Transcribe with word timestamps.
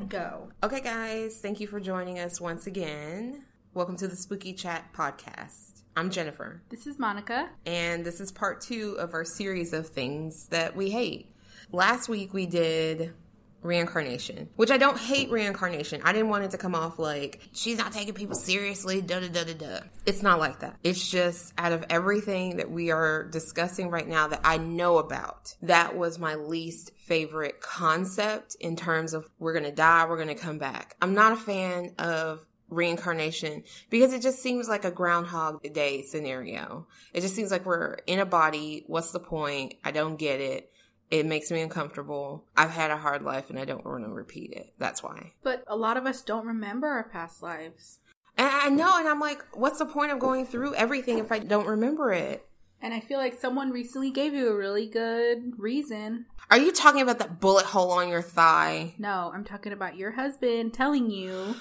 and 0.00 0.08
go. 0.08 0.48
Okay, 0.62 0.80
guys, 0.80 1.38
thank 1.38 1.58
you 1.60 1.66
for 1.66 1.80
joining 1.80 2.18
us 2.20 2.40
once 2.40 2.66
again. 2.68 3.42
Welcome 3.74 3.96
to 3.96 4.06
the 4.06 4.14
Spooky 4.14 4.52
Chat 4.52 4.84
podcast. 4.92 5.82
I'm 5.96 6.10
Jennifer, 6.10 6.62
This 6.68 6.86
is 6.86 6.98
Monica. 7.00 7.50
and 7.66 8.04
this 8.04 8.20
is 8.20 8.30
part 8.30 8.60
two 8.60 8.94
of 9.00 9.12
our 9.14 9.24
series 9.24 9.72
of 9.72 9.88
things 9.88 10.46
that 10.48 10.76
we 10.76 10.90
hate. 10.90 11.34
Last 11.72 12.08
week 12.08 12.32
we 12.32 12.46
did 12.46 13.12
reincarnation, 13.68 14.48
which 14.56 14.70
I 14.70 14.78
don't 14.78 14.98
hate 14.98 15.30
reincarnation. 15.30 16.00
I 16.02 16.12
didn't 16.12 16.30
want 16.30 16.44
it 16.44 16.50
to 16.52 16.58
come 16.58 16.74
off 16.74 16.98
like 16.98 17.40
she's 17.52 17.78
not 17.78 17.92
taking 17.92 18.14
people 18.14 18.34
seriously, 18.34 19.00
da 19.00 19.20
da 19.20 19.28
da 19.28 19.44
da 19.44 19.54
da. 19.54 19.80
It's 20.06 20.22
not 20.22 20.40
like 20.40 20.60
that. 20.60 20.76
It's 20.82 21.08
just 21.08 21.52
out 21.56 21.72
of 21.72 21.84
everything 21.90 22.56
that 22.56 22.70
we 22.70 22.90
are 22.90 23.24
discussing 23.28 23.90
right 23.90 24.08
now 24.08 24.28
that 24.28 24.40
I 24.42 24.56
know 24.56 24.98
about, 24.98 25.54
that 25.62 25.96
was 25.96 26.18
my 26.18 26.34
least 26.34 26.92
favorite 26.96 27.60
concept 27.60 28.56
in 28.60 28.74
terms 28.74 29.14
of 29.14 29.28
we're 29.38 29.54
gonna 29.54 29.70
die, 29.70 30.06
we're 30.08 30.18
gonna 30.18 30.34
come 30.34 30.58
back. 30.58 30.96
I'm 31.00 31.14
not 31.14 31.32
a 31.32 31.36
fan 31.36 31.94
of 31.98 32.44
reincarnation 32.70 33.64
because 33.90 34.12
it 34.12 34.22
just 34.22 34.40
seems 34.42 34.68
like 34.68 34.84
a 34.84 34.90
groundhog 34.90 35.62
day 35.72 36.02
scenario. 36.02 36.86
It 37.12 37.22
just 37.22 37.34
seems 37.34 37.50
like 37.50 37.64
we're 37.64 37.96
in 38.06 38.18
a 38.18 38.26
body. 38.26 38.84
What's 38.86 39.12
the 39.12 39.20
point? 39.20 39.74
I 39.84 39.90
don't 39.90 40.16
get 40.16 40.40
it. 40.40 40.70
It 41.10 41.26
makes 41.26 41.50
me 41.50 41.60
uncomfortable. 41.62 42.44
I've 42.56 42.70
had 42.70 42.90
a 42.90 42.96
hard 42.96 43.22
life 43.22 43.48
and 43.50 43.58
I 43.58 43.64
don't 43.64 43.84
want 43.84 44.04
to 44.04 44.10
repeat 44.10 44.52
it. 44.52 44.74
That's 44.78 45.02
why. 45.02 45.32
But 45.42 45.64
a 45.66 45.76
lot 45.76 45.96
of 45.96 46.06
us 46.06 46.22
don't 46.22 46.46
remember 46.46 46.86
our 46.86 47.08
past 47.08 47.42
lives. 47.42 48.00
And 48.36 48.48
I 48.48 48.68
know, 48.68 48.98
and 48.98 49.08
I'm 49.08 49.18
like, 49.18 49.42
what's 49.52 49.78
the 49.78 49.86
point 49.86 50.12
of 50.12 50.18
going 50.18 50.46
through 50.46 50.74
everything 50.74 51.18
if 51.18 51.32
I 51.32 51.40
don't 51.40 51.66
remember 51.66 52.12
it? 52.12 52.46
And 52.80 52.94
I 52.94 53.00
feel 53.00 53.18
like 53.18 53.40
someone 53.40 53.70
recently 53.70 54.10
gave 54.10 54.34
you 54.34 54.48
a 54.48 54.56
really 54.56 54.86
good 54.86 55.54
reason. 55.58 56.26
Are 56.50 56.58
you 56.58 56.70
talking 56.70 57.00
about 57.00 57.18
that 57.18 57.40
bullet 57.40 57.66
hole 57.66 57.90
on 57.90 58.08
your 58.08 58.22
thigh? 58.22 58.94
No, 58.98 59.32
I'm 59.34 59.44
talking 59.44 59.72
about 59.72 59.96
your 59.96 60.12
husband 60.12 60.72
telling 60.72 61.10
you 61.10 61.56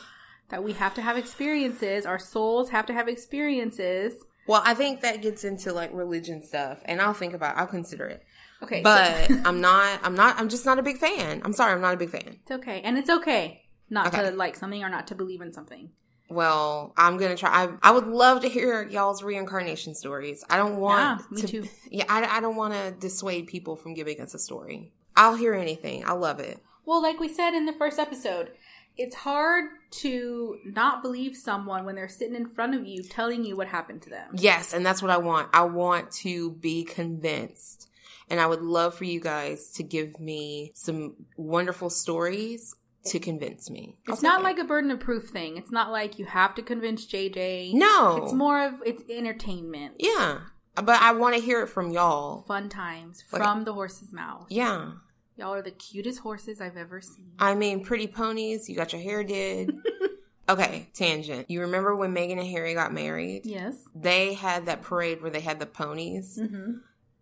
that 0.49 0.63
we 0.63 0.73
have 0.73 0.93
to 0.93 1.01
have 1.01 1.17
experiences. 1.17 2.05
Our 2.05 2.19
souls 2.19 2.69
have 2.69 2.85
to 2.85 2.93
have 2.93 3.07
experiences. 3.07 4.13
Well, 4.47 4.61
I 4.63 4.75
think 4.75 5.01
that 5.01 5.21
gets 5.21 5.43
into 5.43 5.73
like 5.73 5.91
religion 5.91 6.41
stuff, 6.41 6.79
and 6.85 7.01
I'll 7.01 7.13
think 7.13 7.33
about. 7.33 7.57
I'll 7.57 7.67
consider 7.67 8.05
it, 8.05 8.23
Okay, 8.63 8.81
but 8.81 9.27
so- 9.27 9.41
I'm 9.45 9.61
not. 9.61 9.99
I'm 10.03 10.15
not. 10.15 10.39
I'm 10.39 10.49
just 10.49 10.65
not 10.65 10.79
a 10.79 10.83
big 10.83 10.97
fan. 10.97 11.41
I'm 11.45 11.53
sorry. 11.53 11.73
I'm 11.73 11.81
not 11.81 11.93
a 11.93 11.97
big 11.97 12.09
fan. 12.09 12.39
it's 12.41 12.51
okay, 12.51 12.81
and 12.81 12.97
it's 12.97 13.09
okay 13.09 13.63
not 13.89 14.07
Okay. 14.07 14.29
to 14.29 14.35
like 14.35 14.55
something 14.55 14.83
or 14.83 14.89
not 14.89 15.07
to 15.07 15.15
believe 15.15 15.41
in 15.41 15.53
something. 15.53 15.91
Well, 16.29 16.93
I'm 16.97 17.17
gonna 17.17 17.37
try. 17.37 17.49
I, 17.49 17.69
I 17.81 17.91
would 17.91 18.07
love 18.07 18.41
to 18.41 18.49
hear 18.49 18.83
y'all's 18.83 19.23
reincarnation 19.23 19.95
stories. 19.95 20.43
I 20.49 20.57
don't 20.57 20.77
want 20.77 21.21
Yeah, 21.31 21.35
me 21.35 21.41
to. 21.41 21.47
too. 21.47 21.69
Yeah, 21.89 22.03
I, 22.09 22.37
I 22.37 22.39
don't 22.41 22.57
want 22.57 22.73
to 22.73 22.91
dissuade 22.99 23.47
people 23.47 23.75
from 23.77 23.93
giving 23.93 24.19
us 24.19 24.33
a 24.33 24.39
story. 24.39 24.91
I'll 25.15 25.35
hear 25.35 25.53
anything. 25.53 26.03
I 26.05 26.11
love 26.13 26.39
it. 26.39 26.59
Well, 26.85 27.01
like 27.01 27.19
we 27.19 27.27
said 27.29 27.53
in 27.53 27.65
the 27.65 27.71
first 27.73 27.97
episode, 27.97 28.51
it's 28.97 29.15
hard 29.15 29.65
to 29.91 30.57
not 30.65 31.01
believe 31.01 31.35
someone 31.37 31.85
when 31.85 31.95
they're 31.95 32.09
sitting 32.09 32.35
in 32.35 32.45
front 32.47 32.75
of 32.75 32.85
you 32.85 33.03
telling 33.03 33.45
you 33.45 33.55
what 33.55 33.67
happened 33.67 34.01
to 34.01 34.09
them. 34.09 34.31
Yes, 34.33 34.73
and 34.73 34.85
that's 34.85 35.01
what 35.01 35.11
I 35.11 35.17
want. 35.17 35.49
I 35.53 35.61
want 35.63 36.11
to 36.23 36.51
be 36.51 36.83
convinced. 36.83 37.89
And 38.29 38.39
I 38.39 38.45
would 38.45 38.61
love 38.61 38.93
for 38.95 39.05
you 39.05 39.19
guys 39.19 39.71
to 39.73 39.83
give 39.83 40.19
me 40.19 40.71
some 40.75 41.15
wonderful 41.37 41.89
stories 41.89 42.75
to 43.05 43.19
convince 43.19 43.69
me. 43.69 43.97
It's 44.09 44.21
not 44.21 44.43
like 44.43 44.59
a 44.59 44.65
burden 44.65 44.91
of 44.91 44.99
proof 44.99 45.29
thing. 45.29 45.55
It's 45.55 45.71
not 45.71 45.91
like 45.91 46.19
you 46.19 46.25
have 46.25 46.53
to 46.55 46.61
convince 46.61 47.05
JJ. 47.05 47.73
No. 47.73 48.23
It's 48.23 48.33
more 48.33 48.65
of 48.65 48.73
it's 48.85 49.01
entertainment. 49.09 49.95
Yeah. 49.99 50.39
But 50.75 51.01
I 51.01 51.13
want 51.13 51.35
to 51.35 51.41
hear 51.41 51.61
it 51.63 51.67
from 51.67 51.91
y'all. 51.91 52.41
Fun 52.41 52.67
times 52.69 53.23
Okay. 53.33 53.41
from 53.41 53.63
the 53.63 53.73
horse's 53.73 54.11
mouth. 54.11 54.47
Yeah. 54.49 54.91
Y'all 55.37 55.53
are 55.53 55.61
the 55.61 55.71
cutest 55.71 56.19
horses 56.19 56.59
I've 56.59 56.77
ever 56.77 56.99
seen. 56.99 57.31
I 57.39 57.55
mean, 57.55 57.83
pretty 57.85 58.07
ponies. 58.07 58.67
You 58.67 58.75
got 58.75 58.91
your 58.91 59.01
hair 59.01 59.23
did. 59.23 59.71
okay, 60.49 60.89
tangent. 60.93 61.49
You 61.49 61.61
remember 61.61 61.95
when 61.95 62.13
Meghan 62.13 62.39
and 62.39 62.47
Harry 62.47 62.73
got 62.73 62.91
married? 62.93 63.45
Yes. 63.45 63.75
They 63.95 64.33
had 64.33 64.65
that 64.65 64.81
parade 64.81 65.21
where 65.21 65.31
they 65.31 65.39
had 65.41 65.59
the 65.59 65.65
ponies. 65.65 66.37
Mm-hmm. 66.41 66.73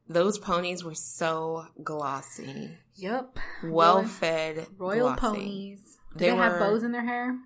Those 0.08 0.38
ponies 0.38 0.84
were 0.84 0.94
so 0.96 1.66
glossy, 1.84 2.78
Yep. 2.96 3.40
well 3.64 4.04
fed, 4.04 4.68
Royal 4.78 5.08
glossy. 5.16 5.20
ponies. 5.20 5.98
They 6.16 6.30
they, 6.30 6.36
have 6.36 6.54
were- 6.54 6.60
bows 6.60 6.84
in 6.84 6.92
their 6.92 7.06
hair? 7.06 7.38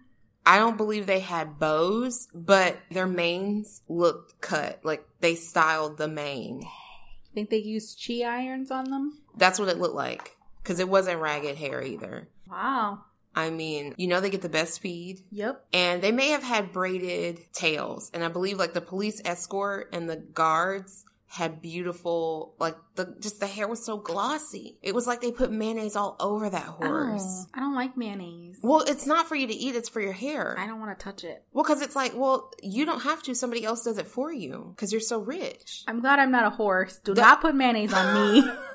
I 0.46 0.58
don't 0.58 0.78
believe 0.78 1.06
they 1.06 1.19
had 1.19 1.59
bows, 1.59 2.28
but 2.34 2.78
their 2.92 3.06
manes 3.08 3.81
looked 3.88 4.42
cut. 4.42 4.80
Like 4.84 5.06
they 5.19 5.36
styled 5.36 5.98
the 5.98 6.08
mane. 6.08 6.64
I 6.66 7.34
Think 7.36 7.50
they 7.52 7.58
used 7.58 8.02
chi 8.06 8.22
irons 8.24 8.72
on 8.72 8.86
them? 8.90 9.19
That's 9.38 9.59
what 9.59 9.69
it 9.69 9.78
looked 9.78 9.96
like. 9.96 10.36
Because 10.64 10.80
it 10.80 10.90
wasn't 10.90 11.22
ragged 11.22 11.56
hair 11.58 11.81
either. 11.84 12.30
Wow. 12.50 13.03
I 13.36 13.52
mean, 13.52 13.94
you 13.98 14.08
know, 14.08 14.19
they 14.22 14.31
get 14.31 14.42
the 14.42 14.50
best 14.50 14.74
speed. 14.74 15.22
Yep. 15.31 15.66
And 15.72 16.02
they 16.02 16.12
may 16.12 16.30
have 16.30 16.42
had 16.44 16.74
braided 16.74 17.40
tails. 17.53 18.09
And 18.14 18.24
I 18.24 18.28
believe 18.30 18.58
like 18.58 18.74
the 18.74 18.81
police 18.81 19.22
escort 19.24 19.90
and 19.94 20.09
the 20.09 20.18
guards 20.18 21.06
had 21.30 21.62
beautiful, 21.62 22.56
like 22.60 22.76
the, 22.96 23.16
just 23.20 23.40
the 23.40 23.46
hair 23.48 23.68
was 23.68 23.86
so 23.86 23.98
glossy. 23.98 24.78
It 24.82 24.96
was 24.96 25.06
like 25.06 25.22
they 25.22 25.32
put 25.32 25.52
mayonnaise 25.52 25.96
all 25.96 26.16
over 26.20 26.50
that 26.50 26.66
oh, 26.68 26.88
horse. 26.88 27.22
Oh, 27.24 27.46
I 27.54 27.60
don't 27.60 27.76
like 27.76 27.96
mayonnaise. 27.96 28.58
Well, 28.64 28.82
it's 28.82 29.06
not 29.06 29.28
for 29.28 29.36
you 29.36 29.46
to 29.46 29.54
eat, 29.54 29.76
it's 29.76 29.90
for 29.90 30.02
your 30.02 30.12
hair. 30.12 30.56
I 30.58 30.66
don't 30.66 30.80
want 30.80 30.98
to 30.98 31.04
touch 31.04 31.24
it. 31.24 31.44
Well, 31.54 31.64
because 31.64 31.82
it's 31.84 31.96
like, 31.96 32.14
well, 32.16 32.52
you 32.64 32.84
don't 32.86 33.02
have 33.02 33.22
to. 33.24 33.36
Somebody 33.36 33.64
else 33.64 33.84
does 33.84 34.00
it 34.00 34.08
for 34.08 34.34
you 34.34 34.74
because 34.76 34.92
you're 34.92 35.02
so 35.02 35.20
rich. 35.20 35.84
I'm 35.88 36.02
glad 36.02 36.18
I'm 36.18 36.32
not 36.32 36.46
a 36.46 36.50
horse. 36.50 37.00
Do 37.04 37.14
That- 37.14 37.22
not 37.22 37.42
put 37.42 37.56
mayonnaise 37.56 37.94
on 37.94 38.34
me. 38.34 38.44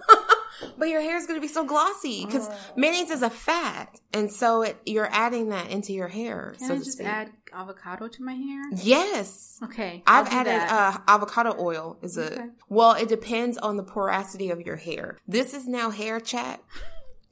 But 0.79 0.89
your 0.89 1.01
hair 1.01 1.17
is 1.17 1.27
going 1.27 1.37
to 1.37 1.41
be 1.41 1.53
so 1.53 1.65
glossy 1.65 2.25
because 2.25 2.49
Oh. 2.49 2.57
mayonnaise 2.77 3.11
is 3.11 3.23
a 3.23 3.31
fat, 3.31 4.01
and 4.13 4.31
so 4.33 4.63
it, 4.63 4.77
you're 4.87 5.09
adding 5.11 5.49
that 5.51 5.71
into 5.71 5.93
your 5.93 6.09
hair. 6.09 6.55
Can 6.59 6.69
so 6.69 6.75
I 6.75 6.79
just 6.79 6.93
speak. 6.93 7.07
add 7.07 7.31
avocado 7.53 8.09
to 8.09 8.23
my 8.23 8.35
hair? 8.35 8.63
Yes, 8.83 9.59
Okay. 9.63 10.03
I've 10.07 10.27
I'll 10.27 10.45
do 10.45 10.51
added 10.51 10.73
uh, 10.73 10.99
avocado 11.09 11.55
oil. 11.59 11.99
Is 12.03 12.19
a 12.19 12.33
Okay. 12.35 12.47
well, 12.69 12.93
it 12.93 13.09
depends 13.09 13.57
on 13.59 13.77
the 13.77 13.83
porosity 13.85 14.51
of 14.51 14.61
your 14.61 14.77
hair. 14.77 15.19
This 15.29 15.55
is 15.55 15.67
now 15.69 15.91
hair 15.91 16.21
chat. 16.21 16.61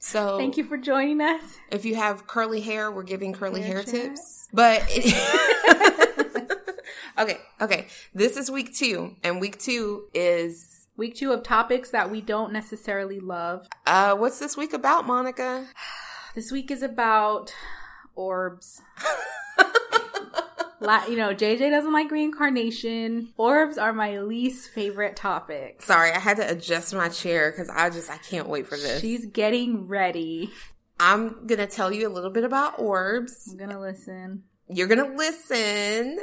So 0.05 0.37
Thank 0.37 0.57
you 0.57 0.65
for 0.65 0.75
joining 0.75 1.21
us. 1.21 1.41
If 1.71 1.85
you 1.85 1.95
have 1.95 2.27
curly 2.27 2.59
hair, 2.59 2.91
we're 2.91 3.03
giving 3.03 3.31
curly 3.31 3.61
Hair 3.61 3.75
hair, 3.75 3.83
tips. 3.83 4.49
But 4.51 4.83
it, 4.89 5.05
okay, 7.19 7.37
okay. 7.61 7.87
This 8.13 8.35
is 8.35 8.51
week 8.51 8.75
two, 8.75 9.15
and 9.23 9.39
week 9.39 9.59
two 9.59 10.07
is 10.13 10.82
Week 10.95 11.15
two 11.15 11.31
of 11.31 11.43
topics 11.43 11.89
that 11.91 12.11
we 12.11 12.21
don't 12.21 12.53
necessarily 12.53 13.19
love. 13.19 13.67
uh, 13.87 14.15
what's 14.15 14.39
this 14.39 14.55
week 14.57 14.73
about, 14.73 15.05
Monica? 15.05 15.67
This 16.35 16.51
week 16.51 16.71
is 16.71 16.81
about 16.81 17.53
orbs. 18.15 18.81
La- 20.79 21.05
you 21.05 21.15
know, 21.15 21.33
JJ 21.33 21.69
doesn't 21.71 21.93
like 21.93 22.09
reincarnation. 22.11 23.29
Orbs 23.37 23.77
are 23.77 23.93
my 23.93 24.19
least 24.19 24.71
favorite 24.71 25.15
topic. 25.15 25.81
Sorry, 25.83 26.11
I 26.11 26.17
had 26.19 26.37
to 26.37 26.49
adjust 26.51 26.93
my 26.93 27.07
chair 27.07 27.51
because 27.51 27.69
I 27.69 27.89
just 27.91 28.09
I 28.09 28.17
can't 28.17 28.49
wait 28.49 28.65
for 28.67 28.77
this. 28.77 28.99
She's 28.99 29.25
getting 29.27 29.87
ready. 29.87 30.49
I'm 30.99 31.45
gonna 31.47 31.67
tell 31.67 31.93
you 31.93 32.07
a 32.07 32.11
little 32.11 32.31
bit 32.31 32.43
about 32.43 32.79
orbs. 32.79 33.47
I'm 33.51 33.57
gonna 33.57 33.79
listen. 33.79 34.43
You're 34.67 34.87
gonna 34.87 35.15
listen, 35.15 36.19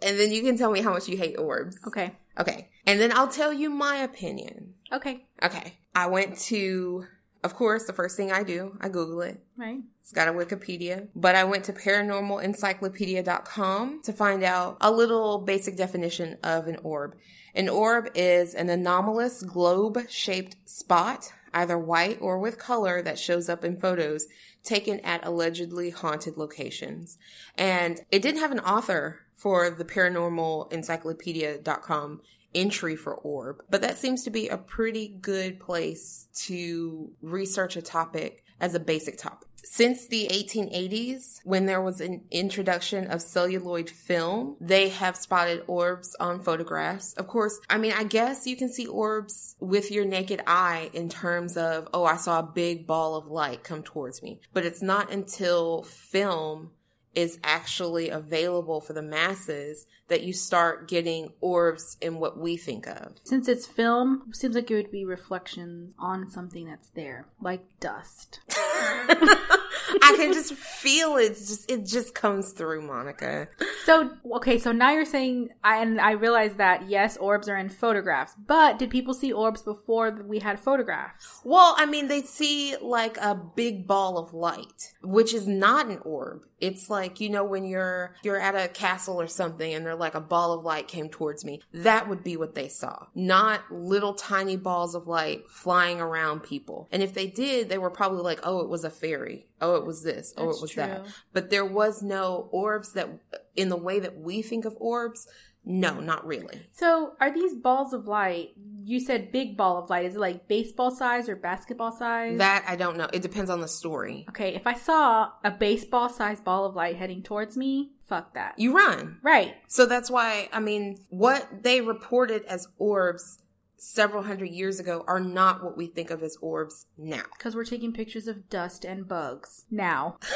and 0.00 0.18
then 0.20 0.30
you 0.32 0.42
can 0.42 0.56
tell 0.56 0.70
me 0.70 0.80
how 0.80 0.92
much 0.92 1.06
you 1.08 1.16
hate 1.18 1.36
orbs. 1.38 1.76
Okay. 1.86 2.12
Okay, 2.38 2.68
and 2.86 3.00
then 3.00 3.12
I'll 3.12 3.28
tell 3.28 3.52
you 3.52 3.68
my 3.70 3.96
opinion. 3.96 4.74
Okay. 4.92 5.26
Okay, 5.42 5.74
I 5.94 6.06
went 6.06 6.38
to, 6.38 7.04
of 7.42 7.54
course, 7.54 7.86
the 7.86 7.92
first 7.92 8.16
thing 8.16 8.32
I 8.32 8.42
do, 8.42 8.76
I 8.80 8.88
Google 8.88 9.20
it. 9.22 9.42
Right. 9.56 9.80
It's 10.00 10.12
got 10.12 10.28
a 10.28 10.32
Wikipedia, 10.32 11.08
but 11.14 11.34
I 11.34 11.44
went 11.44 11.64
to 11.64 11.72
paranormalencyclopedia.com 11.72 14.02
to 14.02 14.12
find 14.12 14.42
out 14.42 14.76
a 14.80 14.90
little 14.90 15.38
basic 15.38 15.76
definition 15.76 16.38
of 16.42 16.66
an 16.66 16.78
orb. 16.82 17.14
An 17.54 17.68
orb 17.68 18.08
is 18.14 18.54
an 18.54 18.70
anomalous 18.70 19.42
globe 19.42 20.08
shaped 20.08 20.56
spot, 20.64 21.30
either 21.54 21.78
white 21.78 22.18
or 22.20 22.38
with 22.38 22.58
color, 22.58 23.00
that 23.02 23.18
shows 23.18 23.48
up 23.48 23.64
in 23.64 23.76
photos 23.76 24.26
taken 24.62 25.00
at 25.00 25.26
allegedly 25.26 25.90
haunted 25.90 26.36
locations. 26.36 27.18
And 27.56 28.00
it 28.10 28.22
didn't 28.22 28.40
have 28.40 28.52
an 28.52 28.60
author 28.60 29.20
for 29.36 29.70
the 29.70 29.84
paranormalencyclopedia.com 29.84 32.20
entry 32.54 32.96
for 32.96 33.14
orb, 33.14 33.62
but 33.70 33.82
that 33.82 33.98
seems 33.98 34.24
to 34.24 34.30
be 34.30 34.48
a 34.48 34.56
pretty 34.56 35.18
good 35.20 35.60
place 35.60 36.28
to 36.34 37.12
research 37.20 37.76
a 37.76 37.82
topic 37.82 38.42
as 38.60 38.74
a 38.74 38.80
basic 38.80 39.18
topic. 39.18 39.47
Since 39.70 40.08
the 40.08 40.28
1880s, 40.32 41.40
when 41.44 41.66
there 41.66 41.82
was 41.82 42.00
an 42.00 42.24
introduction 42.30 43.06
of 43.06 43.20
celluloid 43.20 43.90
film, 43.90 44.56
they 44.60 44.88
have 44.88 45.14
spotted 45.14 45.62
orbs 45.66 46.16
on 46.18 46.42
photographs. 46.42 47.12
Of 47.12 47.26
course, 47.28 47.60
I 47.68 47.76
mean, 47.76 47.92
I 47.92 48.04
guess 48.04 48.46
you 48.46 48.56
can 48.56 48.72
see 48.72 48.86
orbs 48.86 49.56
with 49.60 49.92
your 49.92 50.06
naked 50.06 50.40
eye 50.46 50.90
in 50.94 51.10
terms 51.10 51.58
of, 51.58 51.86
oh, 51.92 52.04
I 52.04 52.16
saw 52.16 52.38
a 52.40 52.42
big 52.42 52.86
ball 52.86 53.14
of 53.14 53.26
light 53.26 53.62
come 53.62 53.82
towards 53.82 54.22
me. 54.22 54.40
But 54.54 54.64
it's 54.64 54.82
not 54.82 55.12
until 55.12 55.82
film 55.82 56.70
is 57.18 57.36
actually 57.42 58.10
available 58.10 58.80
for 58.80 58.92
the 58.92 59.02
masses 59.02 59.86
that 60.06 60.22
you 60.22 60.32
start 60.32 60.86
getting 60.86 61.32
orbs 61.40 61.96
in 62.00 62.20
what 62.20 62.38
we 62.38 62.56
think 62.56 62.86
of. 62.86 63.16
Since 63.24 63.48
it's 63.48 63.66
film, 63.66 64.22
it 64.28 64.36
seems 64.36 64.54
like 64.54 64.70
it 64.70 64.76
would 64.76 64.92
be 64.92 65.04
reflections 65.04 65.94
on 65.98 66.30
something 66.30 66.66
that's 66.66 66.90
there, 66.90 67.26
like 67.40 67.64
dust. 67.80 68.38
I 70.02 70.14
can 70.16 70.32
just 70.32 70.54
feel 70.54 71.16
it. 71.16 71.34
Just 71.34 71.70
it 71.70 71.86
just 71.86 72.14
comes 72.14 72.52
through, 72.52 72.82
Monica. 72.82 73.48
So 73.84 74.10
okay, 74.34 74.58
so 74.58 74.72
now 74.72 74.92
you're 74.92 75.04
saying, 75.04 75.50
I, 75.64 75.78
and 75.78 76.00
I 76.00 76.12
realize 76.12 76.54
that 76.54 76.88
yes, 76.88 77.16
orbs 77.16 77.48
are 77.48 77.56
in 77.56 77.68
photographs, 77.68 78.34
but 78.46 78.78
did 78.78 78.90
people 78.90 79.14
see 79.14 79.32
orbs 79.32 79.62
before 79.62 80.10
we 80.26 80.40
had 80.40 80.60
photographs? 80.60 81.40
Well, 81.44 81.74
I 81.78 81.86
mean, 81.86 82.08
they 82.08 82.22
see 82.22 82.76
like 82.80 83.16
a 83.18 83.34
big 83.34 83.86
ball 83.86 84.18
of 84.18 84.34
light, 84.34 84.92
which 85.02 85.34
is 85.34 85.46
not 85.46 85.86
an 85.86 85.98
orb. 86.04 86.42
It's 86.60 86.90
like 86.90 87.20
you 87.20 87.30
know 87.30 87.44
when 87.44 87.64
you're 87.64 88.14
you're 88.22 88.40
at 88.40 88.54
a 88.54 88.68
castle 88.68 89.20
or 89.20 89.28
something, 89.28 89.72
and 89.72 89.86
they're 89.86 89.94
like 89.94 90.14
a 90.14 90.20
ball 90.20 90.52
of 90.52 90.64
light 90.64 90.88
came 90.88 91.08
towards 91.08 91.44
me. 91.44 91.60
That 91.72 92.08
would 92.08 92.24
be 92.24 92.36
what 92.36 92.54
they 92.54 92.68
saw, 92.68 93.06
not 93.14 93.60
little 93.70 94.14
tiny 94.14 94.56
balls 94.56 94.94
of 94.94 95.06
light 95.06 95.48
flying 95.48 96.00
around 96.00 96.40
people. 96.40 96.88
And 96.90 97.02
if 97.02 97.14
they 97.14 97.26
did, 97.26 97.68
they 97.68 97.78
were 97.78 97.90
probably 97.90 98.22
like, 98.22 98.40
"Oh, 98.42 98.60
it 98.60 98.68
was 98.68 98.84
a 98.84 98.90
fairy. 98.90 99.46
Oh, 99.60 99.76
it 99.76 99.84
was 99.86 100.02
this. 100.02 100.32
Oh, 100.36 100.46
That's 100.46 100.58
it 100.58 100.62
was 100.62 100.70
true. 100.72 100.82
that." 100.82 101.06
But 101.32 101.50
there 101.50 101.64
was 101.64 102.02
no 102.02 102.48
orbs 102.52 102.92
that, 102.92 103.08
in 103.56 103.68
the 103.68 103.76
way 103.76 103.98
that 104.00 104.18
we 104.18 104.42
think 104.42 104.64
of 104.64 104.76
orbs. 104.78 105.26
No, 105.64 106.00
not 106.00 106.26
really. 106.26 106.62
So 106.72 107.12
are 107.20 107.30
these 107.30 107.52
balls 107.52 107.92
of 107.92 108.06
light? 108.06 108.50
You 108.84 109.00
said 109.00 109.32
big 109.32 109.54
ball 109.56 109.76
of 109.76 109.90
light. 109.90 110.06
Is 110.06 110.14
it 110.14 110.20
like 110.20 110.48
baseball 110.48 110.90
size 110.90 111.28
or 111.28 111.36
basketball 111.36 111.92
size? 111.92 112.38
That 112.38 112.64
I 112.66 112.74
don't 112.76 112.96
know. 112.96 113.08
It 113.12 113.20
depends 113.20 113.50
on 113.50 113.60
the 113.60 113.68
story. 113.68 114.24
okay, 114.30 114.54
if 114.54 114.66
I 114.66 114.72
saw 114.72 115.30
a 115.44 115.50
baseball 115.50 116.08
size 116.08 116.40
ball 116.40 116.64
of 116.64 116.74
light 116.74 116.96
heading 116.96 117.22
towards 117.22 117.54
me, 117.56 117.90
fuck 118.06 118.32
that. 118.32 118.54
You 118.58 118.74
run. 118.74 119.18
right. 119.22 119.56
So 119.66 119.84
that's 119.84 120.10
why, 120.10 120.48
I 120.54 120.60
mean, 120.60 120.98
what 121.10 121.46
they 121.64 121.82
reported 121.82 122.44
as 122.44 122.66
orbs 122.78 123.40
several 123.78 124.24
hundred 124.24 124.50
years 124.50 124.78
ago 124.80 125.04
are 125.06 125.20
not 125.20 125.64
what 125.64 125.76
we 125.76 125.86
think 125.86 126.10
of 126.10 126.22
as 126.22 126.36
orbs 126.40 126.86
now. 126.96 127.22
Because 127.36 127.54
we're 127.54 127.64
taking 127.64 127.92
pictures 127.92 128.26
of 128.28 128.48
dust 128.50 128.84
and 128.84 129.06
bugs 129.08 129.64
now. 129.70 130.18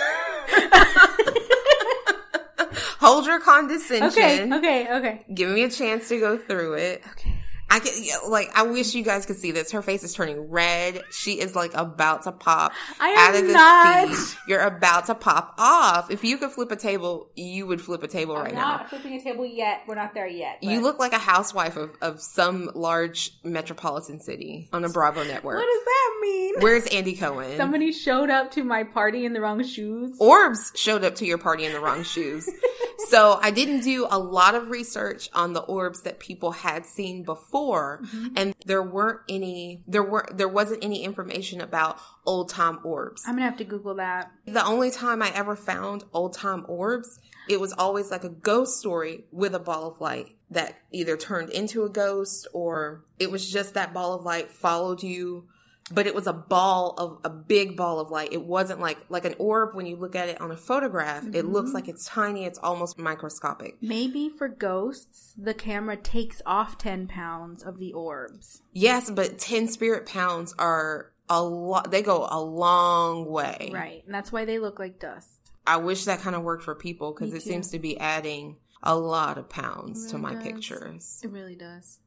Hold 3.01 3.27
your 3.27 3.41
condescension. 3.41 4.53
Okay, 4.53 4.53
okay, 4.53 4.97
okay. 4.97 5.25
Give 5.35 5.51
me 5.51 5.65
a 5.65 5.69
chance 5.69 6.09
to 6.09 6.21
go 6.21 6.39
through 6.39 6.75
it. 6.75 7.03
Okay. 7.13 7.42
I 7.73 7.79
can, 7.79 7.93
yeah, 8.05 8.17
like, 8.29 8.51
I 8.55 8.65
wish 8.65 8.95
you 8.95 9.03
guys 9.03 9.25
could 9.25 9.39
see 9.39 9.51
this. 9.51 9.73
Her 9.73 9.81
face 9.81 10.03
is 10.05 10.13
turning 10.13 10.51
red. 10.51 11.03
She 11.11 11.41
is 11.41 11.57
like 11.57 11.73
about 11.73 12.25
to 12.25 12.33
pop 12.33 12.73
I 13.01 13.09
am 13.09 13.19
out 13.35 13.41
of 13.41 13.47
the 13.47 13.53
not. 13.55 14.15
seat. 14.15 14.39
You're 14.47 14.61
about 14.61 15.07
to 15.07 15.15
pop 15.15 15.55
off. 15.57 16.11
If 16.11 16.23
you 16.23 16.37
could 16.37 16.51
flip 16.51 16.71
a 16.71 16.77
table, 16.77 17.31
you 17.35 17.67
would 17.67 17.81
flip 17.81 18.03
a 18.03 18.09
table 18.09 18.37
right 18.37 18.51
I'm 18.51 18.55
now. 18.57 18.77
not 18.77 18.91
flipping 18.91 19.15
a 19.15 19.23
table 19.23 19.47
yet. 19.47 19.85
We're 19.87 19.95
not 19.95 20.13
there 20.13 20.27
yet. 20.27 20.59
You 20.61 20.83
look 20.83 20.99
like 20.99 21.15
a 21.15 21.19
housewife 21.19 21.79
of, 21.79 21.97
of 22.03 22.21
some 22.21 22.71
large 22.75 23.33
metropolitan 23.43 24.21
city 24.21 24.69
on 24.71 24.85
a 24.85 24.91
Bravo 24.91 25.25
network. 25.25 25.57
What 25.57 25.67
does 25.67 25.85
that 25.87 26.19
mean? 26.21 26.55
Where's 26.59 26.87
Andy 26.89 27.17
Cohen? 27.17 27.57
Somebody 27.57 27.93
showed 27.93 28.29
up 28.29 28.51
to 28.51 28.65
my 28.65 28.85
party 28.85 29.25
in 29.25 29.33
the 29.33 29.41
wrong 29.41 29.65
shoes. 29.65 30.15
Orbs 30.21 30.73
showed 30.75 31.05
up 31.05 31.15
to 31.17 31.25
your 31.25 31.39
party 31.39 31.65
in 31.65 31.73
the 31.73 31.81
wrong 31.81 32.05
shoes. 32.05 32.51
So 33.13 33.39
I 33.43 33.51
didn't 33.51 33.81
do 33.81 34.07
a 34.11 34.19
lot 34.19 34.55
of 34.55 34.71
research 34.71 35.29
on 35.35 35.53
the 35.53 35.61
orbs 35.61 36.01
that 36.03 36.19
people 36.19 36.53
had 36.53 36.87
seen 36.87 37.23
before, 37.25 38.01
Mm-hmm. 38.03 38.29
and 38.37 38.55
there 38.65 38.83
weren't 38.83 39.21
any. 39.29 39.83
There 39.87 40.03
were 40.03 40.27
there 40.33 40.49
wasn't 40.49 40.83
any 40.83 41.03
information 41.05 41.61
about 41.61 41.99
old 42.25 42.49
time 42.49 42.79
orbs. 42.85 43.23
I'm 43.27 43.35
gonna 43.35 43.45
have 43.51 43.59
to 43.59 43.65
Google 43.65 43.95
that. 43.97 44.31
The 44.47 44.65
only 44.65 44.91
time 44.91 45.21
I 45.23 45.31
ever 45.35 45.55
found 45.57 46.05
old 46.15 46.33
time 46.35 46.65
orbs, 46.69 47.21
it 47.49 47.61
was 47.61 47.73
always 47.75 48.11
like 48.11 48.25
a 48.25 48.29
ghost 48.31 48.79
story 48.79 49.25
with 49.31 49.55
a 49.55 49.59
ball 49.59 49.85
of 49.91 50.01
light 50.01 50.29
that 50.51 50.77
either 50.91 51.17
turned 51.17 51.51
into 51.51 51.85
a 51.85 51.91
ghost 51.91 52.47
or 52.55 53.05
it 53.19 53.31
was 53.31 53.51
just 53.51 53.75
that 53.75 53.93
ball 53.93 54.15
of 54.15 54.25
light 54.25 54.49
followed 54.51 55.03
you. 55.03 55.49
But 55.91 56.07
it 56.07 56.15
was 56.15 56.27
a 56.27 56.33
ball 56.33 56.95
of 56.97 57.19
a 57.25 57.29
big 57.29 57.77
ball 57.77 57.99
of 58.01 58.11
light. 58.11 58.33
It 58.33 58.45
wasn't 58.45 58.81
like 58.81 58.99
like 59.09 59.25
an 59.25 59.35
orb 59.39 59.75
when 59.75 59.87
you 59.87 59.97
look 59.97 60.15
at 60.15 60.29
it 60.29 60.41
on 60.41 60.51
a 60.51 60.57
photograph. 60.57 61.25
It 61.33 61.45
looks 61.45 61.69
mm-hmm. 61.69 61.75
like 61.75 61.89
it's 61.89 62.07
tiny. 62.07 62.45
It's 62.45 62.59
almost 62.59 62.99
microscopic. 62.99 63.79
Maybe 63.81 64.29
for 64.31 64.49
ghosts, 64.49 65.35
the 65.37 65.55
camera 65.55 65.97
takes 65.97 66.41
off 66.47 66.79
10 66.79 67.09
pounds 67.09 67.63
of 67.63 67.79
the 67.79 67.93
orbs. 67.93 68.63
Yes, 68.73 69.11
but 69.11 69.39
ten 69.39 69.69
spirit 69.69 70.07
pounds 70.07 70.55
are 70.59 71.13
a 71.29 71.43
lot. 71.43 71.91
They 71.91 72.03
go 72.03 72.27
a 72.31 72.41
long 72.41 73.27
way. 73.27 73.71
Right. 73.73 74.03
And 74.05 74.15
that's 74.15 74.31
why 74.31 74.45
they 74.45 74.59
look 74.59 74.79
like 74.79 74.99
dust. 74.99 75.29
I 75.67 75.77
wish 75.77 76.05
that 76.05 76.21
kind 76.21 76.35
of 76.37 76.43
worked 76.43 76.65
for 76.65 76.75
people 76.75 77.13
because 77.13 77.33
it 77.35 77.43
seems 77.43 77.71
to 77.71 77.79
be 77.79 77.99
adding 77.99 78.57
a 78.83 78.97
lot 78.97 79.39
of 79.39 79.49
pounds 79.49 80.11
to 80.11 80.19
my 80.19 80.35
does. 80.35 80.43
pictures. 80.43 81.21
It 81.23 81.31
really 81.31 81.55
does. 81.55 81.99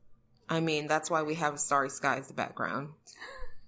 I 0.50 0.60
mean, 0.60 0.88
that's 0.88 1.10
why 1.10 1.24
we 1.24 1.36
have 1.36 1.60
starry 1.60 1.90
sky 1.90 2.18
as 2.18 2.28
the 2.28 2.34
background 2.34 2.90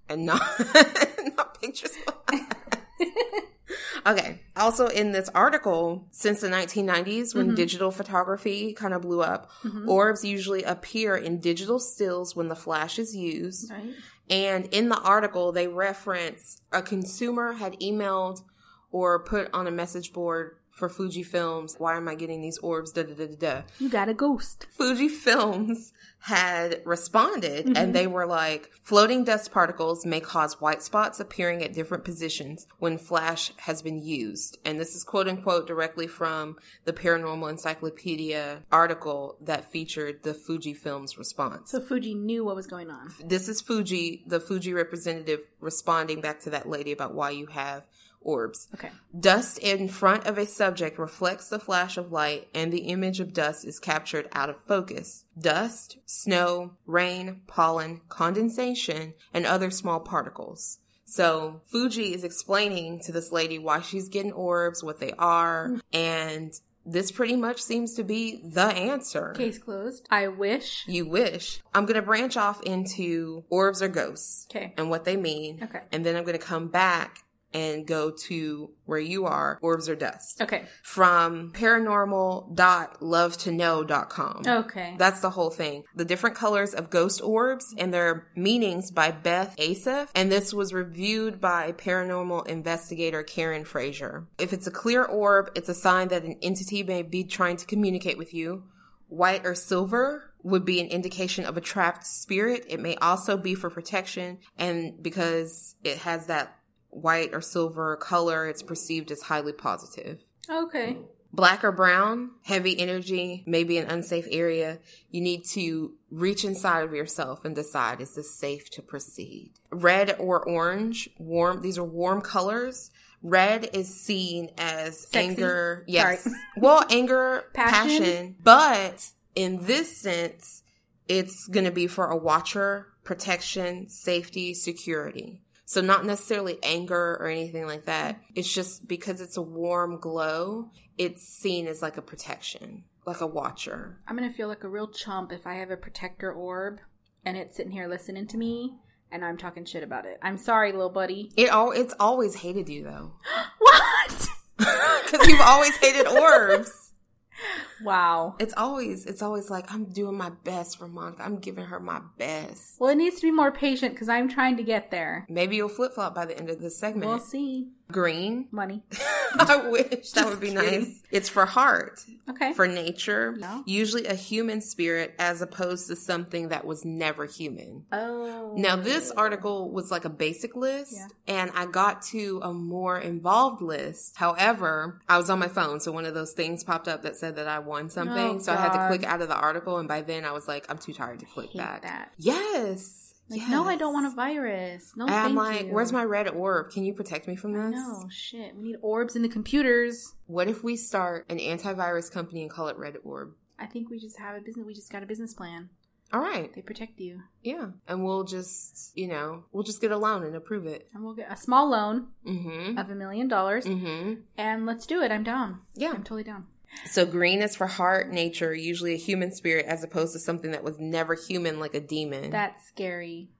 and 0.08 0.26
not 0.26 0.42
not 1.36 1.60
pictures. 1.60 1.92
okay. 4.06 4.40
Also, 4.56 4.86
in 4.88 5.12
this 5.12 5.28
article, 5.30 6.06
since 6.10 6.40
the 6.40 6.48
1990s, 6.48 7.34
when 7.34 7.46
mm-hmm. 7.46 7.54
digital 7.54 7.90
photography 7.90 8.72
kind 8.72 8.94
of 8.94 9.02
blew 9.02 9.22
up, 9.22 9.50
mm-hmm. 9.62 9.88
orbs 9.88 10.24
usually 10.24 10.62
appear 10.62 11.16
in 11.16 11.38
digital 11.38 11.78
stills 11.78 12.34
when 12.34 12.48
the 12.48 12.56
flash 12.56 12.98
is 12.98 13.14
used. 13.14 13.70
Right? 13.70 13.94
And 14.30 14.66
in 14.66 14.88
the 14.88 15.00
article, 15.00 15.52
they 15.52 15.68
reference 15.68 16.60
a 16.72 16.82
consumer 16.82 17.54
had 17.54 17.78
emailed 17.80 18.42
or 18.90 19.22
put 19.22 19.48
on 19.52 19.66
a 19.66 19.70
message 19.70 20.12
board 20.12 20.56
for 20.78 20.88
Fuji 20.88 21.22
Films, 21.22 21.74
why 21.78 21.96
am 21.96 22.08
I 22.08 22.14
getting 22.14 22.40
these 22.40 22.58
orbs? 22.58 22.92
Da 22.92 23.02
da 23.02 23.14
da 23.14 23.26
da 23.26 23.36
da. 23.36 23.62
You 23.78 23.88
got 23.88 24.08
a 24.08 24.14
ghost. 24.14 24.66
Fuji 24.70 25.08
Films 25.08 25.92
had 26.20 26.82
responded 26.84 27.66
and 27.66 27.76
mm-hmm. 27.76 27.92
they 27.92 28.06
were 28.06 28.26
like, 28.26 28.70
floating 28.82 29.24
dust 29.24 29.52
particles 29.52 30.04
may 30.04 30.20
cause 30.20 30.60
white 30.60 30.82
spots 30.82 31.20
appearing 31.20 31.62
at 31.62 31.72
different 31.72 32.04
positions 32.04 32.66
when 32.78 32.98
flash 32.98 33.52
has 33.58 33.82
been 33.82 33.98
used. 33.98 34.58
And 34.64 34.78
this 34.80 34.94
is 34.94 35.04
quote 35.04 35.28
unquote 35.28 35.66
directly 35.66 36.06
from 36.06 36.56
the 36.84 36.92
Paranormal 36.92 37.50
Encyclopedia 37.50 38.62
article 38.72 39.36
that 39.40 39.70
featured 39.70 40.22
the 40.22 40.34
Fuji 40.34 40.74
Films 40.74 41.18
response 41.18 41.70
So 41.70 41.80
Fuji 41.80 42.14
knew 42.14 42.44
what 42.44 42.56
was 42.56 42.66
going 42.66 42.90
on. 42.90 43.12
this 43.24 43.48
is 43.48 43.60
Fuji, 43.60 44.24
the 44.26 44.40
Fuji 44.40 44.72
representative 44.72 45.40
responding 45.60 46.20
back 46.20 46.40
to 46.40 46.50
that 46.50 46.68
lady 46.68 46.92
about 46.92 47.14
why 47.14 47.30
you 47.30 47.46
have 47.46 47.84
orbs. 48.28 48.68
Okay. 48.74 48.90
Dust 49.18 49.58
in 49.58 49.88
front 49.88 50.26
of 50.26 50.36
a 50.38 50.46
subject 50.46 50.98
reflects 50.98 51.48
the 51.48 51.58
flash 51.58 51.96
of 51.96 52.12
light 52.12 52.48
and 52.54 52.70
the 52.72 52.88
image 52.88 53.20
of 53.20 53.32
dust 53.32 53.64
is 53.66 53.78
captured 53.80 54.28
out 54.32 54.50
of 54.50 54.62
focus. 54.64 55.24
Dust, 55.38 55.96
snow, 56.04 56.72
rain, 56.86 57.40
pollen, 57.46 58.02
condensation, 58.08 59.14
and 59.32 59.46
other 59.46 59.70
small 59.70 60.00
particles. 60.00 60.78
So 61.04 61.62
Fuji 61.66 62.12
is 62.12 62.22
explaining 62.22 63.00
to 63.00 63.12
this 63.12 63.32
lady 63.32 63.58
why 63.58 63.80
she's 63.80 64.10
getting 64.10 64.32
orbs, 64.32 64.84
what 64.84 65.00
they 65.00 65.12
are, 65.18 65.80
and 65.92 66.52
this 66.84 67.10
pretty 67.10 67.36
much 67.36 67.60
seems 67.62 67.94
to 67.94 68.02
be 68.04 68.40
the 68.44 68.64
answer. 68.64 69.32
Case 69.36 69.58
closed. 69.58 70.06
I 70.10 70.28
wish. 70.28 70.84
You 70.86 71.06
wish. 71.08 71.60
I'm 71.74 71.84
going 71.86 71.96
to 71.96 72.02
branch 72.02 72.36
off 72.36 72.62
into 72.62 73.44
orbs 73.50 73.82
or 73.82 73.88
ghosts 73.88 74.46
Okay. 74.50 74.72
and 74.76 74.88
what 74.90 75.04
they 75.04 75.16
mean. 75.16 75.60
Okay. 75.62 75.80
And 75.92 76.04
then 76.04 76.16
I'm 76.16 76.24
going 76.24 76.38
to 76.38 76.44
come 76.44 76.68
back 76.68 77.24
and 77.52 77.86
go 77.86 78.10
to 78.10 78.70
where 78.84 78.98
you 78.98 79.26
are, 79.26 79.58
orbs 79.62 79.88
or 79.88 79.94
dust. 79.96 80.42
Okay. 80.42 80.64
From 80.82 81.52
paranormal.lovetoknow.com. 81.52 84.42
Okay. 84.46 84.94
That's 84.98 85.20
the 85.20 85.30
whole 85.30 85.50
thing. 85.50 85.84
The 85.94 86.04
different 86.04 86.36
colors 86.36 86.74
of 86.74 86.90
ghost 86.90 87.22
orbs 87.22 87.74
and 87.78 87.94
their 87.94 88.28
meanings 88.36 88.90
by 88.90 89.10
Beth 89.10 89.56
Asaff. 89.56 90.10
And 90.14 90.30
this 90.30 90.52
was 90.52 90.74
reviewed 90.74 91.40
by 91.40 91.72
paranormal 91.72 92.46
investigator 92.46 93.22
Karen 93.22 93.64
Frazier. 93.64 94.26
If 94.38 94.52
it's 94.52 94.66
a 94.66 94.72
clear 94.72 95.04
orb, 95.04 95.50
it's 95.54 95.68
a 95.68 95.74
sign 95.74 96.08
that 96.08 96.24
an 96.24 96.36
entity 96.42 96.82
may 96.82 97.02
be 97.02 97.22
trying 97.24 97.58
to 97.58 97.66
communicate 97.66 98.18
with 98.18 98.34
you. 98.34 98.64
White 99.08 99.46
or 99.46 99.54
silver 99.54 100.24
would 100.42 100.64
be 100.64 100.80
an 100.80 100.88
indication 100.88 101.44
of 101.44 101.56
a 101.56 101.60
trapped 101.60 102.04
spirit. 102.06 102.64
It 102.68 102.80
may 102.80 102.96
also 102.96 103.36
be 103.36 103.54
for 103.54 103.70
protection. 103.70 104.38
And 104.56 105.00
because 105.02 105.76
it 105.82 105.98
has 105.98 106.26
that 106.26 106.57
white 106.90 107.34
or 107.34 107.40
silver 107.40 107.96
color, 107.96 108.46
it's 108.46 108.62
perceived 108.62 109.10
as 109.10 109.22
highly 109.22 109.52
positive. 109.52 110.22
okay. 110.50 110.96
Black 111.30 111.62
or 111.62 111.70
brown, 111.72 112.30
heavy 112.44 112.80
energy, 112.80 113.44
maybe 113.46 113.76
an 113.76 113.86
unsafe 113.90 114.26
area. 114.30 114.78
You 115.10 115.20
need 115.20 115.44
to 115.50 115.92
reach 116.10 116.42
inside 116.42 116.84
of 116.84 116.94
yourself 116.94 117.44
and 117.44 117.54
decide 117.54 118.00
is 118.00 118.14
this 118.14 118.34
safe 118.34 118.70
to 118.70 118.80
proceed? 118.80 119.52
Red 119.70 120.16
or 120.18 120.42
orange, 120.42 121.10
warm, 121.18 121.60
these 121.60 121.76
are 121.76 121.84
warm 121.84 122.22
colors. 122.22 122.90
Red 123.22 123.68
is 123.74 123.94
seen 123.94 124.48
as 124.56 125.00
Sexy. 125.00 125.18
anger. 125.18 125.84
Yes. 125.86 126.24
Sorry. 126.24 126.36
well, 126.56 126.84
anger, 126.88 127.44
Passion. 127.52 127.98
passion. 127.98 128.36
But 128.42 129.10
in 129.34 129.66
this 129.66 129.98
sense, 129.98 130.62
it's 131.08 131.46
going 131.46 131.66
to 131.66 131.70
be 131.70 131.88
for 131.88 132.06
a 132.06 132.16
watcher, 132.16 132.86
protection, 133.04 133.90
safety, 133.90 134.54
security. 134.54 135.42
So 135.68 135.82
not 135.82 136.06
necessarily 136.06 136.58
anger 136.62 137.18
or 137.20 137.26
anything 137.26 137.66
like 137.66 137.84
that. 137.84 138.18
It's 138.34 138.50
just 138.50 138.88
because 138.88 139.20
it's 139.20 139.36
a 139.36 139.42
warm 139.42 140.00
glow, 140.00 140.70
it's 140.96 141.22
seen 141.22 141.66
as 141.66 141.82
like 141.82 141.98
a 141.98 142.02
protection, 142.02 142.84
like 143.04 143.20
a 143.20 143.26
watcher. 143.26 144.00
I'm 144.08 144.16
gonna 144.16 144.32
feel 144.32 144.48
like 144.48 144.64
a 144.64 144.68
real 144.68 144.88
chump 144.88 145.30
if 145.30 145.46
I 145.46 145.56
have 145.56 145.70
a 145.70 145.76
protector 145.76 146.32
orb 146.32 146.78
and 147.22 147.36
it's 147.36 147.54
sitting 147.54 147.70
here 147.70 147.86
listening 147.86 148.26
to 148.28 148.38
me 148.38 148.78
and 149.12 149.22
I'm 149.22 149.36
talking 149.36 149.66
shit 149.66 149.82
about 149.82 150.06
it. 150.06 150.18
I'm 150.22 150.38
sorry, 150.38 150.72
little 150.72 150.88
buddy. 150.88 151.32
It 151.36 151.50
all 151.50 151.72
it's 151.72 151.94
always 152.00 152.36
hated 152.36 152.70
you 152.70 152.84
though. 152.84 153.12
What? 153.58 154.28
Because 155.04 155.28
you've 155.28 155.40
always 155.42 155.76
hated 155.76 156.06
orbs. 156.06 156.92
Wow. 157.82 158.36
It's 158.38 158.54
always, 158.56 159.06
it's 159.06 159.22
always 159.22 159.50
like, 159.50 159.72
I'm 159.72 159.84
doing 159.86 160.16
my 160.16 160.30
best 160.44 160.78
for 160.78 160.88
Monica. 160.88 161.22
I'm 161.24 161.38
giving 161.38 161.64
her 161.66 161.80
my 161.80 162.00
best. 162.16 162.80
Well, 162.80 162.90
it 162.90 162.96
needs 162.96 163.16
to 163.16 163.22
be 163.22 163.30
more 163.30 163.52
patient 163.52 163.94
because 163.94 164.08
I'm 164.08 164.28
trying 164.28 164.56
to 164.56 164.62
get 164.62 164.90
there. 164.90 165.26
Maybe 165.28 165.56
you'll 165.56 165.68
flip 165.68 165.94
flop 165.94 166.14
by 166.14 166.26
the 166.26 166.36
end 166.38 166.50
of 166.50 166.60
this 166.60 166.78
segment. 166.78 167.06
We'll 167.08 167.18
see. 167.18 167.68
Green. 167.90 168.48
Money. 168.50 168.82
I 169.38 169.68
wish 169.70 170.10
that 170.12 170.26
would 170.26 170.40
be 170.40 170.48
kidding. 170.52 170.80
nice. 170.80 171.02
It's 171.10 171.30
for 171.30 171.46
heart, 171.46 172.04
Okay. 172.28 172.52
for 172.52 172.66
nature, 172.68 173.34
No. 173.38 173.62
usually 173.64 174.04
a 174.04 174.14
human 174.14 174.60
spirit 174.60 175.14
as 175.18 175.40
opposed 175.40 175.86
to 175.88 175.96
something 175.96 176.48
that 176.48 176.66
was 176.66 176.84
never 176.84 177.24
human. 177.24 177.84
oh. 177.92 178.52
Now, 178.58 178.76
this 178.76 179.10
article 179.12 179.70
was 179.70 179.90
like 179.90 180.04
a 180.04 180.10
basic 180.10 180.54
list, 180.54 180.92
Yeah. 180.96 181.06
and 181.26 181.50
I 181.54 181.64
got 181.64 182.02
to 182.12 182.40
a 182.42 182.52
more 182.52 182.98
involved 182.98 183.62
list. 183.62 184.16
However, 184.16 185.00
I 185.08 185.16
was 185.16 185.30
on 185.30 185.38
my 185.38 185.48
phone, 185.48 185.80
so 185.80 185.90
one 185.90 186.04
of 186.04 186.12
those 186.12 186.32
things 186.32 186.64
popped 186.64 186.88
up 186.88 187.02
that 187.02 187.16
said 187.16 187.36
that 187.36 187.48
I 187.48 187.58
won 187.68 187.88
something. 187.90 188.36
Oh, 188.36 188.38
so 188.38 188.52
I 188.52 188.56
had 188.56 188.72
to 188.72 188.88
click 188.88 189.04
out 189.08 189.20
of 189.22 189.28
the 189.28 189.36
article, 189.36 189.78
and 189.78 189.86
by 189.86 190.00
then 190.02 190.24
I 190.24 190.32
was 190.32 190.48
like, 190.48 190.66
I'm 190.68 190.78
too 190.78 190.92
tired 190.92 191.20
to 191.20 191.26
click 191.26 191.52
back. 191.54 191.82
that. 191.82 192.12
Yes. 192.18 193.14
Like, 193.30 193.40
yes. 193.40 193.50
no, 193.50 193.64
I 193.64 193.76
don't 193.76 193.92
want 193.92 194.06
a 194.06 194.10
virus. 194.16 194.92
No, 194.96 195.04
And 195.04 195.14
I'm 195.14 195.34
like, 195.34 195.66
you. 195.66 195.72
where's 195.72 195.92
my 195.92 196.02
red 196.04 196.28
orb? 196.28 196.70
Can 196.70 196.84
you 196.84 196.94
protect 196.94 197.28
me 197.28 197.36
from 197.36 197.52
this? 197.52 197.72
No, 197.78 198.08
shit. 198.10 198.56
We 198.56 198.62
need 198.68 198.76
orbs 198.80 199.16
in 199.16 199.22
the 199.22 199.28
computers. 199.28 200.14
What 200.26 200.48
if 200.48 200.64
we 200.64 200.76
start 200.76 201.26
an 201.28 201.38
antivirus 201.38 202.10
company 202.10 202.40
and 202.42 202.50
call 202.50 202.68
it 202.68 202.78
Red 202.78 202.96
Orb? 203.04 203.34
I 203.58 203.66
think 203.66 203.90
we 203.90 203.98
just 203.98 204.18
have 204.18 204.34
a 204.36 204.40
business. 204.40 204.64
We 204.66 204.72
just 204.72 204.90
got 204.90 205.02
a 205.02 205.06
business 205.06 205.34
plan. 205.34 205.68
All 206.10 206.20
right. 206.20 206.50
They 206.54 206.62
protect 206.62 206.98
you, 207.00 207.20
Yeah. 207.42 207.66
And 207.86 208.02
we'll 208.02 208.24
just, 208.24 208.92
you 208.96 209.08
know, 209.08 209.44
we'll 209.52 209.62
just 209.64 209.82
get 209.82 209.90
a 209.92 209.96
loan 209.98 210.24
and 210.24 210.34
approve 210.34 210.64
it. 210.64 210.88
and 210.94 211.04
we'll 211.04 211.12
get 211.12 211.30
a 211.30 211.36
small 211.36 211.68
loan 211.68 212.06
Mm-hmm. 212.26 212.78
of 212.78 212.88
a 212.88 212.94
million 212.94 213.28
dollars, 213.28 213.66
Mm-hmm. 213.66 214.20
and 214.38 214.64
let's 214.64 214.86
do 214.86 215.02
it. 215.02 215.12
I'm 215.12 215.22
down. 215.22 215.60
Yeah. 215.74 215.88
I'm 215.90 215.96
totally 216.02 216.22
down. 216.24 216.46
So 216.86 217.06
green 217.06 217.42
is 217.42 217.56
for 217.56 217.66
heart, 217.66 218.10
nature, 218.10 218.54
usually 218.54 218.94
a 218.94 218.98
human 218.98 219.32
spirit, 219.32 219.66
as 219.66 219.82
opposed 219.82 220.12
to 220.12 220.18
something 220.18 220.52
that 220.52 220.62
was 220.62 220.78
never 220.78 221.14
human, 221.14 221.58
like 221.58 221.74
a 221.74 221.80
demon. 221.80 222.30
That's 222.30 222.66
scary. 222.68 223.30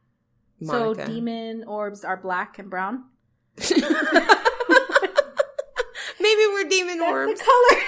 Monica. 0.60 1.06
So 1.06 1.12
demon 1.12 1.64
orbs 1.64 2.04
are 2.04 2.16
black 2.16 2.58
and 2.58 2.68
brown. 2.68 3.04
Maybe 6.20 6.42
we're 6.52 6.68
demon 6.68 6.98
That's 6.98 7.10
orbs. 7.12 7.38
the 7.38 7.44
color. 7.44 7.82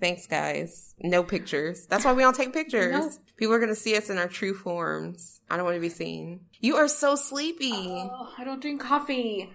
Thanks, 0.00 0.26
guys. 0.26 0.94
No 1.00 1.22
pictures. 1.22 1.86
That's 1.86 2.04
why 2.04 2.12
we 2.12 2.22
don't 2.22 2.36
take 2.36 2.52
pictures. 2.52 2.92
No. 2.92 3.10
People 3.36 3.54
are 3.54 3.58
gonna 3.58 3.74
see 3.74 3.96
us 3.96 4.10
in 4.10 4.18
our 4.18 4.28
true 4.28 4.54
forms. 4.54 5.40
I 5.50 5.56
don't 5.56 5.64
want 5.64 5.76
to 5.76 5.80
be 5.80 5.88
seen. 5.88 6.40
You 6.60 6.76
are 6.76 6.88
so 6.88 7.16
sleepy. 7.16 7.72
oh, 7.72 8.32
I 8.38 8.44
don't 8.44 8.60
drink 8.60 8.80
coffee. 8.80 9.50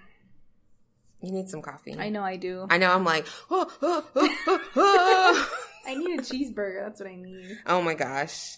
You 1.22 1.32
need 1.32 1.50
some 1.50 1.62
coffee. 1.62 1.96
I 1.98 2.10
know 2.10 2.24
I 2.24 2.38
do. 2.38 2.68
I 2.70 2.78
know. 2.78 2.92
I'm 2.92 3.04
like, 3.04 3.28
oh, 3.50 3.72
oh, 3.82 4.06
oh, 4.16 4.38
oh, 4.48 4.62
oh. 4.76 5.50
I 5.88 5.96
need 5.96 6.20
a 6.20 6.22
cheeseburger. 6.22 6.84
That's 6.84 7.00
what 7.00 7.10
I 7.10 7.16
need. 7.16 7.58
Oh 7.66 7.82
my 7.82 7.94
gosh. 7.94 8.58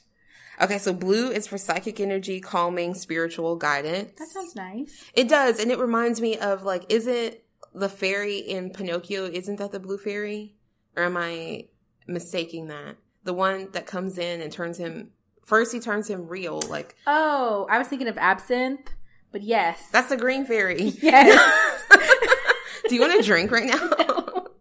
Okay, 0.62 0.78
so 0.78 0.94
blue 0.94 1.32
is 1.32 1.48
for 1.48 1.58
psychic 1.58 2.00
energy, 2.00 2.40
calming, 2.40 2.94
spiritual 2.94 3.56
guidance. 3.56 4.12
That 4.20 4.28
sounds 4.28 4.56
nice. 4.56 5.04
It 5.14 5.28
does, 5.28 5.60
and 5.60 5.72
it 5.72 5.80
reminds 5.80 6.22
me 6.22 6.38
of 6.38 6.64
like, 6.64 6.86
isn't 6.90 7.38
the 7.74 7.90
fairy 7.90 8.38
in 8.38 8.70
Pinocchio? 8.70 9.26
Isn't 9.26 9.58
that 9.58 9.72
the 9.72 9.80
blue 9.80 9.98
fairy? 9.98 10.56
Or 10.96 11.04
am 11.04 11.18
I 11.18 11.66
mistaking 12.08 12.68
that? 12.68 12.98
The 13.24 13.34
one 13.34 13.70
that 13.72 13.88
comes 13.88 14.18
in 14.18 14.42
and 14.42 14.52
turns 14.52 14.78
him. 14.78 15.10
First, 15.44 15.74
he 15.74 15.80
turns 15.80 16.08
him 16.08 16.28
real. 16.28 16.62
Like 16.70 16.96
Oh, 17.08 17.68
I 17.70 17.80
was 17.80 17.88
thinking 17.88 18.08
of 18.08 18.18
absinthe, 18.18 18.92
but 19.32 19.42
yes. 19.42 19.82
that's 19.92 20.10
the 20.10 20.18
green 20.18 20.46
fairy. 20.46 20.82
yes. 21.02 21.83
Do 22.88 22.96
you 22.96 23.02
want 23.02 23.20
a 23.20 23.24
drink 23.24 23.52
right 23.52 23.66
now? 23.66 24.46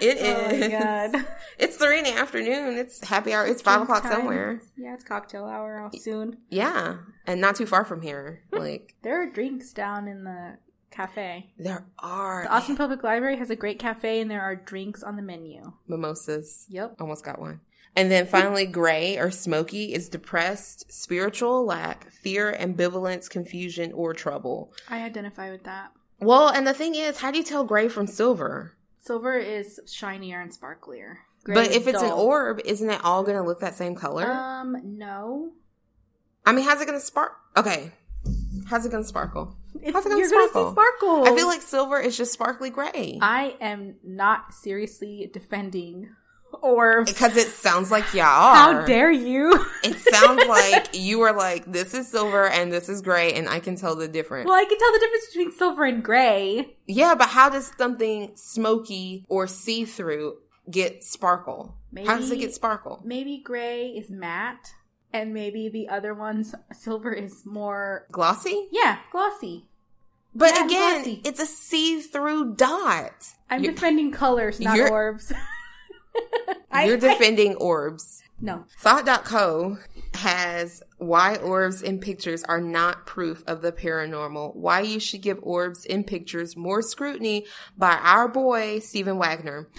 It 0.00 0.16
Oh 0.20 0.50
is. 0.54 0.68
god. 0.68 1.26
It's 1.58 1.76
three 1.76 1.98
in 1.98 2.04
the 2.04 2.14
afternoon. 2.14 2.78
It's 2.78 3.06
happy 3.06 3.34
hour. 3.34 3.44
It's 3.46 3.60
five 3.60 3.82
o'clock 3.82 4.02
Time. 4.04 4.12
somewhere. 4.12 4.60
Yeah, 4.76 4.94
it's 4.94 5.02
cocktail 5.04 5.44
hour 5.44 5.90
soon. 5.98 6.38
Yeah, 6.48 6.98
and 7.26 7.40
not 7.40 7.56
too 7.56 7.66
far 7.66 7.84
from 7.84 8.00
here. 8.00 8.44
Hmm. 8.52 8.60
Like 8.60 8.94
There 9.02 9.20
are 9.20 9.26
drinks 9.28 9.72
down 9.72 10.06
in 10.06 10.22
the 10.24 10.56
cafe. 10.92 11.50
there 11.58 11.84
are 11.98 12.44
The 12.44 12.52
Austin 12.52 12.76
Public 12.76 13.02
Library 13.02 13.36
has 13.38 13.50
a 13.50 13.56
great 13.56 13.78
cafe 13.80 14.20
and 14.20 14.30
there 14.30 14.40
are 14.40 14.54
drinks 14.56 15.02
on 15.02 15.16
the 15.16 15.22
menu. 15.22 15.72
mimosas. 15.88 16.64
Yep. 16.70 16.94
Almost 17.00 17.24
got 17.24 17.40
one. 17.40 17.60
And 17.96 18.10
then 18.10 18.26
finally, 18.26 18.66
gray 18.66 19.18
or 19.18 19.30
smoky 19.32 19.92
is 19.92 20.08
depressed, 20.08 20.90
spiritual 20.92 21.64
lack, 21.66 22.10
fear, 22.12 22.56
ambivalence, 22.58 23.28
confusion, 23.28 23.92
or 23.92 24.14
trouble. 24.14 24.72
I 24.88 25.02
identify 25.02 25.50
with 25.50 25.64
that. 25.64 25.90
Well, 26.20 26.48
and 26.48 26.66
the 26.66 26.74
thing 26.74 26.94
is, 26.94 27.18
how 27.18 27.30
do 27.30 27.38
you 27.38 27.44
tell 27.44 27.64
gray 27.64 27.88
from 27.88 28.06
silver? 28.06 28.76
Silver 29.00 29.38
is 29.38 29.80
shinier 29.86 30.40
and 30.40 30.52
sparklier. 30.52 31.16
Gray 31.44 31.54
but 31.54 31.70
if 31.70 31.86
it's 31.86 32.02
an 32.02 32.10
orb, 32.10 32.60
isn't 32.64 32.90
it 32.90 33.00
all 33.04 33.22
going 33.22 33.36
to 33.36 33.42
look 33.42 33.60
that 33.60 33.74
same 33.74 33.94
color? 33.94 34.30
Um, 34.30 34.76
no. 34.84 35.52
I 36.44 36.52
mean, 36.52 36.64
how's 36.64 36.80
it 36.80 36.86
going 36.86 36.98
to 36.98 37.04
spark? 37.04 37.32
Okay. 37.56 37.92
How's 38.66 38.84
it 38.84 38.90
going 38.90 39.04
to 39.04 39.08
sparkle? 39.08 39.56
It's, 39.80 39.92
How's 39.92 40.06
it 40.06 40.08
gonna 40.08 40.24
see 40.24 40.28
sparkle? 40.28 40.72
sparkles. 40.72 41.28
I 41.28 41.36
feel 41.36 41.46
like 41.46 41.62
silver 41.62 42.00
is 42.00 42.16
just 42.16 42.32
sparkly 42.32 42.70
gray. 42.70 43.18
I 43.22 43.56
am 43.60 43.96
not 44.02 44.52
seriously 44.52 45.30
defending 45.32 46.10
orbs. 46.62 47.12
Because 47.12 47.36
it 47.36 47.48
sounds 47.48 47.90
like 47.90 48.12
y'all 48.14 48.54
How 48.54 48.84
dare 48.84 49.10
you? 49.10 49.64
It 49.84 49.96
sounds 49.98 50.46
like 50.46 50.88
you 50.94 51.18
were 51.18 51.32
like, 51.32 51.64
this 51.70 51.94
is 51.94 52.08
silver 52.08 52.48
and 52.48 52.72
this 52.72 52.88
is 52.88 53.00
gray, 53.02 53.32
and 53.32 53.48
I 53.48 53.60
can 53.60 53.76
tell 53.76 53.94
the 53.96 54.08
difference. 54.08 54.46
well, 54.48 54.58
I 54.58 54.64
can 54.64 54.78
tell 54.78 54.92
the 54.92 54.98
difference 54.98 55.26
between 55.26 55.52
silver 55.52 55.84
and 55.84 56.02
gray. 56.02 56.76
Yeah, 56.86 57.14
but 57.14 57.28
how 57.28 57.48
does 57.50 57.72
something 57.78 58.32
smoky 58.34 59.24
or 59.28 59.46
see 59.46 59.84
through 59.84 60.38
get 60.70 61.04
sparkle? 61.04 61.76
How 62.06 62.16
does 62.18 62.30
it 62.30 62.38
get 62.38 62.54
sparkle? 62.54 63.00
Maybe 63.04 63.38
gray 63.42 63.88
is 63.88 64.10
matte, 64.10 64.72
and 65.12 65.32
maybe 65.32 65.68
the 65.68 65.88
other 65.88 66.12
ones, 66.14 66.54
silver 66.72 67.12
is 67.12 67.46
more, 67.46 68.06
Glossy? 68.12 68.68
yeah, 68.72 68.98
glossy. 69.12 69.64
But 70.34 70.52
again, 70.52 71.02
glossy. 71.02 71.22
it's 71.24 71.40
a 71.40 71.46
see 71.46 72.00
through 72.02 72.54
dot. 72.56 73.12
I'm 73.50 73.62
You're- 73.64 73.74
defending 73.74 74.12
colors, 74.12 74.60
not 74.60 74.78
orbs. 74.90 75.32
I- 76.70 76.84
You're 76.86 76.96
I- 76.96 77.00
defending 77.00 77.54
orbs. 77.56 78.22
no. 78.40 78.64
Thought.co 78.80 79.78
has 80.14 80.82
why 80.98 81.36
orbs 81.36 81.82
in 81.82 81.98
pictures 82.00 82.42
are 82.44 82.60
not 82.60 83.06
proof 83.06 83.42
of 83.46 83.62
the 83.62 83.72
paranormal. 83.72 84.54
Why 84.56 84.80
you 84.80 84.98
should 85.00 85.22
give 85.22 85.38
orbs 85.42 85.84
in 85.84 86.02
pictures 86.04 86.56
more 86.56 86.82
scrutiny 86.82 87.46
by 87.76 87.92
our 88.02 88.26
boy, 88.28 88.78
Stephen 88.80 89.18
Wagner. 89.18 89.68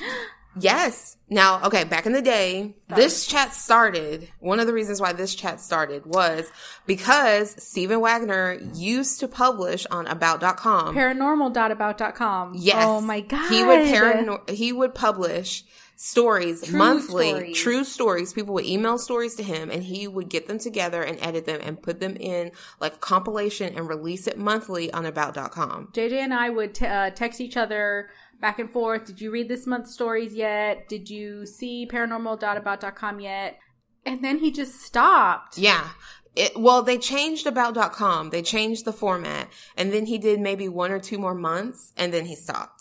Yes. 0.60 1.16
Now, 1.30 1.64
okay, 1.66 1.84
back 1.84 2.08
in 2.08 2.12
the 2.12 2.24
day, 2.24 2.76
this 2.94 3.28
chat 3.28 3.54
started. 3.54 4.30
One 4.40 4.60
of 4.60 4.66
the 4.66 4.74
reasons 4.74 5.00
why 5.00 5.14
this 5.14 5.36
chat 5.36 5.62
started 5.62 6.08
was 6.08 6.52
because 6.88 7.52
Stephen 7.64 8.02
Wagner 8.02 8.58
used 8.74 9.20
to 9.20 9.28
publish 9.28 9.86
on 9.92 10.08
about.com. 10.08 10.96
Paranormal.about.com. 10.96 12.54
Yes. 12.58 12.84
Oh 12.86 13.00
my 13.00 13.22
god. 13.22 13.50
He 13.50 13.64
would 13.64 13.80
paranor- 13.88 14.50
he 14.50 14.74
would 14.74 14.96
publish 14.96 15.64
stories 16.02 16.64
True 16.64 16.78
monthly, 16.78 17.30
stories. 17.30 17.58
true 17.58 17.84
stories. 17.84 18.32
People 18.32 18.54
would 18.54 18.66
email 18.66 18.98
stories 18.98 19.36
to 19.36 19.44
him 19.44 19.70
and 19.70 19.84
he 19.84 20.08
would 20.08 20.30
get 20.30 20.48
them 20.48 20.58
together 20.58 21.04
and 21.04 21.20
edit 21.22 21.46
them 21.46 21.60
and 21.62 21.82
put 21.82 22.00
them 22.00 22.16
in 22.18 22.52
like 22.80 23.02
compilation 23.02 23.76
and 23.76 23.90
release 23.90 24.26
it 24.26 24.38
monthly 24.38 24.92
on 24.94 25.06
about.com. 25.06 25.90
JJ 25.92 26.14
and 26.14 26.34
I 26.34 26.52
would 26.52 26.74
t- 26.74 26.86
uh, 26.86 27.10
text 27.10 27.42
each 27.42 27.58
other 27.58 28.12
back 28.40 28.60
and 28.60 28.72
forth. 28.72 29.04
Did 29.08 29.20
you 29.20 29.30
read 29.30 29.50
this 29.50 29.68
month's 29.68 29.94
stories 29.94 30.34
yet? 30.34 30.88
Did 30.88 31.10
you 31.10 31.46
see 31.46 31.86
paranormal.about.com 31.92 33.20
yet? 33.20 33.60
And 34.06 34.24
then 34.24 34.40
he 34.40 34.52
just 34.52 34.82
stopped. 34.82 35.58
Yeah. 35.58 35.90
It, 36.34 36.54
well, 36.56 36.82
they 36.82 36.98
changed 36.98 37.46
about.com. 37.46 38.30
They 38.30 38.42
changed 38.42 38.86
the 38.86 38.94
format 38.94 39.50
and 39.76 39.92
then 39.92 40.06
he 40.06 40.18
did 40.18 40.40
maybe 40.40 40.70
one 40.70 40.92
or 40.92 41.00
two 41.00 41.18
more 41.18 41.36
months 41.36 41.92
and 41.98 42.14
then 42.14 42.26
he 42.26 42.36
stopped. 42.36 42.79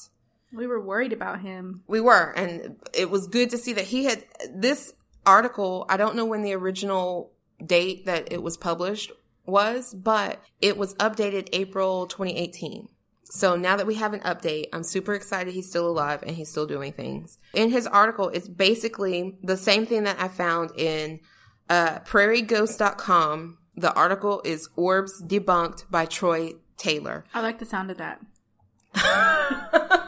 We 0.52 0.66
were 0.66 0.80
worried 0.80 1.12
about 1.12 1.40
him. 1.40 1.82
We 1.86 2.00
were, 2.00 2.32
and 2.36 2.76
it 2.94 3.10
was 3.10 3.26
good 3.26 3.50
to 3.50 3.58
see 3.58 3.74
that 3.74 3.84
he 3.84 4.04
had 4.04 4.24
this 4.50 4.94
article. 5.26 5.84
I 5.88 5.96
don't 5.96 6.16
know 6.16 6.24
when 6.24 6.42
the 6.42 6.54
original 6.54 7.32
date 7.64 8.06
that 8.06 8.32
it 8.32 8.42
was 8.42 8.56
published 8.56 9.12
was, 9.44 9.92
but 9.92 10.40
it 10.60 10.76
was 10.76 10.94
updated 10.94 11.48
April 11.52 12.06
2018. 12.06 12.88
So 13.30 13.56
now 13.56 13.76
that 13.76 13.86
we 13.86 13.96
have 13.96 14.14
an 14.14 14.20
update, 14.20 14.68
I'm 14.72 14.82
super 14.82 15.14
excited 15.14 15.52
he's 15.52 15.68
still 15.68 15.86
alive 15.86 16.22
and 16.22 16.34
he's 16.34 16.48
still 16.48 16.66
doing 16.66 16.92
things. 16.92 17.38
In 17.52 17.70
his 17.70 17.86
article, 17.86 18.30
it's 18.30 18.48
basically 18.48 19.36
the 19.42 19.56
same 19.56 19.84
thing 19.84 20.04
that 20.04 20.18
I 20.18 20.28
found 20.28 20.70
in 20.76 21.20
uh, 21.68 21.98
prairieghost.com. 22.00 23.58
The 23.76 23.92
article 23.92 24.40
is 24.44 24.70
Orbs 24.76 25.22
Debunked 25.22 25.90
by 25.90 26.06
Troy 26.06 26.54
Taylor. 26.78 27.24
I 27.34 27.42
like 27.42 27.58
the 27.58 27.66
sound 27.66 27.90
of 27.90 27.98
that. 27.98 28.20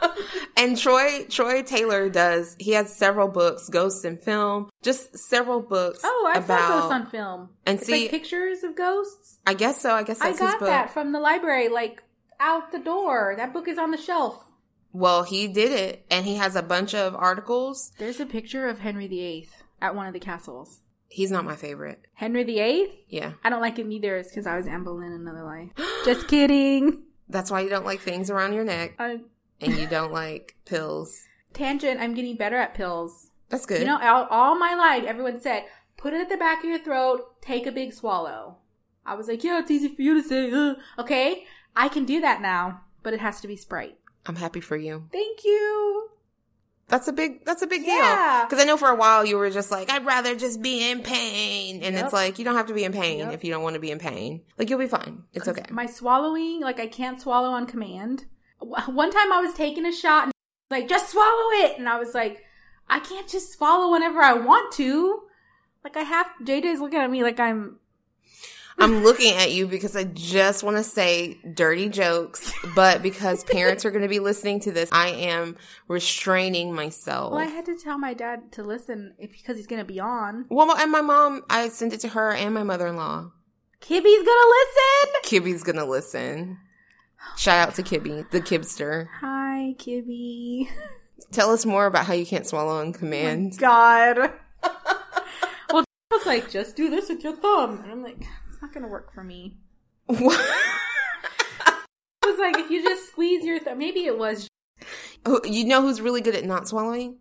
and 0.57 0.77
Troy 0.79 1.25
Troy 1.29 1.63
Taylor 1.63 2.09
does 2.09 2.57
he 2.59 2.73
has 2.73 2.95
several 2.95 3.29
books, 3.29 3.69
Ghosts 3.69 4.05
and 4.05 4.21
Film, 4.21 4.71
just 4.83 5.17
several 5.19 5.61
books 5.61 6.01
Oh, 6.05 6.27
I 6.31 6.39
saw 6.41 6.45
about 6.45 6.69
ghosts 6.69 6.93
on 6.93 7.07
film. 7.07 7.49
and 7.67 7.79
It's 7.79 7.87
see 7.87 8.03
like 8.03 8.11
pictures 8.11 8.63
of 8.63 8.77
ghosts. 8.77 9.39
I 9.47 9.55
guess 9.55 9.81
so, 9.81 9.93
I 9.95 10.03
guess 10.03 10.21
I 10.21 10.29
that's 10.29 10.41
his 10.41 10.51
got 10.51 10.59
book. 10.61 10.69
that 10.69 10.91
from 10.93 11.13
the 11.13 11.21
library, 11.21 11.69
like 11.69 12.03
out 12.39 12.73
the 12.73 12.79
door. 12.79 13.35
That 13.37 13.53
book 13.53 13.69
is 13.69 13.79
on 13.79 13.91
the 13.91 13.97
shelf. 13.99 14.45
Well, 14.93 15.23
he 15.23 15.47
did 15.47 15.71
it, 15.71 16.05
and 16.11 16.27
he 16.27 16.35
has 16.37 16.57
a 16.57 16.63
bunch 16.63 16.95
of 16.97 17.15
articles. 17.15 17.93
There's 17.99 18.19
a 18.19 18.27
picture 18.27 18.67
of 18.69 18.81
Henry 18.81 19.07
VIII 19.07 19.49
at 19.81 19.95
one 19.95 20.07
of 20.09 20.13
the 20.13 20.19
castles. 20.21 20.81
He's 21.07 21.31
not 21.31 21.45
my 21.45 21.55
favorite. 21.55 22.01
Henry 22.15 22.43
VIII? 22.45 23.05
Yeah. 23.09 23.33
I 23.45 23.51
don't 23.51 23.61
like 23.61 23.77
him 23.79 23.93
either. 23.93 24.17
It's 24.17 24.31
because 24.31 24.47
I 24.49 24.57
was 24.57 24.67
Anne 24.67 24.83
Boleyn 24.85 25.13
in 25.13 25.21
another 25.21 25.45
life. 25.45 25.71
Just 26.05 26.27
kidding. 26.29 27.03
That's 27.29 27.51
why 27.53 27.61
you 27.61 27.69
don't 27.69 27.85
like 27.87 28.01
things 28.01 28.31
around 28.31 28.55
your 28.55 28.65
neck, 28.65 28.95
I, 28.99 29.21
and 29.61 29.77
you 29.77 29.87
don't 29.87 30.13
like 30.13 30.57
pills. 30.65 31.25
tangent. 31.53 32.01
I'm 32.01 32.15
getting 32.15 32.37
better 32.37 32.57
at 32.57 32.75
pills. 32.75 33.31
That's 33.49 33.67
good. 33.67 33.81
You 33.81 33.87
know, 33.87 33.99
all, 34.01 34.27
all 34.31 34.59
my 34.59 34.75
life, 34.75 35.05
everyone 35.05 35.41
said, 35.41 35.65
put 35.97 36.13
it 36.13 36.21
at 36.21 36.29
the 36.29 36.37
back 36.37 36.59
of 36.63 36.71
your 36.71 36.79
throat, 36.79 37.41
take 37.43 37.67
a 37.67 37.73
big 37.73 37.93
swallow. 37.93 38.57
I 39.05 39.15
was 39.15 39.27
like, 39.29 39.43
yeah, 39.43 39.59
it's 39.59 39.71
easy 39.71 39.89
for 39.89 40.03
you 40.03 40.15
to 40.15 40.29
say. 40.29 40.51
Ugh. 40.53 40.77
Okay, 40.99 41.45
I 41.75 41.89
can 41.89 42.05
do 42.05 42.21
that 42.21 42.41
now, 42.41 42.83
but 43.03 43.13
it 43.15 43.21
has 43.21 43.41
to 43.41 43.49
be 43.49 43.57
Sprite. 43.57 43.97
I'm 44.27 44.37
happy 44.37 44.61
for 44.61 44.77
you. 44.77 45.09
Thank 45.11 45.45
you. 45.45 46.09
That's 46.89 47.07
a 47.09 47.13
big. 47.13 47.45
That's 47.45 47.63
a 47.63 47.67
big 47.67 47.83
Yeah. 47.87 48.41
deal. 48.41 48.47
Because 48.49 48.63
I 48.63 48.67
know 48.67 48.77
for 48.77 48.89
a 48.89 48.97
while 48.97 49.25
you 49.25 49.37
were 49.39 49.49
just 49.51 49.71
like, 49.71 49.91
I'd 49.91 50.05
rather 50.05 50.35
just 50.35 50.61
be 50.61 50.91
in 50.91 51.03
pain, 51.03 51.83
and 51.83 51.95
Yep. 51.95 52.05
it's 52.05 52.13
like 52.13 52.39
you 52.39 52.45
don't 52.45 52.57
have 52.57 52.67
to 52.67 52.75
be 52.75 52.85
in 52.85 52.93
pain 52.93 53.21
Yep. 53.21 53.33
if 53.33 53.45
you 53.45 53.53
don't 53.53 53.63
want 53.63 53.75
to 53.75 53.81
be 53.81 53.91
in 53.93 53.99
pain. 54.01 54.43
Like 54.59 54.69
you'll 54.69 54.79
be 54.81 54.89
fine. 54.89 55.23
It's 55.33 55.47
okay. 55.49 55.65
My 55.71 55.87
swallowing, 55.87 56.61
like 56.61 56.79
I 56.81 56.87
can't 56.89 57.21
swallow 57.21 57.51
on 57.51 57.67
command. 57.67 58.27
One 58.87 59.11
time 59.11 59.33
I 59.33 59.41
was 59.41 59.55
taking 59.55 59.87
a 59.87 59.93
shot 59.93 60.25
and 60.25 60.33
like, 60.71 60.89
just 60.89 61.11
swallow 61.11 61.51
it. 61.65 61.79
And 61.79 61.89
I 61.89 61.99
was 61.99 62.15
like, 62.15 62.45
I 62.89 63.01
can't 63.01 63.29
just 63.29 63.53
swallow 63.53 63.93
whenever 63.93 64.21
I 64.21 64.35
want 64.35 64.73
to. 64.75 65.23
Like 65.85 65.97
I 65.97 66.03
have, 66.03 66.27
JJ's 66.43 66.81
looking 66.81 67.01
at 67.01 67.11
me 67.11 67.23
like 67.23 67.41
I'm, 67.41 67.79
I'm 68.79 69.03
looking 69.03 69.35
at 69.35 69.53
you 69.53 69.67
because 69.67 69.95
I 69.95 70.05
just 70.05 70.63
want 70.63 70.79
to 70.79 70.83
say 70.83 71.39
dirty 71.55 71.91
jokes, 71.91 72.51
but 72.75 73.03
because 73.03 73.45
parents 73.45 73.85
are 73.85 73.91
going 73.91 74.03
to 74.03 74.09
be 74.09 74.21
listening 74.21 74.61
to 74.61 74.73
this, 74.73 74.89
I 74.91 75.09
am 75.09 75.57
restraining 75.87 76.75
myself. 76.75 77.33
well, 77.33 77.43
I 77.43 77.47
had 77.47 77.67
to 77.67 77.77
tell 77.77 77.99
my 77.99 78.15
dad 78.15 78.53
to 78.53 78.63
listen 78.63 79.15
if, 79.19 79.33
because 79.33 79.57
he's 79.57 79.67
going 79.67 79.83
to 79.83 79.87
be 79.87 80.01
on. 80.01 80.47
Well, 80.49 80.75
and 80.75 80.91
my 80.91 81.03
mom, 81.03 81.43
I 81.51 81.69
sent 81.69 81.93
it 81.93 82.01
to 82.01 82.09
her 82.09 82.33
and 82.33 82.55
my 82.55 82.63
mother-in-law. 82.63 83.31
Kibby's 83.83 84.03
going 84.03 84.25
to 84.25 84.55
listen. 84.59 85.15
Kibby's 85.25 85.63
gonna 85.63 85.85
listen. 85.85 86.59
Shout 87.37 87.69
out 87.69 87.75
to 87.77 87.83
Kibby, 87.83 88.29
the 88.31 88.41
Kibster. 88.41 89.09
Hi, 89.21 89.75
Kibby. 89.79 90.69
Tell 91.33 91.51
us 91.51 91.65
more 91.67 91.87
about 91.87 92.07
how 92.07 92.15
you 92.15 92.27
can't 92.27 92.47
swallow 92.47 92.81
on 92.81 92.93
command. 92.93 93.53
Oh 93.57 93.61
God. 93.61 94.17
well, 95.73 95.85
I 96.11 96.17
was 96.17 96.27
like, 96.27 96.51
just 96.51 96.77
do 96.77 96.91
this 96.91 97.09
with 97.09 97.23
your 97.23 97.37
thumb. 97.37 97.81
And 97.83 97.93
I'm 97.93 98.03
like, 98.03 98.21
it's 98.49 98.61
not 98.61 98.73
going 98.73 98.83
to 98.85 98.89
work 98.91 99.13
for 99.15 99.23
me. 99.23 99.57
What? 100.07 100.39
I 101.67 101.77
was 102.25 102.39
like, 102.39 102.59
if 102.59 102.71
you 102.71 102.83
just 102.83 103.09
squeeze 103.09 103.45
your 103.45 103.59
thumb, 103.61 103.79
maybe 103.79 104.05
it 104.07 104.19
was. 104.19 104.49
Who- 105.27 105.41
you 105.45 105.65
know 105.65 105.83
who's 105.83 106.01
really 106.01 106.21
good 106.21 106.35
at 106.35 106.45
not 106.45 106.69
swallowing? 106.69 107.19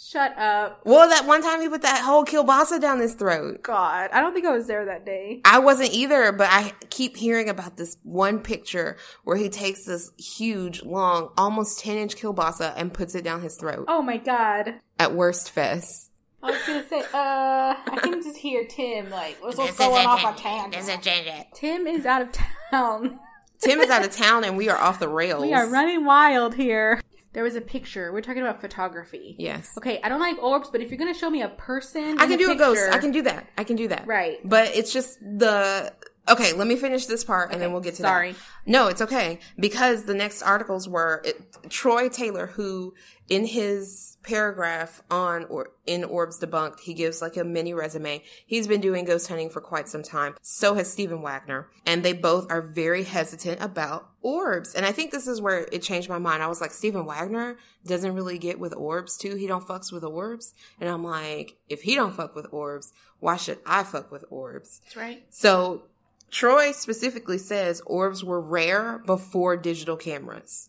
Shut 0.00 0.38
up. 0.38 0.82
Well, 0.84 1.08
that 1.08 1.26
one 1.26 1.42
time 1.42 1.60
he 1.60 1.68
put 1.68 1.82
that 1.82 2.02
whole 2.04 2.24
kielbasa 2.24 2.80
down 2.80 3.00
his 3.00 3.14
throat. 3.14 3.64
God, 3.64 4.10
I 4.12 4.20
don't 4.20 4.32
think 4.32 4.46
I 4.46 4.52
was 4.52 4.68
there 4.68 4.84
that 4.84 5.04
day. 5.04 5.40
I 5.44 5.58
wasn't 5.58 5.92
either, 5.92 6.30
but 6.30 6.46
I 6.50 6.72
keep 6.88 7.16
hearing 7.16 7.48
about 7.48 7.76
this 7.76 7.96
one 8.04 8.38
picture 8.38 8.96
where 9.24 9.36
he 9.36 9.48
takes 9.48 9.84
this 9.86 10.12
huge, 10.16 10.84
long, 10.84 11.30
almost 11.36 11.80
10 11.80 11.96
inch 11.98 12.14
kielbasa 12.16 12.74
and 12.76 12.94
puts 12.94 13.16
it 13.16 13.24
down 13.24 13.42
his 13.42 13.56
throat 13.56 13.86
Oh 13.88 14.00
my 14.00 14.18
God. 14.18 14.74
at 15.00 15.14
Worst 15.14 15.50
Fest. 15.50 16.12
I 16.44 16.52
was 16.52 16.62
gonna 16.64 16.88
say, 16.88 17.00
uh, 17.00 17.74
I 17.84 17.98
can 18.00 18.22
just 18.22 18.36
hear 18.38 18.64
Tim 18.66 19.10
like, 19.10 19.36
what's 19.42 19.56
going 19.56 20.06
off 20.06 20.24
on 20.24 20.36
tangent? 20.36 21.52
Tim 21.54 21.88
is 21.88 22.06
out 22.06 22.22
of 22.22 22.28
town. 22.70 23.18
Tim 23.58 23.80
is 23.80 23.90
out 23.90 24.04
of 24.04 24.14
town 24.14 24.44
and 24.44 24.56
we 24.56 24.68
are 24.68 24.78
off 24.78 25.00
the 25.00 25.08
rails. 25.08 25.42
We 25.46 25.52
are 25.54 25.68
running 25.68 26.04
wild 26.04 26.54
here. 26.54 27.00
There 27.38 27.44
was 27.44 27.54
a 27.54 27.60
picture. 27.60 28.12
We're 28.12 28.20
talking 28.20 28.42
about 28.42 28.60
photography. 28.60 29.36
Yes. 29.38 29.72
Okay, 29.78 30.00
I 30.02 30.08
don't 30.08 30.18
like 30.18 30.42
orbs, 30.42 30.70
but 30.72 30.80
if 30.80 30.90
you're 30.90 30.98
gonna 30.98 31.14
show 31.14 31.30
me 31.30 31.42
a 31.42 31.48
person, 31.48 32.18
I 32.18 32.26
can 32.26 32.32
a 32.32 32.36
do 32.36 32.50
a 32.50 32.56
ghost. 32.56 32.82
I 32.90 32.98
can 32.98 33.12
do 33.12 33.22
that. 33.22 33.46
I 33.56 33.62
can 33.62 33.76
do 33.76 33.86
that. 33.86 34.08
Right. 34.08 34.40
But 34.42 34.74
it's 34.74 34.92
just 34.92 35.20
the 35.20 35.92
okay. 36.30 36.52
Let 36.52 36.66
me 36.66 36.76
finish 36.76 37.06
this 37.06 37.24
part 37.24 37.52
and 37.52 37.60
then 37.60 37.72
we'll 37.72 37.80
get 37.80 37.94
to 37.96 38.02
that. 38.02 38.08
sorry. 38.08 38.32
that. 38.32 38.40
No, 38.66 38.88
it's 38.88 39.02
okay 39.02 39.38
because 39.58 40.04
the 40.04 40.14
next 40.14 40.42
articles 40.42 40.88
were 40.88 41.22
it, 41.24 41.70
Troy 41.70 42.08
Taylor, 42.08 42.46
who 42.46 42.94
in 43.28 43.46
his 43.46 44.16
paragraph 44.22 45.02
on 45.10 45.44
or 45.44 45.70
in 45.86 46.04
Orbs 46.04 46.40
Debunked, 46.40 46.80
he 46.80 46.94
gives 46.94 47.20
like 47.20 47.36
a 47.36 47.44
mini 47.44 47.74
resume. 47.74 48.22
He's 48.46 48.66
been 48.66 48.80
doing 48.80 49.04
ghost 49.04 49.28
hunting 49.28 49.50
for 49.50 49.60
quite 49.60 49.88
some 49.88 50.02
time. 50.02 50.34
So 50.42 50.74
has 50.74 50.90
Stephen 50.90 51.22
Wagner, 51.22 51.68
and 51.86 52.02
they 52.02 52.12
both 52.12 52.50
are 52.50 52.62
very 52.62 53.04
hesitant 53.04 53.62
about 53.62 54.08
orbs. 54.22 54.74
And 54.74 54.84
I 54.84 54.92
think 54.92 55.10
this 55.10 55.26
is 55.26 55.40
where 55.40 55.66
it 55.70 55.82
changed 55.82 56.08
my 56.08 56.18
mind. 56.18 56.42
I 56.42 56.48
was 56.48 56.60
like, 56.60 56.72
Stephen 56.72 57.04
Wagner 57.04 57.56
doesn't 57.86 58.14
really 58.14 58.38
get 58.38 58.58
with 58.58 58.74
orbs 58.74 59.16
too. 59.16 59.36
He 59.36 59.46
don't 59.46 59.66
fucks 59.66 59.92
with 59.92 60.04
orbs, 60.04 60.54
and 60.80 60.88
I'm 60.88 61.04
like, 61.04 61.56
if 61.68 61.82
he 61.82 61.94
don't 61.94 62.14
fuck 62.14 62.34
with 62.34 62.46
orbs, 62.50 62.92
why 63.20 63.36
should 63.36 63.58
I 63.66 63.82
fuck 63.82 64.10
with 64.10 64.24
orbs? 64.30 64.80
That's 64.84 64.96
right. 64.96 65.24
So 65.30 65.82
Troy 66.30 66.72
specifically 66.72 67.38
says 67.38 67.80
orbs 67.86 68.22
were 68.22 68.40
rare 68.40 68.98
before 69.06 69.56
digital 69.56 69.96
cameras. 69.96 70.68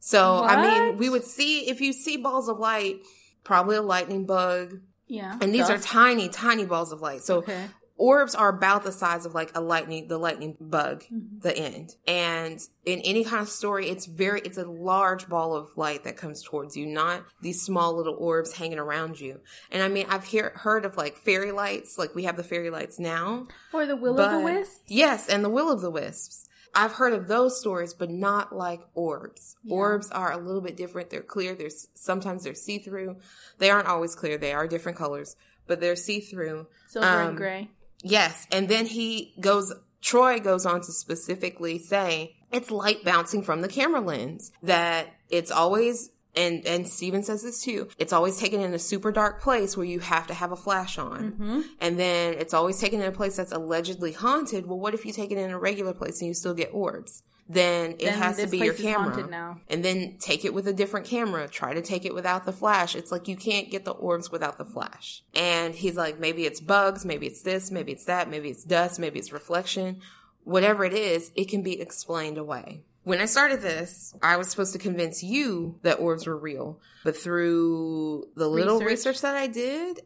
So 0.00 0.42
I 0.44 0.60
mean, 0.88 0.98
we 0.98 1.08
would 1.08 1.24
see 1.24 1.68
if 1.70 1.80
you 1.80 1.92
see 1.92 2.18
balls 2.18 2.48
of 2.48 2.58
light, 2.58 3.00
probably 3.42 3.76
a 3.76 3.82
lightning 3.82 4.26
bug, 4.26 4.80
Yeah. 5.06 5.38
and 5.40 5.54
these 5.54 5.70
are 5.70 5.78
tiny, 5.78 6.28
tiny 6.28 6.66
balls 6.66 6.92
of 6.92 7.00
light. 7.00 7.22
So 7.22 7.38
okay. 7.38 7.68
Orbs 7.96 8.34
are 8.34 8.48
about 8.48 8.82
the 8.84 8.90
size 8.92 9.24
of 9.24 9.34
like 9.34 9.56
a 9.56 9.60
lightning, 9.60 10.08
the 10.08 10.18
lightning 10.18 10.56
bug, 10.60 11.04
Mhm. 11.04 11.40
the 11.42 11.56
end. 11.56 11.96
And 12.06 12.60
in 12.84 13.00
any 13.00 13.24
kind 13.24 13.40
of 13.42 13.48
story, 13.48 13.88
it's 13.88 14.06
very, 14.06 14.40
it's 14.40 14.58
a 14.58 14.64
large 14.66 15.28
ball 15.28 15.54
of 15.54 15.76
light 15.76 16.04
that 16.04 16.16
comes 16.16 16.42
towards 16.42 16.76
you, 16.76 16.86
not 16.86 17.24
these 17.40 17.62
small 17.62 17.94
little 17.96 18.16
orbs 18.18 18.52
hanging 18.54 18.78
around 18.78 19.20
you. 19.20 19.40
And 19.70 19.82
I 19.82 19.88
mean, 19.88 20.06
I've 20.08 20.24
hear, 20.24 20.50
heard 20.56 20.84
of 20.84 20.96
like 20.96 21.16
fairy 21.16 21.52
lights, 21.52 21.96
like 21.98 22.14
we 22.14 22.24
have 22.24 22.36
the 22.36 22.42
fairy 22.44 22.70
lights 22.70 22.98
now. 22.98 23.46
Or 23.72 23.86
the 23.86 23.96
will 23.96 24.14
o' 24.14 24.16
the 24.16 24.22
But- 24.38 24.44
wisp. 24.44 24.82
Yes, 24.86 25.28
and 25.28 25.44
the 25.44 25.48
will 25.50 25.70
of 25.70 25.80
the 25.80 25.90
wisps. 25.90 26.48
I've 26.76 26.94
heard 26.94 27.12
of 27.12 27.28
those 27.28 27.60
stories, 27.60 27.94
but 27.94 28.10
not 28.10 28.52
like 28.52 28.80
orbs. 28.94 29.54
Yeah. 29.62 29.76
Orbs 29.76 30.10
are 30.10 30.32
a 30.32 30.36
little 30.36 30.60
bit 30.60 30.76
different. 30.76 31.08
They're 31.10 31.22
clear. 31.22 31.54
There's 31.54 31.86
sometimes 31.94 32.42
they're 32.42 32.54
see 32.56 32.78
through. 32.78 33.18
They 33.58 33.70
aren't 33.70 33.86
always 33.86 34.16
clear. 34.16 34.36
They 34.36 34.52
are 34.52 34.66
different 34.66 34.98
colors, 34.98 35.36
but 35.68 35.78
they're 35.80 35.94
see 35.94 36.18
through. 36.18 36.66
Silver 36.88 37.06
Um, 37.06 37.28
and 37.28 37.36
gray. 37.36 37.70
Yes, 38.04 38.46
and 38.52 38.68
then 38.68 38.86
he 38.86 39.34
goes. 39.40 39.72
Troy 40.00 40.38
goes 40.38 40.66
on 40.66 40.82
to 40.82 40.92
specifically 40.92 41.78
say 41.78 42.36
it's 42.52 42.70
light 42.70 43.02
bouncing 43.04 43.42
from 43.42 43.62
the 43.62 43.68
camera 43.68 44.00
lens. 44.00 44.52
That 44.62 45.08
it's 45.30 45.50
always 45.50 46.10
and 46.36 46.66
and 46.66 46.86
Stephen 46.88 47.22
says 47.22 47.42
this 47.42 47.62
too. 47.62 47.88
It's 47.98 48.12
always 48.12 48.38
taken 48.38 48.60
in 48.60 48.74
a 48.74 48.78
super 48.78 49.12
dark 49.12 49.42
place 49.42 49.76
where 49.76 49.86
you 49.86 50.00
have 50.00 50.26
to 50.28 50.34
have 50.34 50.52
a 50.52 50.56
flash 50.56 50.98
on. 50.98 51.32
Mm-hmm. 51.32 51.60
And 51.80 51.98
then 51.98 52.34
it's 52.34 52.54
always 52.54 52.78
taken 52.78 53.00
in 53.00 53.08
a 53.08 53.12
place 53.12 53.36
that's 53.36 53.52
allegedly 53.52 54.12
haunted. 54.12 54.66
Well, 54.66 54.78
what 54.78 54.94
if 54.94 55.04
you 55.04 55.12
take 55.12 55.30
it 55.30 55.38
in 55.38 55.50
a 55.50 55.58
regular 55.58 55.94
place 55.94 56.20
and 56.20 56.28
you 56.28 56.34
still 56.34 56.54
get 56.54 56.70
orbs? 56.72 57.22
Then 57.48 57.92
it 57.92 58.06
Then 58.06 58.18
has 58.18 58.38
to 58.38 58.46
be 58.46 58.56
your 58.58 58.72
place 58.72 58.86
is 58.86 58.94
haunted 58.94 59.14
camera. 59.16 59.30
now. 59.30 59.60
And 59.68 59.84
then 59.84 60.16
take 60.18 60.44
it 60.46 60.54
with 60.54 60.66
a 60.66 60.72
different 60.72 61.04
camera. 61.06 61.46
Try 61.46 61.74
to 61.74 61.82
take 61.82 62.06
it 62.06 62.14
without 62.14 62.46
the 62.46 62.52
flash. 62.52 62.96
It's 62.96 63.12
like 63.12 63.28
you 63.28 63.36
can't 63.36 63.70
get 63.70 63.84
the 63.84 63.90
orbs 63.92 64.30
without 64.32 64.56
the 64.56 64.64
flash. 64.64 65.22
And 65.34 65.74
he's 65.74 65.94
like, 65.96 66.18
maybe 66.18 66.46
it's 66.46 66.60
bugs, 66.60 67.04
maybe 67.04 67.26
it's 67.26 67.42
this, 67.42 67.70
maybe 67.70 67.92
it's 67.92 68.06
that, 68.06 68.30
maybe 68.30 68.48
it's 68.48 68.64
dust, 68.64 68.98
maybe 68.98 69.18
it's 69.18 69.30
reflection. 69.32 70.00
Whatever 70.44 70.84
it 70.84 70.94
is, 70.94 71.32
it 71.34 71.48
can 71.48 71.62
be 71.62 71.80
explained 71.80 72.38
away. 72.38 72.82
When 73.02 73.20
I 73.20 73.26
started 73.26 73.60
this, 73.60 74.14
I 74.22 74.38
was 74.38 74.48
supposed 74.48 74.72
to 74.72 74.78
convince 74.78 75.22
you 75.22 75.78
that 75.82 76.00
orbs 76.00 76.26
were 76.26 76.38
real. 76.38 76.80
But 77.04 77.14
through 77.14 78.24
the 78.36 78.48
little 78.48 78.78
Research. 78.78 78.88
research 78.88 79.20
that 79.20 79.34
I 79.34 79.46
did, 79.48 80.00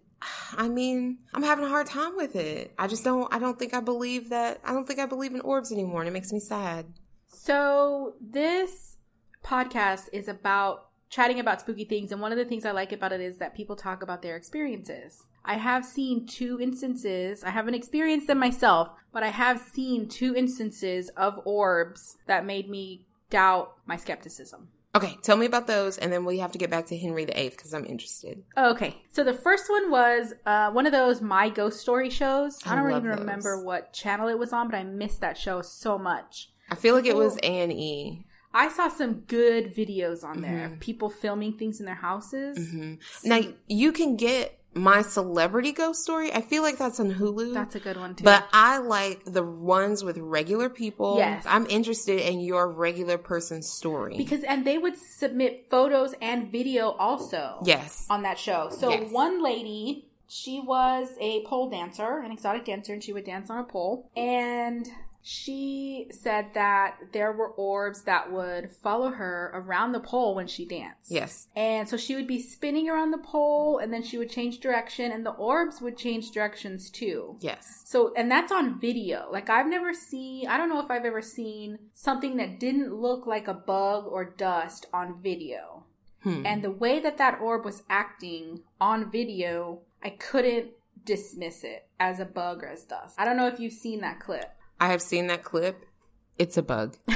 I 0.56 0.68
mean, 0.68 1.18
I'm 1.32 1.44
having 1.44 1.64
a 1.64 1.68
hard 1.68 1.86
time 1.86 2.16
with 2.16 2.34
it. 2.34 2.72
I 2.76 2.88
just 2.88 3.04
don't, 3.04 3.32
I 3.32 3.38
don't 3.38 3.56
think 3.56 3.74
I 3.74 3.80
believe 3.80 4.30
that, 4.30 4.60
I 4.64 4.72
don't 4.72 4.86
think 4.88 4.98
I 4.98 5.06
believe 5.06 5.32
in 5.32 5.40
orbs 5.42 5.70
anymore 5.70 6.00
and 6.00 6.08
it 6.08 6.12
makes 6.12 6.32
me 6.32 6.40
sad. 6.40 6.86
So 7.48 8.12
this 8.20 8.98
podcast 9.42 10.10
is 10.12 10.28
about 10.28 10.88
chatting 11.08 11.40
about 11.40 11.62
spooky 11.62 11.86
things 11.86 12.12
and 12.12 12.20
one 12.20 12.30
of 12.30 12.36
the 12.36 12.44
things 12.44 12.66
I 12.66 12.72
like 12.72 12.92
about 12.92 13.10
it 13.10 13.22
is 13.22 13.38
that 13.38 13.54
people 13.56 13.74
talk 13.74 14.02
about 14.02 14.20
their 14.20 14.36
experiences. 14.36 15.22
I 15.46 15.54
have 15.54 15.86
seen 15.86 16.26
two 16.26 16.60
instances. 16.60 17.42
I 17.42 17.48
haven't 17.48 17.72
experienced 17.72 18.26
them 18.26 18.38
myself, 18.38 18.90
but 19.14 19.22
I 19.22 19.28
have 19.28 19.60
seen 19.60 20.10
two 20.10 20.34
instances 20.36 21.08
of 21.16 21.40
orbs 21.46 22.18
that 22.26 22.44
made 22.44 22.68
me 22.68 23.06
doubt 23.30 23.72
my 23.86 23.96
skepticism. 23.96 24.68
Okay, 24.94 25.16
tell 25.22 25.38
me 25.38 25.46
about 25.46 25.66
those 25.66 25.96
and 25.96 26.12
then 26.12 26.26
we 26.26 26.40
have 26.40 26.52
to 26.52 26.58
get 26.58 26.68
back 26.68 26.84
to 26.88 26.98
Henry 26.98 27.24
VIII 27.24 27.48
because 27.48 27.72
I'm 27.72 27.86
interested. 27.86 28.42
Okay, 28.58 29.00
so 29.10 29.24
the 29.24 29.32
first 29.32 29.70
one 29.70 29.90
was 29.90 30.34
uh, 30.44 30.70
one 30.70 30.84
of 30.84 30.92
those 30.92 31.22
My 31.22 31.48
Ghost 31.48 31.80
Story 31.80 32.10
shows. 32.10 32.58
I 32.66 32.74
I 32.74 32.76
don't 32.76 32.90
even 32.90 33.08
those. 33.08 33.20
remember 33.20 33.64
what 33.64 33.94
channel 33.94 34.28
it 34.28 34.38
was 34.38 34.52
on, 34.52 34.68
but 34.68 34.76
I 34.76 34.84
missed 34.84 35.22
that 35.22 35.38
show 35.38 35.62
so 35.62 35.96
much. 35.96 36.50
I 36.70 36.74
feel 36.74 36.94
like 36.94 37.06
it 37.06 37.16
was 37.16 37.36
A 37.38 37.60
and 37.62 37.72
E. 37.72 38.24
I 38.54 38.68
saw 38.68 38.88
some 38.88 39.20
good 39.26 39.74
videos 39.74 40.24
on 40.24 40.40
there 40.40 40.50
Mm-hmm. 40.52 40.74
of 40.74 40.80
people 40.80 41.10
filming 41.10 41.52
things 41.58 41.80
in 41.80 41.86
their 41.86 41.94
houses. 41.94 42.74
Now 43.24 43.40
you 43.68 43.92
can 43.92 44.16
get 44.16 44.58
My 44.74 45.02
Celebrity 45.02 45.72
Ghost 45.72 46.02
Story. 46.02 46.32
I 46.32 46.40
feel 46.40 46.62
like 46.62 46.78
that's 46.78 46.98
on 46.98 47.12
Hulu. 47.14 47.52
That's 47.52 47.74
a 47.74 47.80
good 47.80 47.96
one 47.98 48.14
too. 48.14 48.24
But 48.24 48.48
I 48.52 48.78
like 48.78 49.24
the 49.26 49.42
ones 49.42 50.02
with 50.02 50.16
regular 50.18 50.68
people. 50.70 51.16
Yes. 51.18 51.44
I'm 51.46 51.66
interested 51.66 52.20
in 52.20 52.40
your 52.40 52.68
regular 52.70 53.18
person's 53.18 53.70
story. 53.70 54.16
because 54.16 54.42
and 54.44 54.64
they 54.64 54.78
would 54.78 54.96
submit 54.96 55.66
photos 55.70 56.14
and 56.22 56.50
video 56.50 56.90
also. 56.92 57.60
yes. 57.64 58.06
on 58.08 58.22
that 58.22 58.38
show. 58.38 58.70
So 58.70 58.90
Yes. 58.90 59.12
one 59.12 59.42
lady, 59.42 60.06
she 60.26 60.60
was 60.60 61.08
a 61.20 61.44
pole 61.44 61.68
dancer, 61.70 62.18
an 62.18 62.32
exotic 62.32 62.64
dancer, 62.64 62.92
and 62.94 63.04
she 63.04 63.12
would 63.12 63.24
dance 63.24 63.50
on 63.50 63.58
a 63.58 63.64
pole. 63.64 64.10
And 64.16 64.88
she 65.30 66.06
said 66.10 66.46
that 66.54 66.96
there 67.12 67.32
were 67.32 67.50
orbs 67.50 68.04
that 68.04 68.32
would 68.32 68.72
follow 68.72 69.10
her 69.10 69.50
around 69.52 69.92
the 69.92 70.00
pole 70.00 70.34
when 70.34 70.46
she 70.46 70.64
danced. 70.64 71.10
Yes. 71.10 71.48
And 71.54 71.86
so 71.86 71.98
she 71.98 72.14
would 72.14 72.26
be 72.26 72.40
spinning 72.40 72.88
around 72.88 73.10
the 73.10 73.18
pole 73.18 73.76
and 73.76 73.92
then 73.92 74.02
she 74.02 74.16
would 74.16 74.30
change 74.30 74.58
direction 74.58 75.12
and 75.12 75.26
the 75.26 75.32
orbs 75.32 75.82
would 75.82 75.98
change 75.98 76.30
directions 76.30 76.88
too. 76.88 77.36
Yes. 77.40 77.82
So, 77.84 78.14
and 78.16 78.30
that's 78.30 78.50
on 78.50 78.80
video. 78.80 79.28
Like, 79.30 79.50
I've 79.50 79.68
never 79.68 79.92
seen, 79.92 80.48
I 80.48 80.56
don't 80.56 80.70
know 80.70 80.80
if 80.80 80.90
I've 80.90 81.04
ever 81.04 81.20
seen 81.20 81.78
something 81.92 82.38
that 82.38 82.58
didn't 82.58 82.94
look 82.94 83.26
like 83.26 83.48
a 83.48 83.54
bug 83.54 84.06
or 84.06 84.24
dust 84.24 84.86
on 84.94 85.20
video. 85.22 85.84
Hmm. 86.22 86.46
And 86.46 86.64
the 86.64 86.70
way 86.70 87.00
that 87.00 87.18
that 87.18 87.38
orb 87.38 87.66
was 87.66 87.82
acting 87.90 88.62
on 88.80 89.10
video, 89.10 89.80
I 90.02 90.08
couldn't 90.08 90.68
dismiss 91.04 91.64
it 91.64 91.86
as 92.00 92.18
a 92.18 92.24
bug 92.24 92.62
or 92.62 92.68
as 92.68 92.84
dust. 92.84 93.14
I 93.18 93.26
don't 93.26 93.36
know 93.36 93.46
if 93.46 93.60
you've 93.60 93.74
seen 93.74 94.00
that 94.00 94.20
clip. 94.20 94.54
I 94.80 94.88
have 94.88 95.02
seen 95.02 95.26
that 95.28 95.42
clip. 95.42 95.84
It's 96.38 96.56
a 96.56 96.62
bug. 96.62 96.96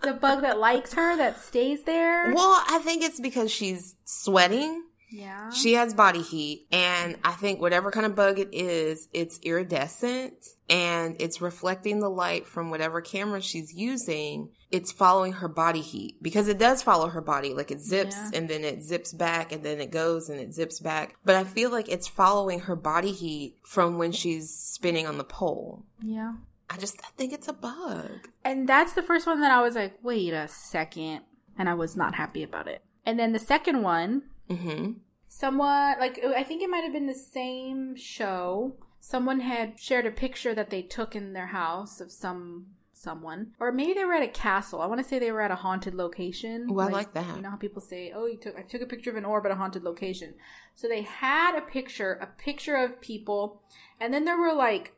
The 0.00 0.14
bug 0.14 0.40
that 0.40 0.58
likes 0.58 0.94
her, 0.94 1.18
that 1.18 1.38
stays 1.38 1.82
there. 1.82 2.32
well, 2.32 2.64
I 2.70 2.78
think 2.82 3.02
it's 3.02 3.20
because 3.20 3.50
she's 3.50 3.94
sweating. 4.06 4.84
Yeah. 5.10 5.50
She 5.50 5.74
has 5.74 5.94
body 5.94 6.22
heat, 6.22 6.66
and 6.70 7.16
I 7.24 7.32
think 7.32 7.60
whatever 7.60 7.90
kind 7.90 8.06
of 8.06 8.14
bug 8.14 8.38
it 8.38 8.48
is, 8.52 9.08
it's 9.12 9.38
iridescent 9.42 10.34
and 10.68 11.16
it's 11.18 11.40
reflecting 11.40 12.00
the 12.00 12.10
light 12.10 12.46
from 12.46 12.70
whatever 12.70 13.00
camera 13.00 13.40
she's 13.40 13.72
using. 13.72 14.50
It's 14.70 14.92
following 14.92 15.32
her 15.32 15.48
body 15.48 15.80
heat 15.80 16.22
because 16.22 16.46
it 16.46 16.58
does 16.58 16.82
follow 16.82 17.08
her 17.08 17.22
body. 17.22 17.54
Like 17.54 17.70
it 17.70 17.80
zips 17.80 18.14
Yeah. 18.16 18.30
and 18.34 18.50
then 18.50 18.64
it 18.64 18.82
zips 18.82 19.14
back 19.14 19.50
and 19.50 19.62
then 19.62 19.80
it 19.80 19.90
goes 19.90 20.28
and 20.28 20.38
it 20.38 20.52
zips 20.52 20.78
back. 20.78 21.16
But 21.24 21.36
I 21.36 21.44
feel 21.44 21.70
like 21.70 21.88
it's 21.88 22.06
following 22.06 22.60
her 22.60 22.76
body 22.76 23.12
heat 23.12 23.56
from 23.64 23.96
when 23.96 24.12
she's 24.12 24.50
spinning 24.50 25.06
on 25.06 25.16
the 25.16 25.24
pole. 25.24 25.86
Yeah. 26.02 26.34
I 26.68 26.76
just 26.76 27.00
I 27.02 27.08
think 27.16 27.32
it's 27.32 27.48
a 27.48 27.54
bug. 27.54 28.28
And 28.44 28.68
that's 28.68 28.92
the 28.92 29.02
first 29.02 29.26
one 29.26 29.40
that 29.40 29.50
I 29.52 29.62
was 29.62 29.74
like, 29.74 29.94
wait 30.02 30.34
a 30.34 30.48
second. 30.48 31.20
And 31.56 31.66
I 31.66 31.72
was 31.72 31.96
not 31.96 32.14
happy 32.14 32.42
about 32.42 32.68
it. 32.68 32.82
And 33.06 33.18
then 33.18 33.32
the 33.32 33.38
second 33.38 33.80
one, 33.82 34.24
Mm-hmm. 34.50 34.92
somewhat 35.28 35.98
like 36.00 36.22
I 36.24 36.42
think 36.42 36.62
it 36.62 36.70
might 36.70 36.84
have 36.84 36.92
been 36.92 37.06
the 37.06 37.14
same 37.14 37.96
show. 37.96 38.76
Someone 39.00 39.40
had 39.40 39.78
shared 39.78 40.06
a 40.06 40.10
picture 40.10 40.54
that 40.54 40.70
they 40.70 40.82
took 40.82 41.14
in 41.14 41.32
their 41.32 41.46
house 41.48 42.00
of 42.00 42.10
some 42.10 42.66
someone, 42.92 43.52
or 43.60 43.70
maybe 43.70 43.92
they 43.94 44.04
were 44.04 44.14
at 44.14 44.24
a 44.24 44.28
castle. 44.28 44.80
I 44.80 44.86
want 44.86 45.00
to 45.00 45.06
say 45.06 45.20
they 45.20 45.30
were 45.30 45.40
at 45.40 45.52
a 45.52 45.56
haunted 45.56 45.94
location. 45.94 46.66
Ooh, 46.70 46.80
I 46.80 46.88
like 46.88 47.14
that. 47.14 47.36
You 47.36 47.42
know 47.42 47.50
how 47.50 47.56
people 47.56 47.80
say, 47.80 48.12
"Oh, 48.14 48.26
you 48.26 48.36
took 48.36 48.56
I 48.58 48.62
took 48.62 48.82
a 48.82 48.86
picture 48.86 49.10
of 49.10 49.16
an 49.16 49.24
orb 49.24 49.46
at 49.46 49.52
a 49.52 49.54
haunted 49.54 49.84
location." 49.84 50.34
So 50.74 50.88
they 50.88 51.02
had 51.02 51.56
a 51.56 51.60
picture, 51.60 52.14
a 52.20 52.26
picture 52.26 52.74
of 52.76 53.00
people, 53.00 53.62
and 54.00 54.12
then 54.12 54.24
there 54.24 54.36
were 54.38 54.52
like 54.52 54.94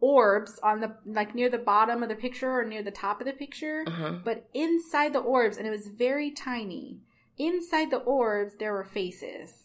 orbs 0.00 0.60
on 0.62 0.80
the 0.80 0.94
like 1.06 1.34
near 1.34 1.48
the 1.48 1.58
bottom 1.58 2.02
of 2.02 2.08
the 2.08 2.14
picture 2.14 2.50
or 2.52 2.64
near 2.64 2.82
the 2.82 2.90
top 2.90 3.20
of 3.20 3.26
the 3.26 3.32
picture 3.32 3.82
Uh-huh. 3.86 4.18
but 4.24 4.48
inside 4.54 5.12
the 5.12 5.18
orbs 5.18 5.56
and 5.56 5.66
it 5.66 5.70
was 5.70 5.88
very 5.88 6.30
tiny 6.30 7.00
inside 7.38 7.90
the 7.90 7.98
orbs 7.98 8.54
there 8.58 8.72
were 8.72 8.84
faces 8.84 9.64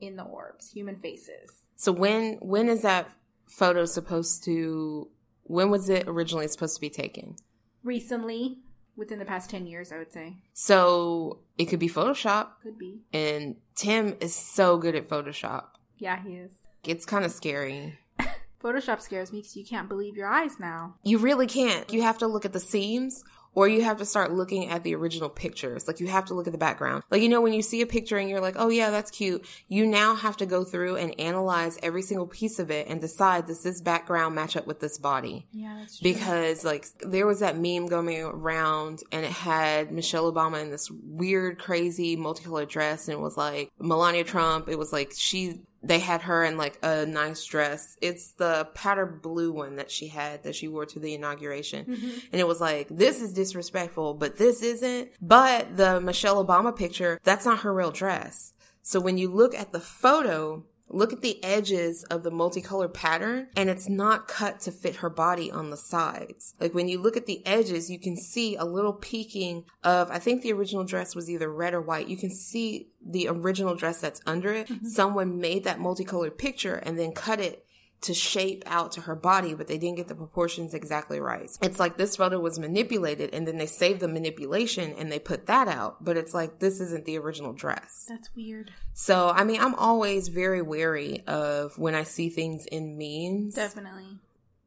in 0.00 0.16
the 0.16 0.22
orbs 0.24 0.70
human 0.72 0.96
faces 0.96 1.62
So 1.76 1.92
when 1.92 2.34
when 2.40 2.68
is 2.68 2.82
that 2.82 3.08
photo 3.48 3.84
supposed 3.84 4.44
to 4.44 5.08
when 5.44 5.70
was 5.70 5.88
it 5.88 6.04
originally 6.08 6.48
supposed 6.48 6.74
to 6.76 6.80
be 6.80 6.90
taken? 6.90 7.36
recently 7.82 8.58
within 8.96 9.18
the 9.18 9.24
past 9.24 9.50
10 9.50 9.66
years 9.66 9.92
i 9.92 9.98
would 9.98 10.12
say 10.12 10.36
So 10.52 11.40
it 11.58 11.66
could 11.66 11.80
be 11.80 11.88
Photoshop 11.88 12.48
could 12.62 12.78
be 12.78 13.00
and 13.12 13.56
Tim 13.74 14.14
is 14.20 14.34
so 14.34 14.78
good 14.78 14.94
at 14.94 15.08
Photoshop. 15.08 15.64
yeah 15.98 16.22
he 16.22 16.34
is 16.34 16.52
It's 16.84 17.04
kind 17.04 17.24
of 17.24 17.32
scary. 17.32 17.98
photoshop 18.62 19.00
scares 19.00 19.32
me 19.32 19.40
because 19.40 19.56
you 19.56 19.64
can't 19.64 19.88
believe 19.88 20.16
your 20.16 20.28
eyes 20.28 20.58
now 20.60 20.94
You 21.02 21.18
really 21.18 21.46
can't. 21.46 21.92
You 21.92 22.02
have 22.02 22.18
to 22.18 22.26
look 22.26 22.44
at 22.44 22.52
the 22.52 22.60
seams 22.60 23.22
or 23.54 23.68
you 23.68 23.82
have 23.82 23.98
to 23.98 24.04
start 24.04 24.32
looking 24.32 24.68
at 24.68 24.82
the 24.82 24.94
original 24.94 25.28
pictures. 25.28 25.86
Like 25.86 26.00
you 26.00 26.06
have 26.08 26.26
to 26.26 26.34
look 26.34 26.46
at 26.46 26.52
the 26.52 26.58
background. 26.58 27.04
Like 27.10 27.22
you 27.22 27.28
know 27.28 27.40
when 27.40 27.52
you 27.52 27.62
see 27.62 27.80
a 27.80 27.86
picture 27.86 28.16
and 28.16 28.28
you're 28.28 28.40
like, 28.40 28.56
"Oh 28.58 28.68
yeah, 28.68 28.90
that's 28.90 29.10
cute." 29.10 29.46
You 29.68 29.86
now 29.86 30.14
have 30.14 30.36
to 30.38 30.46
go 30.46 30.64
through 30.64 30.96
and 30.96 31.18
analyze 31.20 31.78
every 31.82 32.02
single 32.02 32.26
piece 32.26 32.58
of 32.58 32.70
it 32.70 32.88
and 32.88 33.00
decide 33.00 33.46
does 33.46 33.62
this 33.62 33.80
background 33.80 34.34
match 34.34 34.56
up 34.56 34.66
with 34.66 34.80
this 34.80 34.98
body? 34.98 35.46
yeah 35.52 35.76
that's 35.78 35.98
true 35.98 36.12
because 36.12 36.64
like 36.64 36.86
there 37.00 37.26
was 37.26 37.40
that 37.40 37.56
meme 37.58 37.86
going 37.86 38.22
around 38.22 39.02
and 39.12 39.24
it 39.24 39.30
had 39.30 39.92
Michelle 39.92 40.30
Obama 40.32 40.60
in 40.62 40.70
this 40.70 40.90
weird 40.90 41.58
crazy 41.58 42.16
multicolored 42.16 42.68
dress 42.68 43.08
and 43.08 43.16
it 43.16 43.20
was 43.20 43.36
like 43.36 43.70
Melania 43.78 44.24
Trump 44.24 44.68
it 44.68 44.78
was 44.78 44.92
like 44.92 45.12
she 45.14 45.60
they 45.86 45.98
had 45.98 46.22
her 46.22 46.44
in 46.44 46.56
like 46.56 46.78
a 46.82 47.06
nice 47.06 47.44
dress. 47.44 47.96
It's 48.00 48.32
the 48.32 48.68
powder 48.74 49.06
blue 49.06 49.52
one 49.52 49.76
that 49.76 49.90
she 49.90 50.08
had 50.08 50.42
that 50.44 50.54
she 50.54 50.68
wore 50.68 50.86
to 50.86 50.98
the 50.98 51.14
inauguration. 51.14 51.84
Mm-hmm. 51.86 52.18
And 52.32 52.40
it 52.40 52.46
was 52.46 52.60
like 52.60 52.88
this 52.88 53.20
is 53.20 53.32
disrespectful 53.32 54.14
but 54.14 54.38
this 54.38 54.62
isn't. 54.62 55.10
But 55.20 55.76
the 55.76 56.00
Michelle 56.00 56.44
Obama 56.44 56.74
picture 56.74 57.20
that's 57.22 57.46
not 57.46 57.60
her 57.60 57.72
real 57.72 57.90
dress. 57.90 58.52
So 58.82 59.00
when 59.00 59.18
you 59.18 59.30
look 59.30 59.54
at 59.54 59.72
the 59.72 59.80
photo 59.80 60.64
Look 60.94 61.12
at 61.12 61.22
the 61.22 61.42
edges 61.42 62.04
of 62.04 62.22
the 62.22 62.30
multicolored 62.30 62.94
pattern 62.94 63.48
and 63.56 63.68
it's 63.68 63.88
not 63.88 64.28
cut 64.28 64.60
to 64.60 64.70
fit 64.70 64.96
her 64.96 65.10
body 65.10 65.50
on 65.50 65.70
the 65.70 65.76
sides. 65.76 66.54
Like 66.60 66.72
when 66.72 66.88
you 66.88 67.00
look 67.00 67.16
at 67.16 67.26
the 67.26 67.44
edges, 67.46 67.90
you 67.90 67.98
can 67.98 68.16
see 68.16 68.54
a 68.56 68.64
little 68.64 68.92
peeking 68.92 69.64
of, 69.82 70.10
I 70.10 70.18
think 70.18 70.42
the 70.42 70.52
original 70.52 70.84
dress 70.84 71.14
was 71.14 71.28
either 71.28 71.50
red 71.50 71.74
or 71.74 71.80
white. 71.80 72.08
You 72.08 72.16
can 72.16 72.30
see 72.30 72.88
the 73.04 73.28
original 73.28 73.74
dress 73.74 74.00
that's 74.00 74.20
under 74.24 74.52
it. 74.52 74.68
Mm-hmm. 74.68 74.86
Someone 74.86 75.40
made 75.40 75.64
that 75.64 75.80
multicolored 75.80 76.38
picture 76.38 76.76
and 76.76 76.98
then 76.98 77.12
cut 77.12 77.40
it 77.40 77.66
to 78.04 78.14
shape 78.14 78.62
out 78.66 78.92
to 78.92 79.00
her 79.02 79.14
body, 79.14 79.54
but 79.54 79.66
they 79.66 79.78
didn't 79.78 79.96
get 79.96 80.08
the 80.08 80.14
proportions 80.14 80.74
exactly 80.74 81.20
right. 81.20 81.50
It's 81.62 81.80
like 81.80 81.96
this 81.96 82.16
photo 82.16 82.38
was 82.38 82.58
manipulated 82.58 83.32
and 83.32 83.48
then 83.48 83.56
they 83.56 83.66
saved 83.66 84.00
the 84.00 84.08
manipulation 84.08 84.94
and 84.98 85.10
they 85.10 85.18
put 85.18 85.46
that 85.46 85.68
out, 85.68 86.04
but 86.04 86.16
it's 86.16 86.34
like 86.34 86.58
this 86.58 86.80
isn't 86.80 87.06
the 87.06 87.16
original 87.18 87.54
dress. 87.54 88.06
that's 88.08 88.34
weird 88.34 88.72
So, 88.92 89.30
I 89.30 89.44
mean, 89.44 89.60
I'm 89.60 89.74
always 89.74 90.28
very 90.28 90.60
wary 90.60 91.24
of 91.26 91.78
when 91.78 91.94
I 91.94 92.02
see 92.02 92.28
things 92.28 92.66
in 92.66 92.98
memes. 92.98 93.54
definitely 93.54 94.18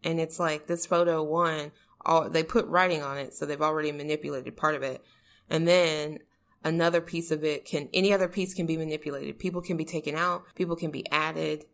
And 0.03 0.19
it's 0.19 0.39
like 0.39 0.65
this 0.65 0.87
photo 0.87 1.21
one, 1.23 1.71
all, 2.03 2.29
they 2.29 2.43
put 2.43 2.65
writing 2.65 3.03
on 3.03 3.17
it, 3.17 3.33
so 3.35 3.45
they've 3.45 3.61
already 3.61 3.91
manipulated 3.91 4.57
part 4.57 4.73
of 4.73 4.81
it. 4.81 5.03
And 5.49 5.67
then 5.67 6.19
another 6.63 7.01
piece 7.01 7.29
of 7.29 7.43
it 7.43 7.65
can, 7.65 7.87
any 7.93 8.13
other 8.13 8.27
piece 8.27 8.55
can 8.55 8.65
be 8.65 8.77
manipulated. 8.77 9.37
People 9.37 9.61
can 9.61 9.77
be 9.77 9.85
taken 9.85 10.15
out, 10.15 10.43
people 10.55 10.75
can 10.75 10.89
be 10.89 11.07
added. 11.11 11.65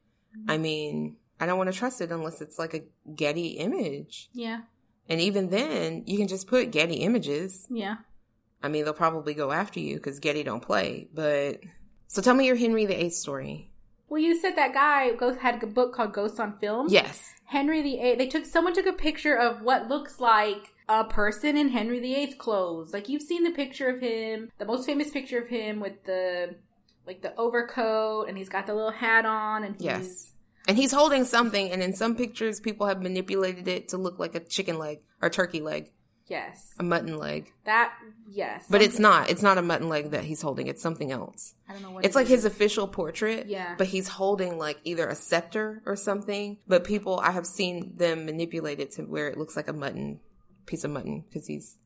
I 0.48 0.58
mean, 0.58 1.18
I 1.40 1.46
don't 1.46 1.58
want 1.58 1.72
to 1.72 1.78
trust 1.78 2.00
it 2.02 2.12
unless 2.12 2.42
it's 2.42 2.58
like 2.60 2.74
a 2.74 2.82
Getty 3.16 3.48
image. 3.60 4.30
yeah 4.34 4.62
And 5.10 5.20
even 5.20 5.50
then, 5.50 6.04
you 6.06 6.18
can 6.18 6.28
just 6.28 6.48
put 6.48 6.72
Getty 6.72 6.96
images. 6.98 7.68
yeah 7.70 7.98
I 8.62 8.70
mean, 8.70 8.86
they'll 8.86 8.94
probably 8.94 9.34
go 9.34 9.52
after 9.52 9.80
you 9.82 9.96
because 9.98 10.20
Getty 10.20 10.44
don't 10.44 10.62
play. 10.62 11.10
But 11.14 11.60
so 12.08 12.22
tell 12.22 12.34
me 12.34 12.46
your 12.46 12.56
Henry 12.56 12.86
VIII 12.86 13.10
story. 13.10 13.72
well 14.08 14.22
you 14.22 14.38
said 14.40 14.56
that 14.56 14.74
guy 14.74 15.14
goes 15.16 15.38
had 15.38 15.62
a 15.64 15.68
book 15.68 15.94
called 15.94 16.14
ghosts 16.14 16.40
on 16.40 16.58
film 16.60 16.88
Yes. 16.90 17.34
Henry 17.46 17.82
VIII. 17.82 18.16
They 18.16 18.28
took 18.28 18.46
someone 18.46 18.74
took 18.74 18.86
a 18.86 18.94
picture 18.94 19.36
of 19.36 19.62
what 19.62 19.90
looks 19.90 20.20
like 20.20 20.70
a 20.90 21.04
person 21.04 21.56
in 21.58 21.70
Henry 21.70 22.00
VIII's 22.00 22.36
clothes. 22.36 22.94
Like 22.94 23.08
you've 23.10 23.22
seen 23.22 23.44
the 23.44 23.52
picture 23.52 23.88
of 23.90 24.00
him, 24.00 24.50
the 24.60 24.66
most 24.66 24.86
famous 24.86 25.10
picture 25.10 25.40
of 25.40 25.48
him 25.50 25.80
with 25.80 26.04
the 26.06 26.56
like 27.06 27.22
the 27.22 27.36
overcoat, 27.38 28.28
and 28.30 28.38
he's 28.38 28.50
got 28.50 28.66
the 28.66 28.74
little 28.74 28.92
hat 28.92 29.26
on, 29.26 29.64
and 29.66 29.76
he's 29.76 29.84
Yes. 29.86 30.33
And 30.68 30.78
he's 30.78 30.92
holding 30.92 31.26
something, 31.26 31.72
and 31.72 31.82
in 31.84 31.94
some 31.94 32.16
pictures, 32.16 32.60
people 32.60 32.88
have 32.88 33.02
manipulated 33.02 33.68
it 33.68 33.90
to 33.90 33.98
look 33.98 34.18
like 34.20 34.34
a 34.36 34.40
chicken 34.40 34.78
leg 34.80 35.00
or 35.22 35.30
turkey 35.30 35.60
leg, 35.60 35.92
yes, 36.28 36.74
a 36.80 36.84
mutton 36.84 37.18
leg. 37.18 37.52
that 37.66 37.94
yes. 38.30 38.66
But 38.70 38.82
it's 38.82 38.98
not. 38.98 39.30
It's 39.30 39.42
not 39.42 39.58
a 39.58 39.62
mutton 39.62 39.90
leg 39.90 40.12
that 40.12 40.24
he's 40.24 40.42
holding. 40.42 40.68
It's 40.68 40.82
something 40.82 41.12
else. 41.12 41.54
I 41.68 41.74
don't 41.74 41.82
know 41.82 41.92
what 41.92 42.06
It's 42.06 42.16
it 42.16 42.20
like 42.20 42.26
is. 42.26 42.32
his 42.32 42.46
official 42.46 42.88
portrait. 42.88 43.48
Yeah. 43.48 43.76
But 43.78 43.88
he's 43.88 44.08
holding 44.08 44.58
like 44.58 44.80
either 44.86 45.08
a 45.08 45.16
scepter 45.16 45.82
or 45.86 45.96
something. 45.98 46.58
But 46.68 46.86
people, 46.86 47.20
I 47.20 47.32
have 47.32 47.46
seen 47.46 47.98
them 47.98 48.26
manipulate 48.26 48.80
it 48.80 48.92
to 48.92 49.02
where 49.04 49.28
it 49.28 49.38
looks 49.38 49.58
like 49.58 49.68
a 49.68 49.74
mutton 49.74 50.22
piece 50.66 50.84
of 50.86 50.92
mutton 50.92 51.26
because 51.28 51.46
he's. 51.46 51.78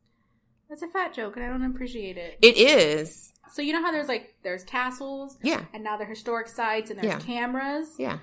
That's 0.70 0.82
a 0.84 0.88
fat 0.90 1.14
joke, 1.16 1.36
and 1.38 1.46
I 1.46 1.50
don't 1.50 1.64
appreciate 1.64 2.18
it. 2.18 2.38
It 2.44 2.58
is. 2.58 3.32
So 3.54 3.62
you 3.62 3.74
know 3.74 3.82
how 3.82 3.92
there's 3.92 4.08
like 4.10 4.36
there's 4.44 4.64
castles, 4.66 5.38
Yeah. 5.42 5.64
and 5.74 5.84
now 5.84 5.98
they're 5.98 6.06
historic 6.06 6.48
sites, 6.48 6.92
and 6.92 7.00
there's 7.00 7.14
Yeah. 7.14 7.20
cameras. 7.20 7.96
Yeah. 7.98 8.20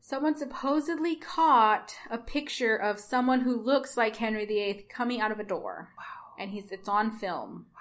Someone 0.00 0.36
supposedly 0.36 1.14
caught 1.14 1.94
a 2.10 2.18
picture 2.18 2.74
of 2.76 2.98
someone 2.98 3.40
who 3.40 3.60
looks 3.60 3.96
like 3.96 4.16
Henry 4.16 4.46
VIII 4.46 4.86
coming 4.88 5.20
out 5.20 5.30
of 5.30 5.38
a 5.38 5.44
door. 5.44 5.90
Wow. 5.98 6.04
And 6.38 6.50
he's 6.50 6.72
it's 6.72 6.88
on 6.88 7.10
film. 7.10 7.66
Wow. 7.74 7.80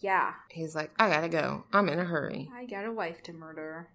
Yeah. 0.00 0.32
He's 0.48 0.74
like, 0.74 0.90
I 0.98 1.08
gotta 1.08 1.28
go. 1.28 1.64
I'm 1.72 1.88
in 1.88 2.00
a 2.00 2.04
hurry. 2.04 2.50
I 2.54 2.66
got 2.66 2.84
a 2.84 2.92
wife 2.92 3.22
to 3.24 3.32
murder. 3.32 3.88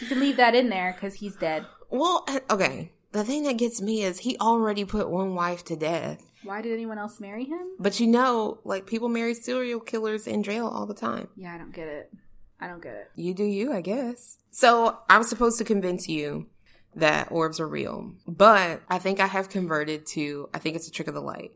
you 0.00 0.06
can 0.08 0.20
leave 0.20 0.36
that 0.36 0.54
in 0.54 0.68
there 0.68 0.92
because 0.92 1.14
he's 1.14 1.36
dead. 1.36 1.64
Well, 1.90 2.24
uh, 2.28 2.40
okay. 2.50 2.90
The 3.12 3.24
thing 3.24 3.44
that 3.44 3.58
gets 3.58 3.80
me 3.80 4.02
is 4.02 4.20
he 4.20 4.36
already 4.38 4.84
put 4.84 5.10
one 5.10 5.34
wife 5.34 5.64
to 5.66 5.76
death. 5.76 6.22
Why 6.42 6.60
did 6.60 6.72
anyone 6.72 6.98
else 6.98 7.20
marry 7.20 7.44
him? 7.44 7.76
But 7.78 8.00
you 8.00 8.06
know, 8.08 8.58
like 8.64 8.86
people 8.86 9.08
marry 9.08 9.34
serial 9.34 9.80
killers 9.80 10.26
in 10.26 10.42
jail 10.42 10.66
all 10.66 10.86
the 10.86 10.94
time. 10.94 11.28
Yeah, 11.36 11.54
I 11.54 11.58
don't 11.58 11.72
get 11.72 11.86
it. 11.86 12.12
I 12.62 12.68
don't 12.68 12.80
get 12.80 12.94
it. 12.94 13.10
You 13.16 13.34
do 13.34 13.42
you, 13.42 13.72
I 13.72 13.80
guess. 13.80 14.38
So 14.52 14.96
I'm 15.10 15.24
supposed 15.24 15.58
to 15.58 15.64
convince 15.64 16.08
you 16.08 16.46
that 16.94 17.32
orbs 17.32 17.58
are 17.58 17.66
real, 17.66 18.12
but 18.28 18.82
I 18.88 18.98
think 18.98 19.18
I 19.18 19.26
have 19.26 19.48
converted 19.48 20.06
to, 20.08 20.48
I 20.54 20.58
think 20.58 20.76
it's 20.76 20.86
a 20.86 20.92
trick 20.92 21.08
of 21.08 21.14
the 21.14 21.20
light. 21.20 21.50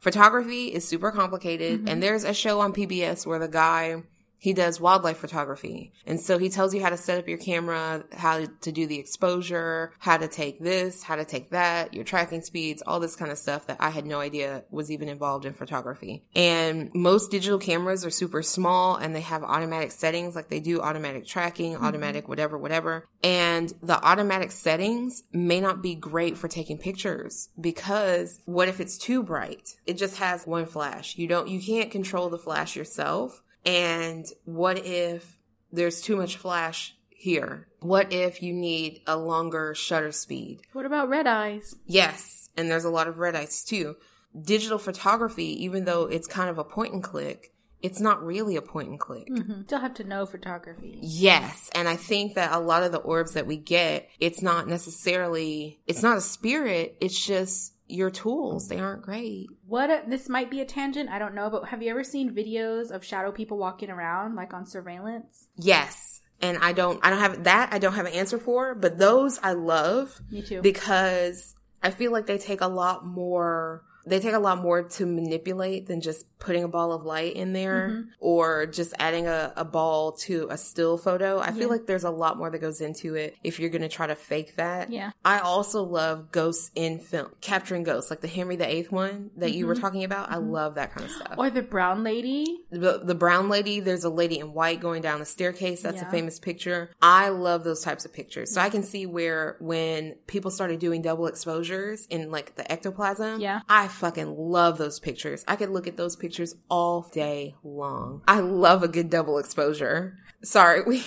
Photography 0.00 0.72
is 0.72 0.88
super 0.88 1.10
complicated, 1.10 1.80
mm-hmm. 1.80 1.88
and 1.88 2.02
there's 2.02 2.24
a 2.24 2.32
show 2.32 2.60
on 2.60 2.72
PBS 2.72 3.26
where 3.26 3.38
the 3.38 3.48
guy 3.48 4.02
he 4.38 4.52
does 4.52 4.80
wildlife 4.80 5.18
photography. 5.18 5.92
And 6.06 6.20
so 6.20 6.38
he 6.38 6.48
tells 6.48 6.74
you 6.74 6.82
how 6.82 6.90
to 6.90 6.96
set 6.96 7.18
up 7.18 7.28
your 7.28 7.38
camera, 7.38 8.04
how 8.12 8.44
to 8.60 8.72
do 8.72 8.86
the 8.86 8.98
exposure, 8.98 9.92
how 9.98 10.16
to 10.16 10.28
take 10.28 10.60
this, 10.60 11.02
how 11.02 11.16
to 11.16 11.24
take 11.24 11.50
that, 11.50 11.94
your 11.94 12.04
tracking 12.04 12.42
speeds, 12.42 12.82
all 12.86 13.00
this 13.00 13.16
kind 13.16 13.30
of 13.30 13.38
stuff 13.38 13.66
that 13.66 13.78
I 13.80 13.90
had 13.90 14.06
no 14.06 14.20
idea 14.20 14.64
was 14.70 14.90
even 14.90 15.08
involved 15.08 15.44
in 15.44 15.54
photography. 15.54 16.24
And 16.34 16.90
most 16.94 17.30
digital 17.30 17.58
cameras 17.58 18.04
are 18.04 18.10
super 18.10 18.42
small 18.42 18.96
and 18.96 19.14
they 19.14 19.20
have 19.22 19.42
automatic 19.42 19.90
settings, 19.90 20.34
like 20.34 20.48
they 20.48 20.60
do 20.60 20.80
automatic 20.80 21.26
tracking, 21.26 21.74
mm-hmm. 21.74 21.84
automatic 21.84 22.28
whatever, 22.28 22.58
whatever. 22.58 23.08
And 23.22 23.72
the 23.82 24.02
automatic 24.04 24.52
settings 24.52 25.22
may 25.32 25.60
not 25.60 25.82
be 25.82 25.94
great 25.94 26.36
for 26.36 26.48
taking 26.48 26.78
pictures 26.78 27.48
because 27.60 28.40
what 28.44 28.68
if 28.68 28.80
it's 28.80 28.98
too 28.98 29.22
bright? 29.22 29.76
It 29.86 29.94
just 29.94 30.18
has 30.18 30.46
one 30.46 30.66
flash. 30.66 31.16
You 31.16 31.26
don't, 31.26 31.48
you 31.48 31.60
can't 31.60 31.90
control 31.90 32.28
the 32.28 32.38
flash 32.38 32.76
yourself. 32.76 33.42
And 33.66 34.24
what 34.44 34.86
if 34.86 35.38
there's 35.72 36.00
too 36.00 36.16
much 36.16 36.36
flash 36.36 36.94
here? 37.10 37.66
What 37.80 38.12
if 38.12 38.42
you 38.42 38.52
need 38.52 39.02
a 39.06 39.16
longer 39.16 39.74
shutter 39.74 40.12
speed? 40.12 40.60
What 40.72 40.86
about 40.86 41.08
red 41.08 41.26
eyes? 41.26 41.74
Yes, 41.84 42.48
and 42.56 42.70
there's 42.70 42.84
a 42.84 42.90
lot 42.90 43.08
of 43.08 43.18
red 43.18 43.34
eyes 43.34 43.64
too. 43.64 43.96
Digital 44.40 44.78
photography, 44.78 45.64
even 45.64 45.84
though 45.84 46.04
it's 46.04 46.28
kind 46.28 46.48
of 46.48 46.58
a 46.58 46.64
point 46.64 46.92
and 46.92 47.02
click, 47.02 47.52
it's 47.82 48.00
not 48.00 48.24
really 48.24 48.56
a 48.56 48.62
point 48.62 48.88
and 48.88 49.00
click. 49.00 49.28
Mm-hmm. 49.28 49.62
Still 49.62 49.80
have 49.80 49.94
to 49.94 50.04
know 50.04 50.26
photography. 50.26 50.98
Yes, 51.02 51.70
and 51.74 51.88
I 51.88 51.96
think 51.96 52.34
that 52.34 52.52
a 52.52 52.58
lot 52.58 52.82
of 52.82 52.92
the 52.92 52.98
orbs 52.98 53.32
that 53.32 53.46
we 53.46 53.56
get, 53.56 54.08
it's 54.20 54.42
not 54.42 54.68
necessarily, 54.68 55.80
it's 55.86 56.02
not 56.02 56.16
a 56.16 56.22
spirit, 56.22 56.96
it's 57.00 57.24
just 57.24 57.72
your 57.88 58.10
tools. 58.10 58.68
They 58.68 58.78
aren't 58.78 59.02
great. 59.02 59.48
What 59.66 59.90
a, 59.90 60.02
this 60.06 60.28
might 60.28 60.50
be 60.50 60.60
a 60.60 60.64
tangent, 60.64 61.08
I 61.08 61.18
don't 61.18 61.34
know, 61.34 61.48
but 61.50 61.68
have 61.68 61.82
you 61.82 61.90
ever 61.90 62.02
seen 62.04 62.34
videos 62.34 62.90
of 62.90 63.04
shadow 63.04 63.30
people 63.32 63.58
walking 63.58 63.90
around 63.90 64.34
like 64.34 64.52
on 64.52 64.66
surveillance? 64.66 65.48
Yes. 65.56 66.20
And 66.42 66.58
I 66.58 66.72
don't, 66.72 67.00
I 67.02 67.10
don't 67.10 67.20
have 67.20 67.44
that. 67.44 67.72
I 67.72 67.78
don't 67.78 67.94
have 67.94 68.06
an 68.06 68.12
answer 68.12 68.38
for, 68.38 68.74
but 68.74 68.98
those 68.98 69.38
I 69.42 69.52
love 69.52 70.20
Me 70.30 70.42
too. 70.42 70.60
because 70.60 71.54
I 71.82 71.90
feel 71.90 72.12
like 72.12 72.26
they 72.26 72.38
take 72.38 72.60
a 72.60 72.66
lot 72.68 73.06
more, 73.06 73.84
they 74.06 74.20
take 74.20 74.34
a 74.34 74.38
lot 74.38 74.58
more 74.62 74.82
to 74.84 75.04
manipulate 75.04 75.86
than 75.86 76.00
just 76.00 76.24
putting 76.38 76.62
a 76.62 76.68
ball 76.68 76.92
of 76.92 77.04
light 77.04 77.34
in 77.34 77.52
there 77.52 77.88
Mm-hmm. 77.90 78.10
or 78.20 78.66
just 78.66 78.94
adding 78.98 79.26
a, 79.26 79.52
a 79.56 79.64
ball 79.64 80.12
to 80.12 80.46
a 80.50 80.56
still 80.56 80.96
photo. 80.96 81.38
I 81.38 81.46
Yeah. 81.46 81.52
feel 81.52 81.68
like 81.70 81.86
there's 81.86 82.04
a 82.04 82.10
lot 82.10 82.38
more 82.38 82.50
that 82.50 82.58
goes 82.60 82.80
into 82.80 83.14
it 83.16 83.36
if 83.42 83.58
you're 83.58 83.70
going 83.70 83.82
to 83.82 83.88
try 83.88 84.06
to 84.06 84.14
fake 84.14 84.56
that. 84.56 84.90
Yeah. 84.90 85.10
I 85.24 85.40
also 85.40 85.82
love 85.82 86.30
ghosts 86.30 86.70
in 86.74 86.98
film, 87.00 87.30
capturing 87.40 87.82
ghosts, 87.82 88.10
like 88.10 88.20
the 88.20 88.28
Henry 88.28 88.56
VIII 88.56 88.84
one 88.90 89.30
that 89.36 89.52
you 89.52 89.66
were 89.66 89.74
Mm-hmm. 89.74 89.80
talking 89.82 90.04
about. 90.04 90.30
I 90.30 90.36
love 90.36 90.76
that 90.76 90.92
kind 90.92 91.06
of 91.06 91.10
stuff. 91.12 91.34
or 91.36 91.50
the 91.50 91.62
brown 91.62 92.04
lady. 92.04 92.60
the, 92.70 93.00
the 93.02 93.14
brown 93.14 93.48
lady, 93.48 93.80
there's 93.80 94.04
a 94.04 94.10
lady 94.10 94.38
in 94.38 94.52
white 94.52 94.80
going 94.80 95.02
down 95.02 95.18
the 95.18 95.24
staircase. 95.26 95.82
That's 95.82 96.00
Yeah. 96.02 96.08
a 96.08 96.10
famous 96.10 96.38
picture. 96.38 96.90
I 97.02 97.30
love 97.30 97.64
those 97.64 97.82
types 97.82 98.04
of 98.04 98.12
pictures. 98.12 98.52
So 98.52 98.60
I 98.60 98.70
can 98.70 98.82
see 98.84 99.06
where 99.06 99.56
when 99.60 100.12
people 100.26 100.50
started 100.50 100.78
doing 100.78 101.02
double 101.02 101.26
exposures 101.26 102.06
in 102.06 102.30
like 102.30 102.54
the 102.56 102.70
ectoplasm, 102.70 103.40
Yeah. 103.40 103.60
I 103.68 103.88
fucking 103.96 104.36
love 104.36 104.78
those 104.78 105.00
pictures. 105.00 105.44
I 105.48 105.56
could 105.56 105.70
look 105.70 105.86
at 105.86 105.96
those 105.96 106.16
pictures 106.16 106.54
all 106.70 107.08
day 107.12 107.54
long. 107.64 108.22
I 108.28 108.40
love 108.40 108.82
a 108.82 108.88
good 108.88 109.10
double 109.10 109.38
exposure. 109.38 110.18
Sorry, 110.42 110.82
we 110.86 111.02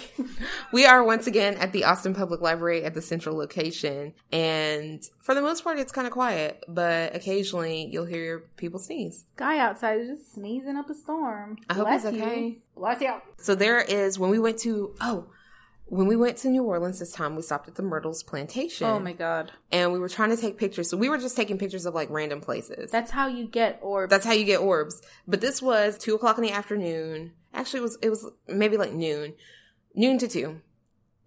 we 0.74 0.86
are 0.86 1.04
once 1.04 1.28
again 1.28 1.56
at 1.56 1.72
the 1.72 1.86
Austin 1.86 2.14
Public 2.14 2.42
Library 2.42 2.84
at 2.84 2.94
the 2.94 3.02
central 3.02 3.38
location, 3.38 4.14
and 4.32 5.02
for 5.20 5.36
the 5.36 5.42
most 5.42 5.64
part, 5.64 5.80
it's 5.80 5.92
kind 5.92 6.08
of 6.08 6.14
quiet. 6.14 6.64
But 6.68 7.16
occasionally, 7.16 7.88
you'll 7.92 8.06
hear 8.06 8.44
people 8.58 8.80
sneeze. 8.80 9.26
Guy 9.36 9.60
outside 9.60 10.00
is 10.02 10.08
just 10.08 10.34
sneezing 10.34 10.76
up 10.76 10.90
a 10.90 10.96
storm. 10.96 11.58
I 11.70 11.76
hope 11.76 11.86
Bless 11.88 12.04
he's 12.04 12.14
you. 12.14 12.24
okay. 12.24 12.58
Bless 12.76 13.02
you. 13.02 13.14
So 13.38 13.56
there 13.56 13.80
is 13.82 14.18
when 14.18 14.30
we 14.32 14.40
went 14.40 14.58
to 14.60 14.96
oh 15.00 15.28
when 15.90 16.08
we 16.08 16.16
went 16.16 16.38
to 16.38 16.50
New 16.50 16.64
Orleans 16.64 17.00
this 17.00 17.12
time, 17.12 17.36
we 17.36 17.42
stopped 17.42 17.68
at 17.68 17.76
the 17.76 17.84
Myrtles 17.84 18.22
Plantation. 18.24 18.88
Oh 18.88 19.00
my 19.00 19.14
god. 19.14 19.52
And 19.72 19.92
we 19.92 20.00
were 20.00 20.10
trying 20.10 20.30
to 20.30 20.38
take 20.38 20.58
pictures. 20.58 20.90
So 20.90 20.98
we 20.98 21.10
were 21.10 21.18
just 21.18 21.36
taking 21.36 21.58
pictures 21.58 21.86
of 21.86 21.96
like 21.96 22.10
random 22.10 22.42
places. 22.42 22.92
That's 22.92 23.12
how 23.12 23.28
you 23.28 23.48
get 23.48 23.80
orbs. 23.82 24.12
That's 24.12 24.26
how 24.26 24.34
you 24.34 24.46
get 24.46 24.60
orbs. 24.60 25.02
But 25.28 25.42
this 25.42 25.62
was 25.62 25.98
two 25.98 26.14
o'clock 26.14 26.38
in 26.38 26.44
the 26.44 26.52
afternoon. 26.52 27.34
Actually, 27.54 27.80
it 27.80 27.84
was 27.84 27.98
it 28.04 28.10
was 28.10 28.32
maybe 28.48 28.78
like 28.78 28.94
noon, 28.94 29.34
noon 29.96 30.20
to 30.20 30.28
two. 30.28 30.62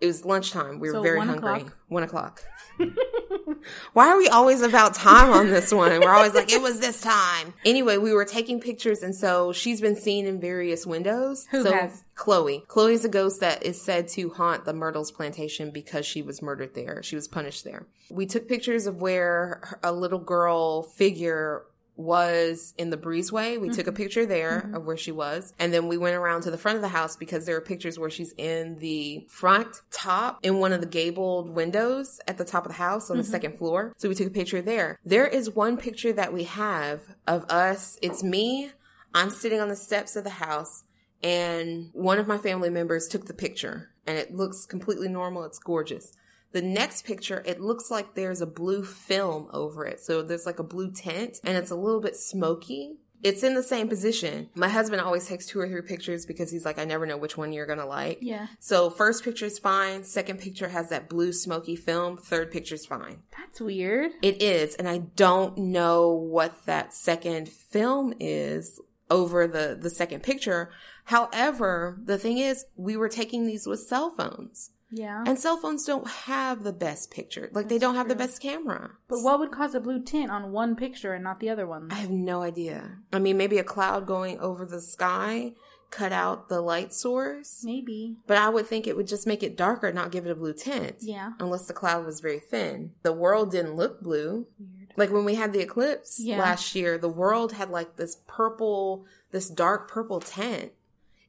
It 0.02 0.06
was 0.06 0.24
lunchtime. 0.24 0.80
We 0.80 0.88
were 0.88 0.94
So 0.94 1.02
very 1.02 1.16
one 1.18 1.28
hungry. 1.28 1.52
o'clock? 1.60 1.76
One 1.86 2.02
o'clock. 2.02 2.42
Why 3.92 4.08
are 4.08 4.16
we 4.18 4.26
always 4.28 4.60
about 4.62 4.94
time 4.94 5.30
on 5.30 5.46
this 5.48 5.72
one? 5.72 6.00
We're 6.00 6.10
always 6.12 6.34
like, 6.34 6.52
it 6.52 6.60
was 6.60 6.80
this 6.80 7.00
time. 7.00 7.54
Anyway, 7.64 7.96
we 7.98 8.12
were 8.12 8.24
taking 8.24 8.60
pictures, 8.60 9.04
and 9.04 9.14
so 9.14 9.52
she's 9.52 9.80
been 9.80 9.94
seen 9.94 10.26
in 10.26 10.40
various 10.40 10.84
windows. 10.84 11.46
Who 11.52 11.62
so 11.62 11.72
has? 11.72 12.02
Chloe. 12.16 12.64
Chloe 12.66 12.94
is 12.94 13.04
a 13.04 13.08
ghost 13.08 13.38
that 13.40 13.62
is 13.62 13.80
said 13.80 14.08
to 14.08 14.30
haunt 14.30 14.64
the 14.64 14.72
Myrtles 14.72 15.12
plantation 15.12 15.70
because 15.70 16.04
she 16.04 16.20
was 16.22 16.42
murdered 16.42 16.74
there. 16.74 17.02
She 17.04 17.14
was 17.14 17.28
punished 17.28 17.62
there. 17.62 17.86
We 18.10 18.26
took 18.26 18.48
pictures 18.48 18.86
of 18.86 19.00
where 19.00 19.78
a 19.84 19.92
little 19.92 20.18
girl 20.18 20.82
figure 20.82 21.62
was 21.96 22.72
in 22.78 22.90
the 22.90 22.96
breezeway. 22.96 23.61
We 23.61 23.68
took 23.68 23.87
a 23.87 23.90
mm-hmm. 23.90 23.96
picture 23.96 24.26
there 24.26 24.62
mm-hmm. 24.62 24.74
of 24.74 24.87
where 24.87 24.96
she 24.96 25.12
was. 25.12 25.52
And 25.59 25.72
then 25.72 25.88
we 25.88 25.98
went 25.98 26.16
around 26.16 26.42
to 26.42 26.50
the 26.50 26.59
front 26.59 26.76
of 26.76 26.83
the 26.83 26.88
house 26.88 27.16
because 27.16 27.44
there 27.44 27.57
are 27.57 27.61
pictures 27.61 27.98
where 27.98 28.11
she's 28.11 28.33
in 28.38 28.78
the 28.78 29.26
front 29.28 29.83
top 29.90 30.38
in 30.42 30.59
one 30.59 30.72
of 30.72 30.81
the 30.81 30.87
gabled 30.87 31.50
windows 31.50 32.20
at 32.26 32.38
the 32.38 32.44
top 32.44 32.64
of 32.64 32.72
the 32.72 32.78
house 32.78 33.11
on 33.11 33.16
the 33.16 33.22
mm-hmm. 33.22 33.31
second 33.31 33.59
floor. 33.59 33.92
So 33.98 34.09
we 34.09 34.14
took 34.14 34.28
a 34.28 34.31
picture 34.31 34.62
there. 34.62 34.98
There 35.05 35.26
is 35.26 35.50
one 35.50 35.76
picture 35.76 36.12
that 36.12 36.33
we 36.33 36.44
have 36.44 37.02
of 37.26 37.44
us. 37.50 37.98
It's 38.00 38.22
me. 38.22 38.70
I'm 39.14 39.31
sitting 39.31 39.61
on 39.61 39.68
the 39.68 39.76
steps 39.76 40.16
of 40.16 40.24
the 40.24 40.31
house 40.31 40.85
and 41.22 41.90
one 41.92 42.18
of 42.18 42.26
my 42.26 42.38
family 42.38 42.70
members 42.70 43.07
took 43.07 43.26
the 43.26 43.35
picture 43.35 43.90
and 44.07 44.18
it 44.18 44.35
looks 44.35 44.66
completely 44.66 45.09
normal. 45.09 45.44
It's 45.44 45.59
gorgeous. 45.59 46.14
The 46.52 46.62
next 46.62 47.04
picture, 47.04 47.42
it 47.46 47.60
looks 47.60 47.90
like 47.90 48.14
there's 48.14 48.40
a 48.40 48.46
blue 48.46 48.84
film 48.84 49.48
over 49.52 49.86
it. 49.86 50.00
So 50.00 50.22
there's 50.22 50.46
like 50.46 50.58
a 50.58 50.64
blue 50.64 50.90
tint 50.90 51.40
and 51.44 51.56
it's 51.56 51.70
a 51.70 51.76
little 51.76 52.00
bit 52.00 52.16
smoky. 52.16 52.98
It's 53.22 53.44
in 53.44 53.54
the 53.54 53.62
same 53.62 53.88
position. 53.88 54.50
My 54.56 54.68
husband 54.68 55.00
always 55.00 55.28
takes 55.28 55.46
two 55.46 55.60
or 55.60 55.68
three 55.68 55.80
pictures 55.82 56.26
because 56.26 56.50
he's 56.50 56.64
like, 56.64 56.78
I 56.78 56.84
never 56.84 57.06
know 57.06 57.16
which 57.16 57.36
one 57.36 57.52
you're 57.52 57.66
going 57.66 57.78
to 57.78 57.86
like. 57.86 58.18
Yeah. 58.20 58.48
So 58.58 58.90
first 58.90 59.22
picture 59.22 59.46
is 59.46 59.60
fine. 59.60 60.02
Second 60.02 60.40
picture 60.40 60.68
has 60.68 60.88
that 60.88 61.08
blue 61.08 61.32
smoky 61.32 61.76
film. 61.76 62.16
Third 62.16 62.50
picture 62.50 62.74
is 62.74 62.84
fine. 62.84 63.22
That's 63.38 63.60
weird. 63.60 64.10
It 64.22 64.42
is, 64.42 64.74
and 64.74 64.88
I 64.88 64.98
don't 64.98 65.56
know 65.56 66.10
what 66.10 66.66
that 66.66 66.94
second 66.94 67.48
film 67.48 68.12
is 68.18 68.80
over 69.08 69.46
the 69.46 69.78
the 69.80 69.90
second 69.90 70.24
picture. 70.24 70.70
However, 71.04 72.00
the 72.02 72.18
thing 72.18 72.38
is, 72.38 72.64
we 72.76 72.96
were 72.96 73.08
taking 73.08 73.46
these 73.46 73.66
with 73.66 73.80
cell 73.80 74.10
phones, 74.10 74.70
Yeah. 74.92 75.24
and 75.26 75.38
cell 75.38 75.57
phones 75.57 75.85
don't 75.85 76.07
have 76.07 76.62
the 76.62 76.72
best 76.72 77.11
picture. 77.11 77.48
Like 77.52 77.68
they 77.68 77.78
don't 77.78 77.94
have 77.94 78.09
the 78.09 78.14
best 78.14 78.40
camera. 78.40 78.90
but 79.09 79.20
what 79.22 79.38
would 79.40 79.50
cause 79.50 79.74
a 79.74 79.81
blue 79.81 80.02
tint 80.02 80.31
on 80.31 80.52
one 80.52 80.76
picture 80.76 81.14
and 81.14 81.24
not 81.24 81.40
the 81.40 81.48
other 81.50 81.66
one? 81.66 81.88
I 81.90 81.94
have 81.96 82.11
no 82.11 82.42
idea. 82.42 82.98
I 83.12 83.18
mean, 83.18 83.37
maybe 83.37 83.59
a 83.59 83.64
cloud 83.64 84.07
going 84.07 84.38
over 84.38 84.64
the 84.66 84.81
sky 84.81 85.55
cut 85.90 86.12
out 86.12 86.48
the 86.48 86.61
light 86.62 86.94
source, 86.94 87.62
Maybe. 87.64 88.16
but 88.26 88.38
I 88.38 88.48
would 88.48 88.66
think 88.66 88.87
it 88.87 88.96
would 88.96 89.07
just 89.07 89.26
make 89.26 89.42
it 89.42 89.59
darker, 89.59 89.92
not 89.92 90.11
give 90.11 90.24
it 90.24 90.31
a 90.31 90.35
blue 90.35 90.55
tint. 90.55 90.96
Yeah. 91.00 91.33
Unless 91.38 91.66
the 91.66 91.74
cloud 91.74 92.07
was 92.07 92.20
very 92.20 92.38
thin. 92.38 92.92
The 93.02 93.12
world 93.12 93.50
didn't 93.50 93.74
look 93.76 94.00
blue. 94.00 94.46
Weird. 94.59 94.92
Like 94.96 95.11
when 95.11 95.26
we 95.26 95.35
had 95.35 95.52
the 95.52 95.61
eclipse 95.61 96.18
Yeah. 96.18 96.38
last 96.38 96.74
year, 96.74 96.96
the 96.96 97.11
world 97.11 97.52
had 97.52 97.68
like 97.68 97.96
this 97.96 98.16
purple, 98.26 99.05
this 99.33 99.50
dark 99.50 99.90
purple 99.90 100.20
tint. 100.20 100.72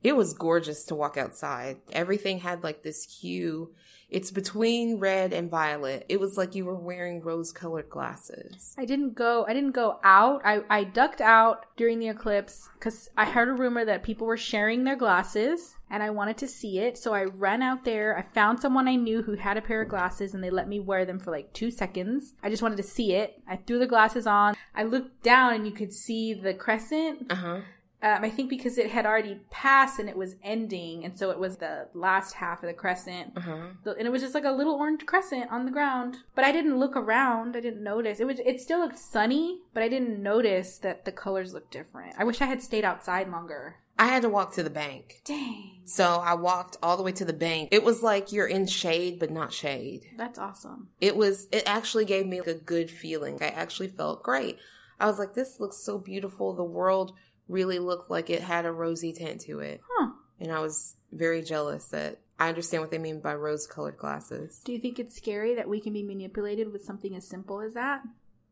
It 0.04 0.16
was 0.16 0.34
gorgeous 0.34 0.84
to 0.86 0.96
walk 0.96 1.18
outside. 1.18 1.78
Everything 1.92 2.40
had 2.40 2.64
like 2.64 2.84
this 2.84 3.20
hue. 3.22 3.74
It's 4.10 4.30
between 4.30 5.00
red 5.00 5.34
and 5.34 5.50
violet. 5.50 6.06
It 6.08 6.20
was 6.20 6.38
like 6.38 6.54
you 6.54 6.66
were 6.66 6.76
wearing 6.76 7.22
rose 7.22 7.52
colored 7.52 7.90
glasses. 7.90 8.76
I 8.78 8.86
didn't 8.86 9.16
go. 9.16 9.44
I 9.48 9.54
didn't 9.54 9.72
go 9.72 10.00
out. 10.04 10.42
I, 10.46 10.62
I 10.70 10.84
ducked 10.84 11.20
out 11.20 11.66
during 11.78 11.98
the 11.98 12.10
eclipse 12.10 12.70
because 12.76 13.10
I 13.18 13.26
heard 13.26 13.50
a 13.50 13.54
rumor 13.54 13.84
that 13.86 14.04
people 14.04 14.28
were 14.28 14.38
sharing 14.38 14.84
their 14.84 14.96
glasses, 14.96 15.78
and 15.90 16.04
I 16.04 16.12
wanted 16.12 16.38
to 16.40 16.48
see 16.48 16.78
it. 16.78 16.96
So 17.00 17.16
I 17.16 17.24
ran 17.24 17.64
out 17.64 17.86
there. 17.86 18.16
I 18.16 18.22
found 18.22 18.60
someone 18.60 18.88
I 18.88 18.96
knew 18.96 19.24
who 19.24 19.34
had 19.34 19.58
a 19.58 19.64
pair 19.64 19.82
of 19.82 19.90
glasses, 19.90 20.36
and 20.36 20.44
they 20.44 20.52
let 20.52 20.68
me 20.68 20.80
wear 20.80 21.06
them 21.06 21.18
for 21.18 21.32
like 21.32 21.52
two 21.54 21.72
seconds. 21.72 22.34
I 22.44 22.52
just 22.52 22.62
wanted 22.62 22.78
to 22.78 22.84
see 22.84 23.14
it. 23.14 23.42
I 23.48 23.56
threw 23.56 23.80
the 23.80 23.88
glasses 23.88 24.28
on. 24.28 24.54
I 24.76 24.84
looked 24.84 25.24
down, 25.24 25.54
and 25.56 25.66
you 25.66 25.74
could 25.74 25.92
see 25.92 26.36
the 26.36 26.54
crescent. 26.54 27.32
Uh 27.32 27.36
huh. 27.36 27.60
Um, 28.04 28.24
I 28.24 28.30
think 28.30 28.50
because 28.50 28.78
it 28.78 28.92
had 28.92 29.06
already 29.06 29.40
passed 29.50 29.98
and 29.98 30.10
it 30.10 30.18
was 30.18 30.36
ending, 30.44 31.06
and 31.06 31.18
so 31.18 31.32
it 31.32 31.40
was 31.40 31.58
the 31.58 31.88
last 31.94 32.34
half 32.34 32.62
of 32.62 32.68
the 32.68 32.74
crescent. 32.74 33.32
Uh-huh. 33.38 33.94
And 33.98 34.06
it 34.06 34.12
was 34.12 34.22
just 34.22 34.36
like 34.36 34.44
a 34.44 34.52
little 34.52 34.76
orange 34.76 35.06
crescent 35.06 35.50
on 35.50 35.66
the 35.66 35.72
ground. 35.72 36.18
But 36.36 36.44
I 36.44 36.52
didn't 36.52 36.78
look 36.78 36.98
around. 36.98 37.56
I 37.56 37.62
didn't 37.62 37.82
notice. 37.82 38.20
It 38.20 38.28
was. 38.28 38.40
It 38.46 38.60
still 38.60 38.80
looked 38.80 39.00
sunny, 39.00 39.62
but 39.74 39.82
I 39.82 39.88
didn't 39.88 40.22
notice 40.22 40.78
that 40.80 41.06
the 41.06 41.14
colors 41.14 41.54
looked 41.54 41.72
different. 41.72 42.16
I 42.18 42.26
wish 42.26 42.42
I 42.42 42.46
had 42.46 42.62
stayed 42.62 42.84
outside 42.84 43.30
longer. 43.32 43.78
I 43.98 44.08
had 44.08 44.24
to 44.24 44.30
walk 44.30 44.54
to 44.56 44.64
the 44.64 44.70
bank. 44.72 45.22
Dang, 45.24 45.84
So 45.86 46.16
I 46.16 46.34
walked 46.34 46.78
all 46.82 46.98
the 46.98 47.04
way 47.04 47.12
to 47.12 47.26
the 47.26 47.32
bank. 47.32 47.70
It 47.72 47.84
was 47.84 48.02
like 48.02 48.32
you're 48.32 48.48
in 48.48 48.66
shade, 48.66 49.20
but 49.20 49.30
not 49.30 49.54
shade. 49.54 50.02
that's 50.18 50.40
awesome. 50.40 50.90
It 51.00 51.16
was, 51.16 51.48
it 51.52 51.64
actually 51.68 52.06
gave 52.06 52.26
me 52.26 52.40
a 52.40 52.56
good 52.56 52.90
feeling. 52.90 53.38
I 53.42 53.50
actually 53.50 53.90
felt 53.90 54.24
great. 54.24 54.58
I 55.00 55.06
was 55.06 55.20
like, 55.20 55.36
this 55.36 55.60
looks 55.60 55.78
so 55.78 56.00
beautiful. 56.00 56.54
The 56.56 56.64
world 56.64 57.14
really 57.48 57.80
looked 57.80 58.10
like 58.10 58.30
it 58.30 58.42
had 58.42 58.66
a 58.66 58.72
rosy 58.72 59.14
tint 59.14 59.42
to 59.42 59.60
it. 59.60 59.82
Huh? 59.90 60.12
And 60.40 60.52
I 60.52 60.60
was 60.60 60.96
very 61.12 61.42
jealous 61.42 61.88
that 61.90 62.20
I 62.40 62.50
understand 62.50 62.82
what 62.82 62.92
they 62.92 62.98
mean 62.98 63.22
by 63.22 63.36
rose 63.36 63.68
colored 63.68 63.98
glasses. 63.98 64.62
Do 64.66 64.74
you 64.74 64.80
think 64.80 65.00
it's 65.00 65.16
scary 65.16 65.56
that 65.56 65.70
we 65.70 65.80
can 65.80 65.94
be 65.94 66.04
manipulated 66.04 66.72
with 66.72 66.84
something 66.84 67.16
as 67.16 67.28
simple 67.28 67.62
as 67.62 67.74
that? 67.76 68.02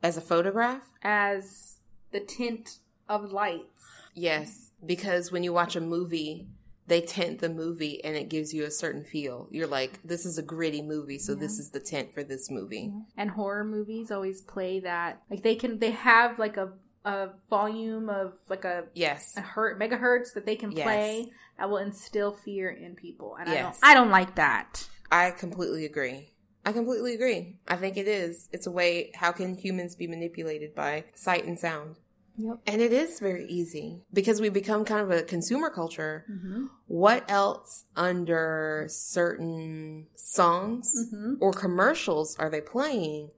As 0.04 0.17
a 0.17 0.21
photograph? 0.21 0.84
As 1.04 1.80
the 2.12 2.19
tint 2.19 2.77
of 3.10 3.32
lights. 3.32 3.84
Yes. 4.13 4.71
Because 4.86 5.32
when 5.32 5.43
you 5.43 5.54
watch 5.54 5.75
a 5.75 5.82
movie, 5.82 6.47
they 6.88 7.01
tint 7.01 7.39
the 7.39 7.49
movie 7.49 8.04
and 8.04 8.15
it 8.15 8.30
gives 8.30 8.54
you 8.54 8.65
a 8.65 8.71
certain 8.71 9.04
feel. 9.04 9.47
You're 9.51 9.67
like, 9.67 9.99
this 10.04 10.25
is 10.25 10.38
a 10.38 10.43
gritty 10.43 10.82
movie, 10.82 11.19
so 11.19 11.36
this 11.36 11.60
is 11.60 11.69
the 11.71 11.80
tint 11.80 12.13
for 12.13 12.23
this 12.23 12.49
movie. 12.49 12.91
And 13.17 13.32
horror 13.32 13.63
movies 13.63 14.12
always 14.12 14.41
play 14.41 14.80
that. 14.82 15.21
Like 15.30 15.43
they 15.43 15.56
can, 15.56 15.80
they 15.80 15.91
have 15.91 16.39
like 16.39 16.58
a 16.58 16.73
a 17.06 17.30
volume 17.50 18.10
of 18.10 18.34
like 18.50 18.64
a 18.66 18.86
Yes. 18.94 19.34
a 19.38 19.42
hertz 19.42 19.80
megahertz 19.80 20.34
that 20.34 20.46
they 20.46 20.56
can 20.56 20.72
Yes. 20.72 20.84
play 20.84 21.32
that 21.58 21.70
will 21.70 21.78
instill 21.78 22.32
fear 22.34 22.70
in 22.70 22.96
people 22.96 23.36
and 23.40 23.50
Yes. 23.50 23.80
i 23.82 23.94
don't 23.94 23.98
i 23.98 24.00
don't 24.04 24.12
like 24.12 24.36
that 24.36 24.88
I 25.14 25.32
completely 25.32 25.86
agree. 25.86 26.30
I 26.66 26.72
completely 26.72 27.14
agree. 27.16 27.58
I 27.68 27.76
think 27.76 27.98
it 27.98 28.08
is. 28.08 28.48
It's 28.54 28.66
a 28.66 28.72
way, 28.72 29.12
how 29.14 29.34
can 29.34 29.56
humans 29.58 29.94
be 29.96 30.08
manipulated 30.08 30.74
by 30.74 31.04
sight 31.16 31.44
and 31.44 31.60
sound? 31.60 31.98
yep 32.38 32.60
And 32.66 32.82
it 32.82 32.94
is 32.94 33.20
very 33.20 33.46
easy 33.48 34.04
because 34.14 34.40
we 34.40 34.48
become 34.48 34.86
kind 34.86 35.02
of 35.02 35.12
a 35.12 35.24
consumer 35.24 35.70
culture. 35.70 36.24
mm-hmm. 36.32 36.68
What 36.88 37.30
else 37.30 37.84
under 37.98 38.86
certain 38.90 40.08
songs 40.16 40.94
Mm-hmm. 40.96 41.34
or 41.42 41.52
commercials 41.52 42.38
are 42.40 42.50
they 42.50 42.62
playing 42.62 43.32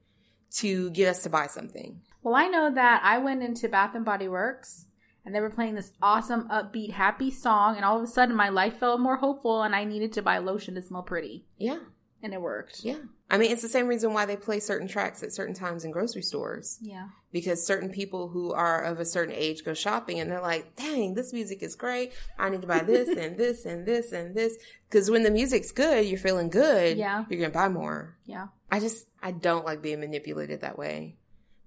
to 0.58 0.92
get 0.92 1.08
us 1.10 1.24
to 1.24 1.30
buy 1.30 1.48
something? 1.48 2.02
Well 2.24 2.36
i 2.36 2.48
know 2.48 2.72
that 2.74 3.02
i 3.04 3.18
went 3.18 3.44
into 3.44 3.68
bath 3.70 3.96
and 3.96 4.06
body 4.06 4.28
works 4.28 4.86
and 5.26 5.34
they 5.34 5.40
were 5.40 5.50
playing 5.50 5.76
this 5.76 5.92
awesome 6.02 6.48
upbeat 6.50 6.92
happy 6.92 7.32
song 7.32 7.76
and 7.76 7.86
all 7.86 7.98
of 7.98 8.04
a 8.04 8.08
sudden 8.08 8.36
my 8.36 8.50
life 8.50 8.78
felt 8.78 9.00
more 9.00 9.18
hopeful 9.18 9.62
and 9.64 9.76
i 9.76 9.84
needed 9.84 10.12
to 10.14 10.22
buy 10.22 10.38
lotion 10.38 10.76
to 10.76 10.82
smell 10.82 11.04
pretty 11.04 11.46
Yeah. 11.58 11.80
and 12.22 12.34
it 12.34 12.42
worked 12.42 12.84
Yeah. 12.84 12.98
I 13.30 13.38
mean, 13.40 13.52
it's 13.52 13.64
the 13.64 13.70
same 13.70 13.88
reason 13.88 14.14
why 14.14 14.28
they 14.28 14.38
play 14.38 14.60
certain 14.60 14.88
tracks 14.88 15.24
at 15.24 15.34
certain 15.34 15.56
times 15.56 15.84
in 15.86 15.90
grocery 15.92 16.22
stores. 16.22 16.78
yeah 16.84 17.08
because 17.32 17.66
certain 17.66 17.90
people 17.90 18.28
who 18.28 18.52
are 18.54 18.84
of 18.84 19.00
a 19.00 19.06
certain 19.06 19.34
age 19.34 19.64
go 19.66 19.74
shopping 19.74 20.20
and 20.20 20.30
they're 20.30 20.40
like, 20.40 20.76
dang, 20.76 21.16
this 21.16 21.34
music 21.34 21.64
is 21.64 21.74
great. 21.76 22.14
I 22.38 22.50
need 22.50 22.62
to 22.62 22.68
buy 22.68 22.82
this 22.84 23.10
and 23.18 23.36
this 23.36 23.66
and 23.66 23.88
this 23.88 24.12
and 24.12 24.36
this. 24.36 24.56
Because 24.88 25.10
when 25.10 25.24
the 25.24 25.32
music's 25.32 25.72
good, 25.72 26.06
you're 26.06 26.20
feeling 26.20 26.52
good. 26.52 26.96
Yeah. 26.96 27.26
You're 27.28 27.40
going 27.40 27.52
to 27.52 27.58
buy 27.58 27.70
more. 27.70 28.16
yeah 28.26 28.50
I 28.72 28.80
just, 28.80 29.08
I 29.24 29.32
don't 29.32 29.66
like 29.66 29.82
being 29.82 30.00
manipulated 30.02 30.62
that 30.62 30.78
way. 30.78 31.16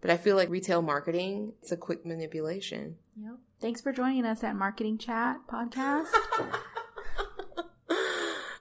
But 0.06 0.12
I 0.12 0.18
feel 0.18 0.36
like 0.36 0.48
retail 0.50 0.82
marketing, 0.82 1.54
it's 1.60 1.72
a 1.72 1.76
quick 1.76 2.06
manipulation. 2.06 2.94
yep 3.20 3.32
thanks 3.60 3.80
for 3.80 3.92
joining 3.92 4.24
us 4.24 4.44
at 4.44 4.54
marketing 4.54 4.98
chat 4.98 5.38
podcast 5.50 6.06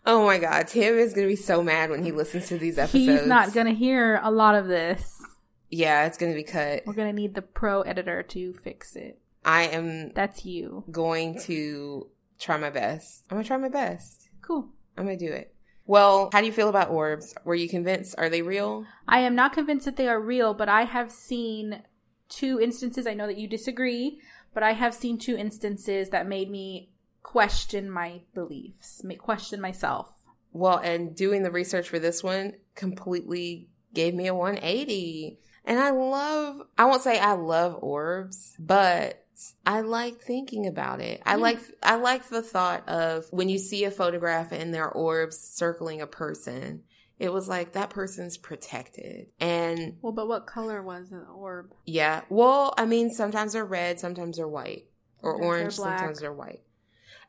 oh 0.08 0.25
my 0.25 0.39
God. 0.39 0.67
Tim 0.67 0.97
is 0.97 1.13
going 1.13 1.27
to 1.27 1.31
be 1.31 1.36
so 1.36 1.62
mad 1.62 1.91
when 1.91 2.03
he 2.03 2.12
listens 2.12 2.47
to 2.47 2.58
these 2.58 2.79
episodes. 2.79 3.19
he's 3.19 3.27
not 3.27 3.53
gonna 3.53 3.73
hear 3.73 4.19
a 4.23 4.31
lot 4.31 4.55
of 4.55 4.65
this 4.67 5.21
Yeah, 5.69 6.08
it's 6.08 6.17
going 6.17 6.31
to 6.31 6.36
be 6.36 6.43
cut. 6.43 6.81
we're 6.88 6.93
gonna 6.93 7.13
need 7.13 7.36
the 7.36 7.43
pro 7.43 7.81
editor 7.81 8.23
to 8.23 8.53
fix 8.53 8.95
it 8.95 9.19
I 9.43 9.63
am 9.67 10.13
that's 10.13 10.45
you 10.45 10.84
going 10.89 11.39
to 11.41 12.10
try 12.39 12.58
my 12.58 12.71
best. 12.71 13.25
I'm 13.29 13.36
going 13.36 13.43
to 13.43 13.47
try 13.47 13.58
my 13.58 13.69
best. 13.69 14.29
cool 14.41 14.69
I'm 14.97 15.05
gonna 15.05 15.17
do 15.17 15.31
it. 15.31 15.53
Well, 15.86 16.30
how 16.34 16.41
do 16.41 16.48
you 16.48 16.52
feel 16.52 16.69
about 16.69 16.89
orbs? 16.89 17.36
Were 17.43 17.56
you 17.56 17.69
convinced? 17.69 18.15
Are 18.17 18.30
they 18.30 18.41
real? 18.41 18.86
I 19.08 19.19
am 19.19 19.36
not 19.36 19.54
convinced 19.54 19.86
that 19.86 19.98
they 19.98 20.08
are 20.08 20.19
real, 20.19 20.54
but 20.54 20.67
I 20.67 20.84
have 20.84 21.12
seen 21.12 21.84
two 22.28 22.60
instances. 22.60 23.06
I 23.06 23.13
know 23.13 23.28
that 23.28 23.38
you 23.38 23.48
disagree, 23.48 24.19
but 24.54 24.63
I 24.63 24.74
have 24.74 24.93
seen 24.93 25.19
two 25.19 25.36
instances 25.38 26.10
that 26.10 26.28
made 26.28 26.50
me 26.50 26.89
question 27.21 27.89
my 27.89 28.21
beliefs, 28.34 29.04
question 29.19 29.62
myself. 29.62 30.12
Well, 30.54 30.78
and 30.78 31.15
doing 31.15 31.43
the 31.43 31.52
research 31.52 31.89
for 31.89 32.00
this 32.00 32.24
one 32.24 32.54
completely 32.76 33.69
gave 33.93 34.13
me 34.13 34.28
a 34.28 34.36
180. 34.36 35.39
And 35.65 35.80
I 35.80 35.89
love, 35.89 36.62
I 36.78 36.86
won't 36.86 37.02
say 37.02 37.19
I 37.19 37.34
love 37.34 37.78
orbs, 37.82 38.56
but 38.60 39.24
I 39.65 39.82
like 39.82 40.19
thinking 40.19 40.67
about 40.67 41.02
it. 41.02 41.21
I 41.26 41.36
like, 41.36 41.60
I 41.84 41.95
like 41.95 42.30
the 42.30 42.41
thought 42.41 42.88
of 42.88 43.26
when 43.32 43.50
you 43.50 43.58
see 43.58 43.84
a 43.84 43.91
photograph 43.91 44.52
and 44.52 44.74
there 44.74 44.86
are 44.86 44.91
orbs 44.91 45.38
circling 45.38 46.02
a 46.02 46.08
person, 46.08 46.84
it 47.19 47.32
was 47.32 47.48
like 47.48 47.74
that 47.74 47.89
person's 47.89 48.38
protected. 48.38 49.28
And 49.39 49.98
Well, 50.02 50.12
but 50.13 50.28
what 50.28 50.45
color 50.48 50.82
was 50.84 51.10
the 51.10 51.19
orb? 51.21 51.74
yeah, 51.86 52.21
well, 52.30 52.74
I 52.78 52.86
mean, 52.86 53.10
sometimes 53.10 53.54
they're 53.54 53.65
red, 53.65 54.00
sometimes 54.00 54.38
they're 54.38 54.48
white, 54.48 54.86
or 55.21 55.34
Sometimes 55.34 55.39
they're 55.39 55.48
orange, 55.48 55.74
sometimes 55.74 56.19
they're 56.19 56.34
white. 56.34 56.62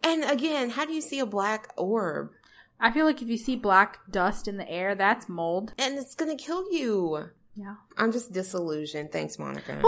And 0.02 0.24
again, 0.24 0.70
how 0.70 0.84
do 0.84 0.92
you 0.92 1.00
see 1.00 1.18
a 1.20 1.26
black 1.26 1.72
orb? 1.76 2.30
I 2.78 2.90
feel 2.92 3.06
like 3.06 3.22
if 3.22 3.28
you 3.28 3.38
see 3.38 3.56
black 3.56 4.00
dust 4.10 4.46
in 4.48 4.58
the 4.58 4.68
air, 4.70 4.94
that's 4.94 5.28
mold. 5.28 5.72
And 5.78 5.96
it's 5.98 6.14
gonna 6.14 6.36
kill 6.36 6.70
you. 6.70 7.30
Yeah. 7.54 7.76
I'm 7.96 8.12
just 8.12 8.32
disillusioned. 8.32 9.12
Thanks, 9.12 9.38
Monica. 9.38 9.80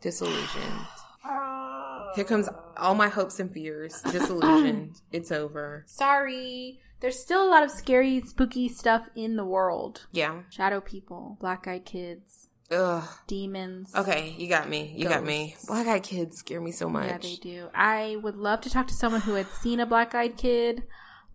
Disillusioned. 0.00 0.86
Oh. 1.24 1.52
Here 2.16 2.24
comes 2.24 2.48
all 2.78 2.94
my 2.94 3.08
hopes 3.08 3.38
and 3.38 3.52
fears. 3.52 4.00
Disillusioned. 4.10 5.00
it's 5.12 5.30
over. 5.30 5.84
Sorry. 5.86 6.80
There's 7.00 7.18
still 7.20 7.46
a 7.46 7.50
lot 7.50 7.62
of 7.62 7.70
scary, 7.70 8.22
spooky 8.22 8.70
stuff 8.70 9.06
in 9.14 9.36
the 9.36 9.44
world. 9.44 10.06
Yeah. 10.12 10.42
Shadow 10.50 10.80
people, 10.80 11.36
black 11.38 11.68
eyed 11.68 11.84
kids, 11.84 12.48
Ugh. 12.70 13.06
demons. 13.26 13.94
Okay, 13.94 14.34
you 14.38 14.48
got 14.48 14.70
me. 14.70 14.94
You 14.96 15.06
got 15.06 15.22
me. 15.22 15.56
Black 15.68 15.86
eyed 15.86 16.02
kids 16.02 16.38
scare 16.38 16.60
me 16.62 16.72
so 16.72 16.88
much. 16.88 17.06
Yeah, 17.06 17.18
they 17.18 17.36
do. 17.36 17.68
I 17.74 18.16
would 18.22 18.36
love 18.36 18.62
to 18.62 18.70
talk 18.70 18.86
to 18.88 18.94
someone 18.94 19.20
who 19.20 19.34
had 19.34 19.48
seen 19.60 19.78
a 19.78 19.84
black 19.84 20.14
eyed 20.14 20.38
kid, 20.38 20.84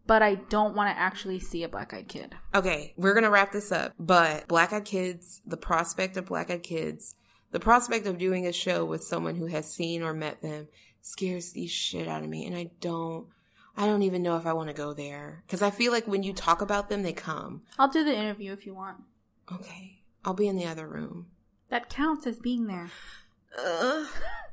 but 0.07 0.23
I 0.23 0.33
don't 0.33 0.75
want 0.75 0.89
to 0.93 0.99
actually 0.99 1.39
see 1.39 1.63
a 1.63 1.69
black 1.69 1.93
eyed 1.93 2.07
kid. 2.07 2.33
Okay, 2.55 2.95
we're 2.97 3.13
gonna 3.13 3.29
wrap 3.29 3.51
this 3.51 3.71
up. 3.71 3.93
But 3.99 4.47
black 4.47 4.73
eyed 4.73 4.85
kids, 4.85 5.43
the 5.45 5.57
prospect 5.57 6.17
of 6.17 6.25
black 6.25 6.49
eyed 6.49 6.63
kids, 6.63 7.15
the 7.51 7.59
prospect 7.59 8.05
of 8.07 8.17
doing 8.17 8.47
a 8.47 8.51
show 8.53 8.85
with 8.85 9.03
someone 9.03 9.35
who 9.35 9.45
has 9.47 9.71
seen 9.73 10.01
or 10.03 10.13
met 10.13 10.41
them 10.41 10.67
scares 11.01 11.51
the 11.51 11.67
shit 11.67 12.07
out 12.07 12.23
of 12.23 12.29
me. 12.29 12.45
And 12.45 12.55
I 12.55 12.71
don't, 12.79 13.27
I 13.77 13.85
don't 13.85 14.03
even 14.03 14.23
know 14.23 14.37
if 14.37 14.45
I 14.45 14.53
want 14.53 14.69
to 14.69 14.73
go 14.73 14.93
there. 14.93 15.43
Cause 15.47 15.61
I 15.61 15.69
feel 15.69 15.91
like 15.91 16.07
when 16.07 16.23
you 16.23 16.33
talk 16.33 16.61
about 16.61 16.89
them, 16.89 17.03
they 17.03 17.13
come. 17.13 17.63
I'll 17.79 17.89
do 17.89 18.03
the 18.03 18.15
interview 18.15 18.53
if 18.53 18.65
you 18.65 18.73
want. 18.73 18.97
Okay, 19.51 19.99
I'll 20.23 20.33
be 20.33 20.47
in 20.47 20.55
the 20.57 20.65
other 20.65 20.87
room. 20.87 21.27
That 21.69 21.89
counts 21.89 22.25
as 22.27 22.37
being 22.39 22.67
there. 22.67 22.89
Uh, 23.57 24.05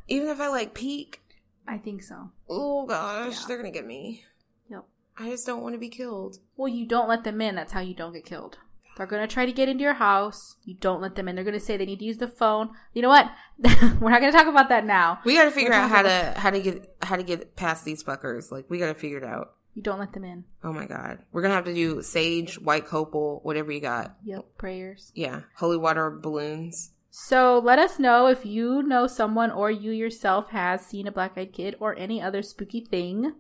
even 0.09 0.29
if 0.29 0.41
I 0.41 0.49
like 0.49 0.75
peek, 0.75 1.21
I 1.67 1.79
think 1.79 2.03
so. 2.03 2.31
oh 2.49 2.87
gosh, 2.87 3.41
Yeah. 3.41 3.45
they're 3.47 3.57
gonna 3.59 3.71
get 3.71 3.87
me. 3.87 4.25
Yep. 4.71 4.85
I 5.19 5.31
just 5.31 5.47
don't 5.47 5.63
want 5.63 5.75
to 5.75 5.79
be 5.79 5.89
killed. 5.89 6.39
Well, 6.57 6.69
you 6.69 6.87
don't 6.87 7.09
let 7.09 7.25
them 7.25 7.41
in. 7.41 7.55
That's 7.57 7.73
how 7.73 7.81
you 7.81 7.95
don't 7.95 8.13
get 8.13 8.25
killed. 8.25 8.59
They're 8.99 9.07
going 9.07 9.27
to 9.27 9.33
try 9.33 9.47
to 9.47 9.53
get 9.53 9.69
into 9.69 9.83
your 9.83 9.95
house. 9.95 10.57
You 10.65 10.75
don't 10.75 11.01
let 11.01 11.15
them 11.15 11.29
in. 11.29 11.37
They're 11.37 11.45
going 11.45 11.59
to 11.59 11.65
say 11.65 11.77
they 11.77 11.87
need 11.87 12.01
to 12.01 12.05
use 12.05 12.19
the 12.19 12.29
phone. 12.29 12.71
You 12.93 13.03
know 13.03 13.09
what? 13.09 13.31
We're 14.01 14.11
not 14.11 14.21
going 14.21 14.33
to 14.33 14.37
talk 14.37 14.49
about 14.49 14.69
that 14.69 14.85
now. 14.85 15.21
We 15.25 15.35
got 15.35 15.45
to 15.45 15.51
figure 15.51 15.73
out 15.73 15.89
how 15.89 16.03
to 16.03 16.35
how 16.37 16.51
to 16.51 16.61
get 16.61 16.97
how 17.01 17.17
to 17.17 17.23
get 17.23 17.57
past 17.57 17.85
these 17.85 18.03
fuckers. 18.03 18.51
Like 18.51 18.69
we 18.69 18.79
got 18.79 18.89
to 18.89 18.95
figure 18.95 19.19
it 19.19 19.25
out. 19.25 19.55
You 19.75 19.83
don't 19.83 20.01
let 20.01 20.13
them 20.13 20.25
in. 20.25 20.45
Oh 20.65 20.73
my 20.73 20.87
god, 20.87 21.21
we're 21.31 21.43
gonna 21.43 21.55
have 21.55 21.67
to 21.67 21.73
do 21.73 22.03
sage, 22.03 22.59
white 22.59 22.85
copal, 22.85 23.39
whatever 23.45 23.71
you 23.71 23.81
got. 23.81 24.17
Yep. 24.25 24.59
Prayers. 24.59 25.13
Yeah, 25.15 25.43
holy 25.55 25.77
water 25.77 26.11
balloons. 26.11 26.91
So 27.11 27.61
let 27.63 27.79
us 27.79 27.99
know 28.01 28.27
if 28.27 28.45
you 28.45 28.83
know 28.83 29.07
someone 29.07 29.53
or 29.53 29.71
you 29.71 29.93
yourself 29.93 30.51
has 30.51 30.85
seen 30.85 31.07
a 31.07 31.13
black 31.13 31.39
eyed 31.39 31.53
kid 31.53 31.77
or 31.79 31.97
any 31.97 32.21
other 32.21 32.43
spooky 32.43 32.81
thing. 32.81 33.35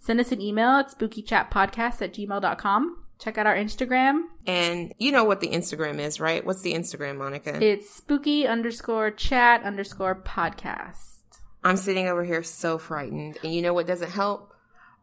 Send 0.00 0.18
us 0.20 0.32
an 0.32 0.40
email 0.40 0.70
at 0.70 0.90
spookychatpodcast 0.90 2.02
at 2.02 2.14
gmail.com. 2.14 3.04
Check 3.18 3.36
out 3.38 3.46
our 3.46 3.56
Instagram. 3.56 4.22
And 4.46 4.94
you 4.98 5.10
know 5.12 5.24
what 5.24 5.40
the 5.40 5.48
Instagram 5.48 5.98
is, 5.98 6.20
right? 6.20 6.44
What's 6.46 6.62
the 6.62 6.74
Instagram, 6.74 7.18
Monica? 7.18 7.62
It's 7.62 7.90
spooky 7.90 8.46
underscore 8.46 9.10
chat 9.10 9.62
underscore 9.64 10.14
podcast. 10.14 11.16
I'm 11.64 11.76
sitting 11.76 12.06
over 12.06 12.24
here 12.24 12.42
so 12.44 12.78
frightened, 12.78 13.38
and 13.42 13.52
you 13.52 13.60
know 13.62 13.74
what 13.74 13.86
doesn't 13.88 14.10
help? 14.10 14.54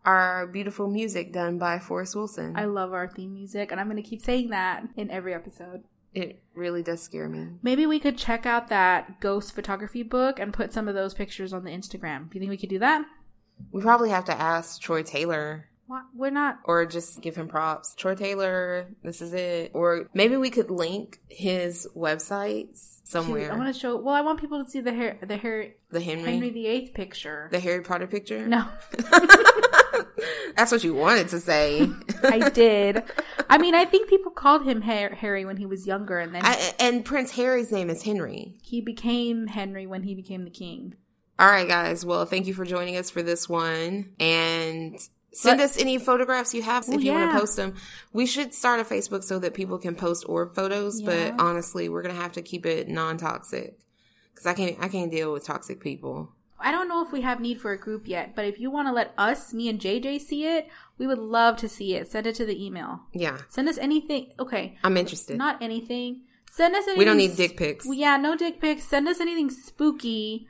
Our 0.06 0.48
beautiful 0.48 0.88
music 0.88 1.34
done 1.34 1.58
by 1.58 1.80
Forrest 1.80 2.16
Wilson. 2.16 2.56
I 2.56 2.66
love 2.66 2.94
our 2.94 3.08
theme 3.08 3.34
music, 3.34 3.72
and 3.72 3.82
I'm 3.82 3.90
going 3.90 4.02
to 4.02 4.08
keep 4.08 4.22
saying 4.22 4.52
that 4.52 4.88
in 4.96 5.12
every 5.12 5.34
episode. 5.34 5.84
it 6.14 6.42
really 6.54 6.82
does 6.84 7.02
scare 7.02 7.28
me. 7.28 7.48
Maybe 7.62 7.86
we 7.86 8.00
could 8.00 8.18
check 8.18 8.46
out 8.46 8.70
that 8.70 9.20
ghost 9.20 9.54
photography 9.54 10.04
book 10.04 10.40
and 10.40 10.54
put 10.54 10.72
some 10.72 10.88
of 10.88 10.96
those 10.96 11.14
pictures 11.14 11.52
on 11.52 11.66
the 11.66 11.72
Instagram. 11.72 12.30
Do 12.30 12.36
you 12.36 12.40
think 12.40 12.50
we 12.52 12.58
could 12.58 12.70
do 12.70 12.80
that? 12.80 13.04
We 13.72 13.82
probably 13.82 14.10
have 14.12 14.26
to 14.26 14.34
ask 14.40 14.80
Troy 14.80 15.04
Taylor 15.04 15.68
We're 16.16 16.32
not. 16.32 16.60
or 16.66 16.86
just 16.86 17.22
give 17.22 17.36
him 17.36 17.48
props. 17.48 17.94
Troy 17.96 18.16
Taylor, 18.16 18.88
this 19.04 19.22
is 19.22 19.34
it. 19.34 19.72
Or 19.74 20.10
maybe 20.14 20.36
we 20.38 20.50
could 20.50 20.72
link 20.72 21.20
his 21.30 21.88
websites 21.96 23.00
somewhere. 23.04 23.52
I 23.54 23.58
want 23.58 23.74
to 23.74 23.80
show. 23.80 23.96
Well, 23.98 24.16
I 24.16 24.22
want 24.22 24.40
people 24.42 24.64
to 24.64 24.70
see 24.70 24.82
the 24.82 24.94
hair, 24.94 25.18
the 25.22 25.38
hair, 25.38 25.74
the 25.92 26.00
Henry, 26.02 26.32
Henry 26.32 26.50
VIII 26.50 26.90
picture. 26.96 27.50
the 27.52 27.60
Harry 27.60 27.82
Potter 27.84 28.08
picture. 28.08 28.48
no, 28.48 28.68
That's 30.56 30.72
what 30.72 30.84
you 30.84 30.94
wanted 30.94 31.28
to 31.30 31.40
say. 31.40 31.90
I 32.24 32.50
did. 32.50 33.04
I 33.50 33.58
mean, 33.58 33.76
I 33.76 33.86
think 33.86 34.10
people 34.10 34.32
called 34.32 34.66
him 34.66 34.82
Harry 34.82 35.46
when 35.46 35.58
he 35.58 35.66
was 35.66 35.86
younger, 35.86 36.18
and 36.20 36.34
then 36.34 36.42
I, 36.46 36.74
and 36.80 37.04
Prince 37.06 37.32
Harry's 37.32 37.72
name 37.72 37.90
is 37.90 38.04
Henry. 38.04 38.56
he 38.64 38.82
became 38.82 39.48
Henry 39.48 39.86
when 39.86 40.04
he 40.04 40.16
became 40.16 40.44
the 40.46 40.50
king. 40.50 40.96
All 41.38 41.48
right, 41.48 41.68
guys. 41.68 42.06
Well, 42.06 42.26
thank 42.26 42.48
you 42.48 42.54
for 42.54 42.64
joining 42.66 42.96
us 42.96 43.10
for 43.10 43.22
this 43.22 43.50
one. 43.50 44.14
And 44.20 44.98
send 45.36 45.58
But- 45.60 45.66
us 45.66 45.78
any 45.78 45.98
photographs 45.98 46.54
you 46.54 46.62
have 46.64 46.86
oh, 46.88 46.94
if 46.94 46.98
Oh, 47.00 47.02
you 47.02 47.12
want 47.12 47.32
to 47.34 47.40
post 47.40 47.56
them. 47.58 47.76
We 48.14 48.26
should 48.26 48.54
start 48.54 48.80
a 48.80 48.84
Facebook 48.84 49.24
so 49.24 49.38
that 49.40 49.54
people 49.54 49.78
can 49.78 49.94
post 49.96 50.26
orb 50.28 50.56
photos, 50.56 51.02
Yeah. 51.02 51.32
but 51.32 51.42
honestly, 51.44 51.90
we're 51.90 52.02
going 52.02 52.16
to 52.16 52.22
have 52.22 52.32
to 52.34 52.42
keep 52.42 52.66
it 52.66 52.88
non-toxic 52.88 53.78
cuz 54.36 54.46
I 54.46 54.54
can't 54.54 54.78
I 54.80 54.88
can't 54.88 55.12
deal 55.12 55.32
with 55.34 55.44
toxic 55.46 55.80
people. 55.82 56.32
I 56.68 56.72
don't 56.72 56.88
know 56.88 57.06
if 57.06 57.12
we 57.12 57.22
have 57.22 57.40
need 57.42 57.60
for 57.60 57.72
a 57.74 57.78
group 57.78 58.08
yet, 58.08 58.34
but 58.36 58.46
if 58.46 58.60
you 58.62 58.72
want 58.72 58.88
to 58.88 58.94
let 58.94 59.14
us, 59.18 59.54
me 59.54 59.68
and 59.70 59.80
JJ, 59.80 60.20
see 60.22 60.46
it, 60.46 60.68
we 60.98 61.06
would 61.06 61.20
love 61.20 61.58
to 61.58 61.68
see 61.70 61.96
it. 61.96 62.08
Send 62.10 62.26
it 62.28 62.36
to 62.36 62.46
the 62.46 62.58
email. 62.66 63.02
Yeah. 63.14 63.38
Send 63.50 63.68
us 63.70 63.78
anything. 63.78 64.32
Okay, 64.40 64.78
I'm 64.84 64.96
interested. 64.98 65.38
not 65.38 65.62
anything. 65.62 66.22
Send 66.52 66.74
us. 66.74 66.84
Anything 66.88 67.00
we 67.00 67.06
don't 67.06 67.18
need 67.18 67.36
dick 67.36 67.58
pics. 67.58 67.86
Well, 67.86 67.94
yeah, 68.06 68.16
no 68.18 68.36
dick 68.38 68.62
pics. 68.62 68.84
Send 68.86 69.08
us 69.10 69.20
anything 69.20 69.50
spooky 69.50 70.48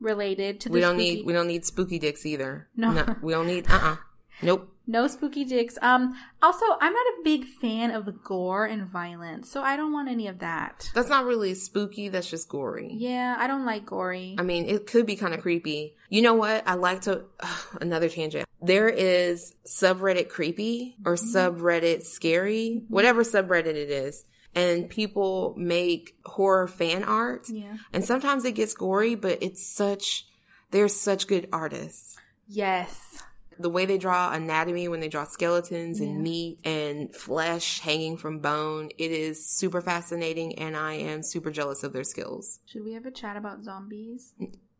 related 0.00 0.60
to 0.60 0.68
the 0.68 0.74
We 0.74 0.80
don't 0.80 0.96
spooky- 0.96 1.14
need 1.16 1.26
we 1.26 1.32
don't 1.32 1.48
need 1.48 1.64
spooky 1.64 1.98
dicks 1.98 2.24
either. 2.26 2.68
No. 2.76 3.16
we 3.22 3.32
don't 3.32 3.46
need 3.46 3.64
uh-uh. 3.70 3.96
Nope. 4.42 4.72
no 4.86 5.06
spooky 5.08 5.44
dicks. 5.44 5.76
Um. 5.82 6.14
Also, 6.42 6.64
I'm 6.80 6.92
not 6.92 7.06
a 7.06 7.22
big 7.24 7.44
fan 7.44 7.90
of 7.90 8.22
gore 8.22 8.64
and 8.66 8.86
violence, 8.86 9.50
so 9.50 9.62
I 9.62 9.76
don't 9.76 9.92
want 9.92 10.08
any 10.08 10.28
of 10.28 10.38
that. 10.38 10.90
That's 10.94 11.08
not 11.08 11.24
really 11.24 11.54
spooky, 11.54 12.08
that's 12.08 12.30
just 12.30 12.48
gory. 12.48 12.90
Yeah, 12.96 13.36
I 13.38 13.46
don't 13.48 13.64
like 13.66 13.84
gory. 13.86 14.36
I 14.38 14.42
mean, 14.42 14.66
it 14.66 14.86
could 14.86 15.06
be 15.06 15.16
kind 15.16 15.34
of 15.34 15.40
creepy. 15.40 15.96
You 16.08 16.22
know 16.22 16.34
what? 16.34 16.62
I 16.66 16.74
like 16.74 17.02
to, 17.02 17.24
another 17.80 18.08
tangent. 18.08 18.46
There 18.62 18.88
is 18.88 19.54
subreddit 19.66 20.28
creepy 20.28 20.96
or 21.04 21.16
subreddit 21.16 22.02
scary, 22.02 22.84
whatever 22.88 23.22
subreddit 23.24 23.66
it 23.74 23.90
is. 23.90 24.24
And 24.54 24.88
people 24.88 25.54
make 25.56 26.16
horror 26.24 26.66
fan 26.66 27.04
art. 27.04 27.48
yeah. 27.48 27.76
And 27.92 28.04
sometimes 28.04 28.44
it 28.44 28.52
gets 28.52 28.74
gory, 28.74 29.14
but 29.14 29.38
it's 29.42 29.64
such, 29.66 30.26
they're 30.70 30.88
such 30.88 31.26
good 31.28 31.48
artists. 31.52 32.16
Yes. 32.48 33.22
The 33.58 33.68
way 33.70 33.86
they 33.86 33.98
draw 33.98 34.32
anatomy 34.32 34.86
when 34.88 35.00
they 35.00 35.08
draw 35.08 35.24
skeletons 35.24 36.00
and 36.00 36.10
Yeah. 36.16 36.18
meat 36.18 36.60
and 36.64 37.14
flesh 37.14 37.80
hanging 37.80 38.16
from 38.16 38.38
bone, 38.38 38.90
it 38.98 39.10
is 39.10 39.44
super 39.48 39.80
fascinating 39.80 40.58
and 40.58 40.76
I 40.76 40.94
am 40.94 41.22
super 41.22 41.50
jealous 41.50 41.82
of 41.82 41.92
their 41.92 42.04
skills. 42.04 42.60
Should 42.66 42.84
we 42.84 42.92
have 42.92 43.04
a 43.06 43.10
chat 43.10 43.36
about 43.36 43.62
zombies? 43.62 44.34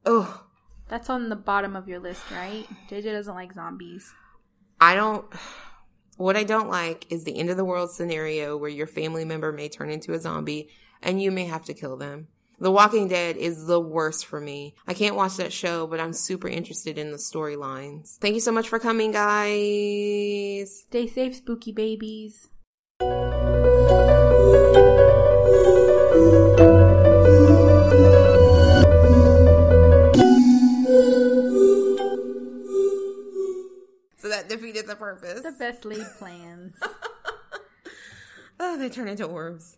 Oh, 0.06 0.44
That's 0.88 1.10
on 1.10 1.28
the 1.28 1.36
bottom 1.36 1.76
of 1.76 1.86
your 1.86 1.98
list, 1.98 2.22
right? 2.30 2.66
JJ 2.88 3.12
doesn't 3.12 3.34
like 3.34 3.52
zombies. 3.52 4.14
I 4.80 4.94
don't. 4.94 5.26
What 6.16 6.36
I 6.36 6.44
don't 6.44 6.70
like 6.70 7.10
is 7.12 7.24
the 7.24 7.38
end 7.38 7.50
of 7.50 7.56
the 7.56 7.64
world 7.64 7.90
scenario 7.90 8.56
where 8.56 8.70
your 8.70 8.86
family 8.86 9.24
member 9.24 9.52
may 9.52 9.68
turn 9.68 9.90
into 9.90 10.14
a 10.14 10.18
zombie 10.18 10.70
and 11.02 11.20
you 11.22 11.30
may 11.30 11.44
have 11.44 11.64
to 11.66 11.74
kill 11.74 11.96
them. 11.96 12.28
The 12.60 12.72
Walking 12.72 13.06
Dead 13.06 13.36
is 13.36 13.66
the 13.66 13.78
worst 13.78 14.26
for 14.26 14.40
me. 14.40 14.74
I 14.84 14.92
can't 14.92 15.14
watch 15.14 15.36
that 15.36 15.52
show, 15.52 15.86
but 15.86 16.00
I'm 16.00 16.12
super 16.12 16.48
interested 16.48 16.98
in 16.98 17.12
the 17.12 17.16
storylines. 17.16 18.16
Thank 18.18 18.34
you 18.34 18.40
so 18.40 18.50
much 18.50 18.68
for 18.68 18.80
coming, 18.80 19.12
guys. 19.12 20.80
Stay 20.80 21.06
safe, 21.06 21.36
spooky 21.36 21.70
babies. 21.70 22.48
So 34.16 34.28
that 34.28 34.48
defeated 34.48 34.88
the 34.88 34.96
purpose. 34.96 35.42
The 35.42 35.52
best 35.52 35.84
laid 35.84 36.06
plans. 36.18 36.76
Oh, 38.60 38.76
they 38.76 38.88
turn 38.88 39.06
into 39.06 39.24
orbs. 39.24 39.76